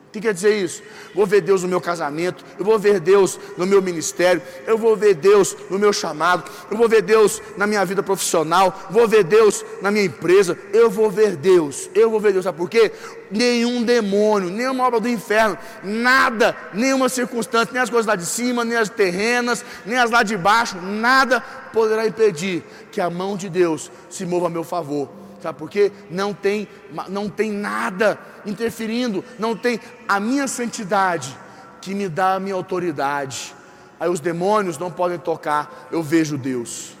O 0.08 0.10
que 0.10 0.22
quer 0.22 0.32
dizer 0.32 0.56
isso? 0.56 0.82
Vou 1.14 1.26
ver 1.26 1.42
Deus 1.42 1.62
no 1.62 1.68
meu 1.68 1.82
casamento, 1.82 2.42
eu 2.58 2.64
vou 2.64 2.78
ver 2.78 2.98
Deus 2.98 3.38
no 3.58 3.66
meu 3.66 3.82
ministério, 3.82 4.40
eu 4.66 4.78
vou 4.78 4.96
ver 4.96 5.14
Deus 5.14 5.54
no 5.68 5.78
meu 5.78 5.92
chamado, 5.92 6.50
eu 6.70 6.78
vou 6.78 6.88
ver 6.88 7.02
Deus 7.02 7.42
na 7.58 7.66
minha 7.66 7.84
vida 7.84 8.02
profissional, 8.02 8.88
vou 8.88 9.06
ver 9.06 9.22
Deus 9.22 9.62
na 9.82 9.90
minha 9.90 10.06
empresa, 10.06 10.58
eu 10.72 10.88
vou 10.88 11.10
ver 11.10 11.36
Deus, 11.36 11.90
eu 11.94 12.10
vou 12.10 12.18
ver 12.18 12.32
Deus, 12.32 12.44
sabe 12.44 12.56
por 12.56 12.70
quê? 12.70 12.90
Nenhum 13.30 13.82
demônio, 13.82 14.48
nenhuma 14.48 14.86
obra 14.86 14.98
do 14.98 15.10
inferno, 15.10 15.58
nada, 15.84 16.56
nenhuma 16.72 17.10
circunstância, 17.10 17.70
nem 17.70 17.82
as 17.82 17.90
coisas 17.90 18.06
lá 18.06 18.16
de 18.16 18.24
cima, 18.24 18.64
nem 18.64 18.78
as 18.78 18.88
terrenas, 18.88 19.62
nem 19.84 19.98
as 19.98 20.10
lá 20.10 20.22
de 20.22 20.38
baixo, 20.38 20.80
nada 20.80 21.42
poderá 21.70 22.06
impedir 22.06 22.64
que 22.90 22.98
a 22.98 23.10
mão 23.10 23.36
de 23.36 23.50
Deus 23.50 23.92
se 24.08 24.24
mova 24.24 24.46
a 24.46 24.50
meu 24.50 24.64
favor 24.64 25.27
Sabe 25.40 25.58
por 25.58 25.70
quê? 25.70 25.92
Não 26.10 26.34
tem, 26.34 26.68
não 27.08 27.28
tem 27.28 27.52
nada 27.52 28.18
interferindo, 28.44 29.24
não 29.38 29.56
tem 29.56 29.80
a 30.08 30.18
minha 30.18 30.48
santidade 30.48 31.36
que 31.80 31.94
me 31.94 32.08
dá 32.08 32.34
a 32.34 32.40
minha 32.40 32.54
autoridade. 32.54 33.54
Aí 34.00 34.08
os 34.08 34.20
demônios 34.20 34.78
não 34.78 34.90
podem 34.90 35.18
tocar, 35.18 35.88
eu 35.90 36.02
vejo 36.02 36.36
Deus. 36.36 36.96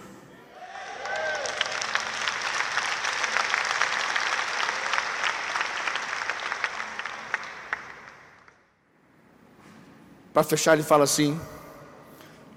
Para 10.32 10.44
fechar, 10.44 10.74
ele 10.74 10.84
fala 10.84 11.02
assim: 11.02 11.40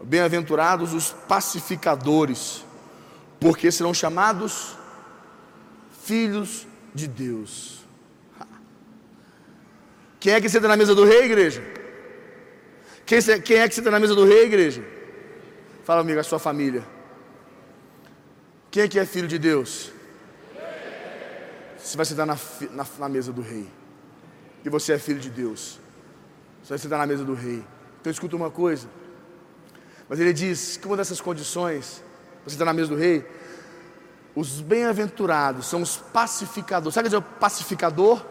Bem-aventurados 0.04 0.94
os 0.94 1.12
pacificadores, 1.28 2.64
porque 3.40 3.72
serão 3.72 3.92
chamados 3.92 4.78
filhos 6.12 6.68
de 6.94 7.08
Deus. 7.08 7.86
Quem 10.20 10.34
é 10.34 10.42
que 10.42 10.50
senta 10.50 10.68
na 10.68 10.76
mesa 10.76 10.94
do 10.94 11.06
rei, 11.06 11.24
igreja? 11.24 11.64
Quem, 13.06 13.20
quem 13.42 13.58
é 13.60 13.70
que 13.70 13.76
senta 13.76 13.90
na 13.90 13.98
mesa 13.98 14.14
do 14.14 14.26
rei, 14.26 14.44
igreja? 14.44 14.84
Fala 15.86 16.02
amigo, 16.02 16.20
a 16.20 16.24
sua 16.24 16.38
família. 16.38 16.84
Quem 18.70 18.84
é 18.84 18.88
que 18.90 19.00
é 19.00 19.06
filho 19.06 19.26
de 19.26 19.40
Deus? 19.40 19.94
Você 21.78 21.96
vai 21.96 22.06
sentar 22.06 22.28
na, 22.28 22.38
na, 22.72 22.86
na 23.00 23.08
mesa 23.08 23.32
do 23.32 23.42
rei. 23.42 23.68
E 24.66 24.70
você 24.70 24.92
é 24.92 25.00
filho 25.00 25.20
de 25.20 25.30
Deus. 25.30 25.80
Você 26.62 26.72
vai 26.72 26.78
sentar 26.78 27.00
na 27.00 27.08
mesa 27.08 27.24
do 27.24 27.34
rei. 27.34 27.64
Então 28.02 28.12
escuta 28.12 28.36
uma 28.36 28.52
coisa. 28.52 28.90
Mas 30.10 30.20
ele 30.20 30.34
diz 30.34 30.76
que 30.76 30.86
uma 30.88 30.98
dessas 30.98 31.22
condições, 31.22 32.04
você 32.44 32.56
está 32.56 32.66
na 32.66 32.74
mesa 32.74 32.90
do 32.90 32.98
rei, 32.98 33.26
Os 34.36 34.62
bem-aventurados 34.62 35.68
são 35.68 35.82
os 35.82 35.98
pacificadores. 35.98 36.94
Sabe 36.94 37.08
o 37.08 37.12
que 37.12 37.18
é 37.18 37.22
pacificador? 37.40 38.22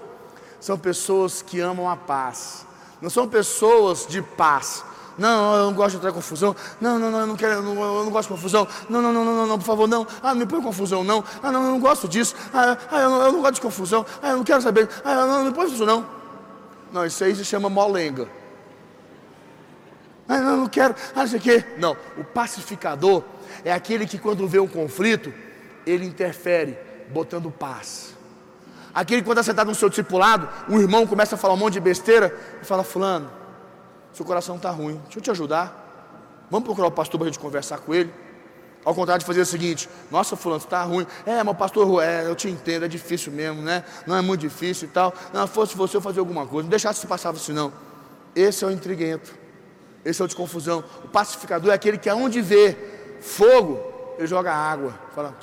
São 0.58 0.78
pessoas 0.78 1.42
que 1.42 1.60
amam 1.60 1.88
a 1.88 1.96
paz. 1.96 2.66
Não 3.00 3.10
são 3.10 3.28
pessoas 3.28 4.06
de 4.06 4.22
paz. 4.22 4.84
Não, 5.18 5.54
eu 5.54 5.66
não 5.66 5.74
gosto 5.74 5.90
de 5.92 5.96
entrar 5.98 6.12
confusão. 6.12 6.56
Não, 6.80 6.98
não, 6.98 7.10
não, 7.10 7.20
eu 7.20 7.26
não 7.26 7.36
quero, 7.36 7.54
eu 7.54 7.62
não, 7.62 7.74
eu 7.74 8.04
não 8.04 8.10
gosto 8.10 8.28
de 8.28 8.34
confusão. 8.34 8.66
Não, 8.88 9.02
não, 9.02 9.12
não, 9.12 9.24
não, 9.24 9.46
não, 9.46 9.58
por 9.58 9.64
favor, 9.64 9.86
não. 9.86 10.06
Ah, 10.22 10.28
não 10.28 10.36
me 10.36 10.46
põe 10.46 10.62
confusão, 10.62 11.04
não. 11.04 11.22
Ah, 11.42 11.52
não, 11.52 11.62
eu 11.62 11.70
não 11.72 11.80
gosto 11.80 12.08
disso. 12.08 12.34
Ah, 12.54 12.76
ah 12.90 13.00
eu, 13.00 13.10
não, 13.10 13.22
eu 13.22 13.32
não 13.32 13.40
gosto 13.42 13.54
de 13.54 13.60
confusão. 13.60 14.06
Ah, 14.22 14.30
eu 14.30 14.38
não 14.38 14.44
quero 14.44 14.62
saber. 14.62 14.88
Ah, 15.04 15.14
não, 15.14 15.28
não 15.28 15.44
me 15.44 15.52
põe 15.52 15.64
confusão, 15.66 15.86
não. 15.86 16.06
Não, 16.90 17.04
isso 17.04 17.22
aí 17.22 17.34
se 17.36 17.44
chama 17.44 17.68
molenga. 17.68 18.28
Ah, 20.26 20.38
não, 20.38 20.56
não 20.58 20.66
quero. 20.68 20.94
Ah, 21.14 21.20
não 21.20 21.26
sei 21.26 21.38
o 21.38 21.42
quê. 21.42 21.64
Não, 21.76 21.96
o 22.16 22.24
pacificador 22.24 23.22
é 23.62 23.72
aquele 23.72 24.06
que 24.06 24.18
quando 24.18 24.48
vê 24.48 24.58
um 24.58 24.68
conflito, 24.68 25.32
ele 25.86 26.04
interfere, 26.04 26.78
botando 27.12 27.50
paz. 27.50 28.14
Aquele 28.92 29.22
que 29.22 29.26
quando 29.26 29.38
está 29.38 29.50
sentado 29.50 29.68
no 29.68 29.74
seu 29.74 29.88
discipulado, 29.88 30.48
o 30.68 30.78
irmão 30.78 31.06
começa 31.06 31.34
a 31.34 31.38
falar 31.38 31.54
um 31.54 31.58
monte 31.58 31.74
de 31.74 31.80
besteira 31.80 32.36
e 32.60 32.64
fala, 32.64 32.82
fulano, 32.82 33.30
seu 34.12 34.24
coração 34.24 34.56
está 34.56 34.70
ruim, 34.70 35.00
deixa 35.04 35.18
eu 35.18 35.22
te 35.22 35.30
ajudar. 35.30 36.46
Vamos 36.50 36.66
procurar 36.66 36.88
o 36.88 36.90
pastor 36.90 37.18
para 37.18 37.28
a 37.28 37.30
gente 37.30 37.38
conversar 37.38 37.78
com 37.78 37.94
ele. 37.94 38.12
Ao 38.84 38.94
contrário 38.94 39.20
de 39.20 39.26
fazer 39.26 39.42
o 39.42 39.46
seguinte, 39.46 39.88
nossa 40.10 40.34
fulano, 40.36 40.62
está 40.62 40.82
ruim. 40.82 41.06
É, 41.26 41.42
mas 41.44 41.56
pastor, 41.56 42.02
é, 42.02 42.26
eu 42.26 42.34
te 42.34 42.48
entendo, 42.48 42.84
é 42.86 42.88
difícil 42.88 43.30
mesmo, 43.30 43.62
né? 43.62 43.84
Não 44.06 44.16
é 44.16 44.22
muito 44.22 44.40
difícil 44.40 44.88
e 44.88 44.90
tal. 44.90 45.14
Não, 45.32 45.46
fosse 45.46 45.76
você 45.76 45.96
eu 45.96 46.00
fazer 46.00 46.18
alguma 46.18 46.46
coisa, 46.46 46.64
não 46.64 46.70
deixasse 46.70 47.00
se 47.00 47.06
passar 47.06 47.30
assim 47.30 47.52
não. 47.52 47.72
Esse 48.34 48.64
é 48.64 48.66
o 48.66 48.70
intriguento. 48.70 49.34
Esse 50.04 50.22
é 50.22 50.24
o 50.24 50.28
de 50.28 50.34
confusão. 50.34 50.82
O 51.04 51.08
pacificador 51.08 51.70
é 51.70 51.74
aquele 51.74 51.98
que 51.98 52.08
aonde 52.08 52.40
vê 52.40 52.76
fogo, 53.20 53.78
ele 54.18 54.26
joga 54.26 54.52
água. 54.52 54.94
Fala. 55.14 55.36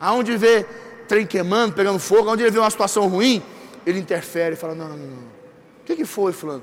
Aonde 0.00 0.36
vê 0.36 0.64
trem 1.08 1.26
queimando, 1.26 1.74
pegando 1.74 1.98
fogo, 1.98 2.30
onde 2.30 2.42
ele 2.42 2.50
vê 2.50 2.58
uma 2.58 2.70
situação 2.70 3.06
ruim, 3.08 3.42
ele 3.86 3.98
interfere 3.98 4.54
e 4.54 4.58
fala: 4.58 4.74
Não, 4.74 4.88
não, 4.88 4.96
não, 4.96 5.06
não. 5.06 5.22
O 5.22 5.84
que, 5.84 5.96
que 5.96 6.04
foi, 6.04 6.32
Fulano? 6.32 6.62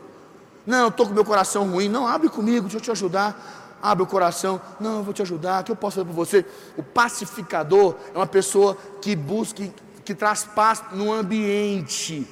Não, 0.66 0.84
eu 0.84 0.88
estou 0.90 1.08
com 1.08 1.14
meu 1.14 1.26
coração 1.26 1.70
ruim. 1.70 1.90
Não, 1.90 2.08
abre 2.08 2.30
comigo, 2.30 2.62
deixa 2.62 2.78
eu 2.78 2.82
te 2.82 2.92
ajudar. 2.92 3.80
Abre 3.82 4.04
o 4.04 4.08
coração. 4.08 4.62
Não, 4.80 4.98
eu 4.98 5.04
vou 5.04 5.14
te 5.14 5.22
ajudar. 5.22 5.62
O 5.62 5.64
que 5.66 5.72
eu 5.72 5.76
posso 5.76 5.96
fazer 5.96 6.08
por 6.08 6.14
você? 6.14 6.46
O 6.78 6.84
pacificador 6.84 7.96
é 8.14 8.18
uma 8.18 8.28
pessoa 8.28 8.78
que 9.02 9.16
busca, 9.16 9.64
que 10.06 10.16
traz 10.16 10.44
paz 10.44 10.82
no 10.94 11.12
ambiente. 11.12 12.26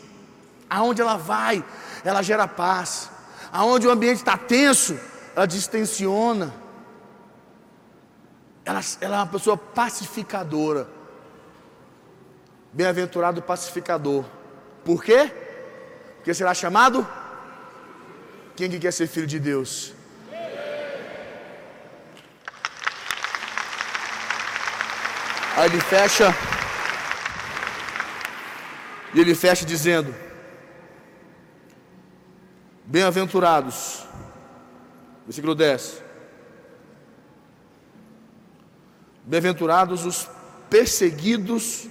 Aonde 0.69 1.01
ela 1.01 1.17
vai, 1.17 1.63
ela 2.05 2.21
gera 2.21 2.47
paz. 2.47 3.09
Aonde 3.51 3.85
o 3.85 3.91
ambiente 3.91 4.17
está 4.17 4.37
tenso, 4.37 4.97
ela 5.35 5.45
distensiona. 5.45 6.53
Ela, 8.63 8.81
ela 8.99 9.15
é 9.15 9.19
uma 9.19 9.27
pessoa 9.27 9.57
pacificadora. 9.57 10.87
Bem-aventurado 12.73 13.41
pacificador. 13.41 14.25
Por 14.85 15.03
quê? 15.03 15.31
Porque 16.17 16.33
será 16.33 16.53
chamado? 16.53 17.07
Quem 18.55 18.69
que 18.69 18.79
quer 18.79 18.91
ser 18.91 19.07
filho 19.07 19.27
de 19.27 19.39
Deus? 19.39 19.93
Aí 25.57 25.65
ele 25.65 25.81
fecha. 25.81 26.33
E 29.13 29.19
ele 29.19 29.35
fecha 29.35 29.65
dizendo: 29.65 30.13
Bem-aventurados. 32.85 34.05
Versículo 35.25 35.53
10. 35.53 36.10
Bem-aventurados 39.25 40.05
os 40.05 40.29
perseguidos 40.69 41.87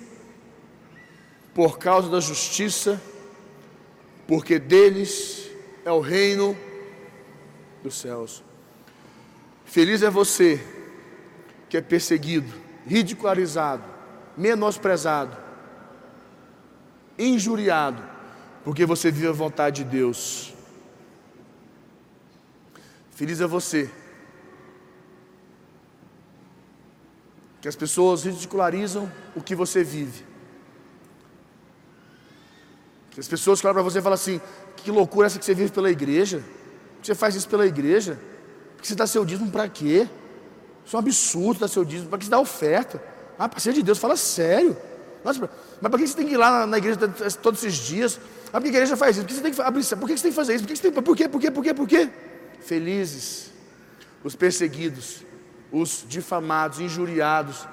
por 1.54 1.78
causa 1.78 2.08
da 2.08 2.20
justiça, 2.20 3.00
porque 4.26 4.58
deles 4.58 5.50
é 5.84 5.92
o 5.92 6.00
reino 6.00 6.56
dos 7.82 7.94
céus. 7.94 8.42
Feliz 9.64 10.02
é 10.02 10.10
você 10.10 10.60
que 11.68 11.76
é 11.76 11.80
perseguido, 11.80 12.52
ridicularizado, 12.86 13.84
menosprezado, 14.36 15.36
injuriado, 17.18 18.02
porque 18.64 18.84
você 18.84 19.10
vive 19.10 19.28
a 19.28 19.32
vontade 19.32 19.84
de 19.84 19.90
Deus. 19.90 20.52
Feliz 23.12 23.40
é 23.40 23.46
você 23.46 23.90
que 27.60 27.68
as 27.68 27.76
pessoas 27.76 28.24
ridicularizam 28.24 29.10
o 29.36 29.42
que 29.42 29.54
você 29.54 29.84
vive, 29.84 30.24
as 33.20 33.28
pessoas 33.28 33.60
que 33.60 33.66
olham 33.66 33.74
para 33.74 33.82
você 33.82 33.98
e 33.98 34.02
falam 34.02 34.14
assim: 34.14 34.40
que 34.76 34.90
loucura 34.90 35.26
essa 35.26 35.38
que 35.38 35.44
você 35.44 35.54
vive 35.54 35.70
pela 35.70 35.90
igreja? 35.90 36.42
Que 37.00 37.06
você 37.06 37.14
faz 37.14 37.34
isso 37.34 37.48
pela 37.48 37.66
igreja? 37.66 38.18
Que 38.80 38.88
você 38.88 38.94
dá 38.94 39.06
seu 39.06 39.24
dízimo 39.24 39.50
para 39.50 39.68
quê? 39.68 40.08
Isso 40.84 40.96
é 40.96 40.98
um 40.98 41.00
absurdo 41.00 41.60
dar 41.60 41.68
seu 41.68 41.84
dízimo. 41.84 42.08
Para 42.08 42.18
que 42.18 42.24
você 42.24 42.30
dá 42.30 42.40
oferta? 42.40 43.02
Ah, 43.38 43.46
para 43.48 43.60
ser 43.60 43.74
de 43.74 43.82
Deus, 43.82 43.98
fala 43.98 44.16
sério. 44.16 44.76
Nossa, 45.22 45.38
mas 45.80 45.90
para 45.90 45.98
que 45.98 46.06
você 46.06 46.16
tem 46.16 46.26
que 46.26 46.32
ir 46.32 46.38
lá 46.38 46.66
na 46.66 46.78
igreja 46.78 46.98
todos 47.42 47.62
esses 47.62 47.78
dias? 47.78 48.18
Ah, 48.52 48.60
por 48.60 48.62
que 48.62 48.68
a 48.68 48.70
igreja 48.70 48.96
faz 48.96 49.16
isso? 49.16 49.26
Por 49.26 49.28
que 49.28 49.34
você 49.34 49.42
tem 49.42 49.52
que 49.52 49.60
abrir 49.60 49.84
Por 49.84 50.08
que 50.08 50.16
você 50.16 50.22
tem 50.22 50.32
que 50.32 50.36
fazer 50.36 50.54
isso? 50.54 50.64
Por, 50.64 50.70
que 50.70 50.76
você 50.76 50.90
tem... 50.90 51.02
por 51.02 51.16
quê? 51.16 51.28
Por 51.28 51.40
quê? 51.40 51.50
Por 51.50 51.62
quê? 51.62 51.74
Por 51.74 51.86
quê? 51.86 52.08
Felizes 52.60 53.50
os 54.24 54.34
perseguidos, 54.34 55.22
os 55.72 56.04
difamados, 56.08 56.80
injuriados, 56.80 57.66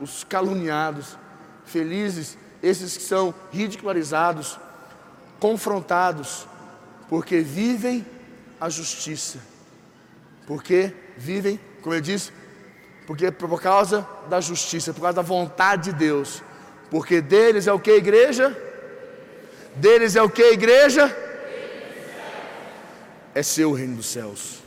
os 0.00 0.24
caluniados. 0.24 1.16
Felizes 1.64 2.36
esses 2.62 2.96
que 2.96 3.02
são 3.02 3.34
ridicularizados, 3.52 4.58
confrontados, 5.38 6.46
porque 7.08 7.40
vivem 7.40 8.04
a 8.60 8.68
justiça, 8.70 9.38
porque 10.46 10.94
vivem, 11.16 11.60
como 11.82 11.94
eu 11.94 12.00
disse, 12.00 12.32
porque 13.06 13.30
por 13.30 13.60
causa 13.60 14.06
da 14.30 14.40
justiça, 14.40 14.94
por 14.94 15.02
causa 15.02 15.16
da 15.16 15.22
vontade 15.22 15.92
de 15.92 15.98
Deus, 15.98 16.42
porque 16.90 17.20
deles 17.20 17.66
é 17.66 17.72
o 17.72 17.78
que 17.78 17.90
igreja? 17.90 18.56
Deles 19.76 20.16
é 20.16 20.22
o 20.22 20.30
que 20.30 20.42
igreja? 20.52 21.14
É 23.34 23.42
seu 23.42 23.70
o 23.70 23.74
reino 23.74 23.96
dos 23.96 24.06
céus. 24.06 24.63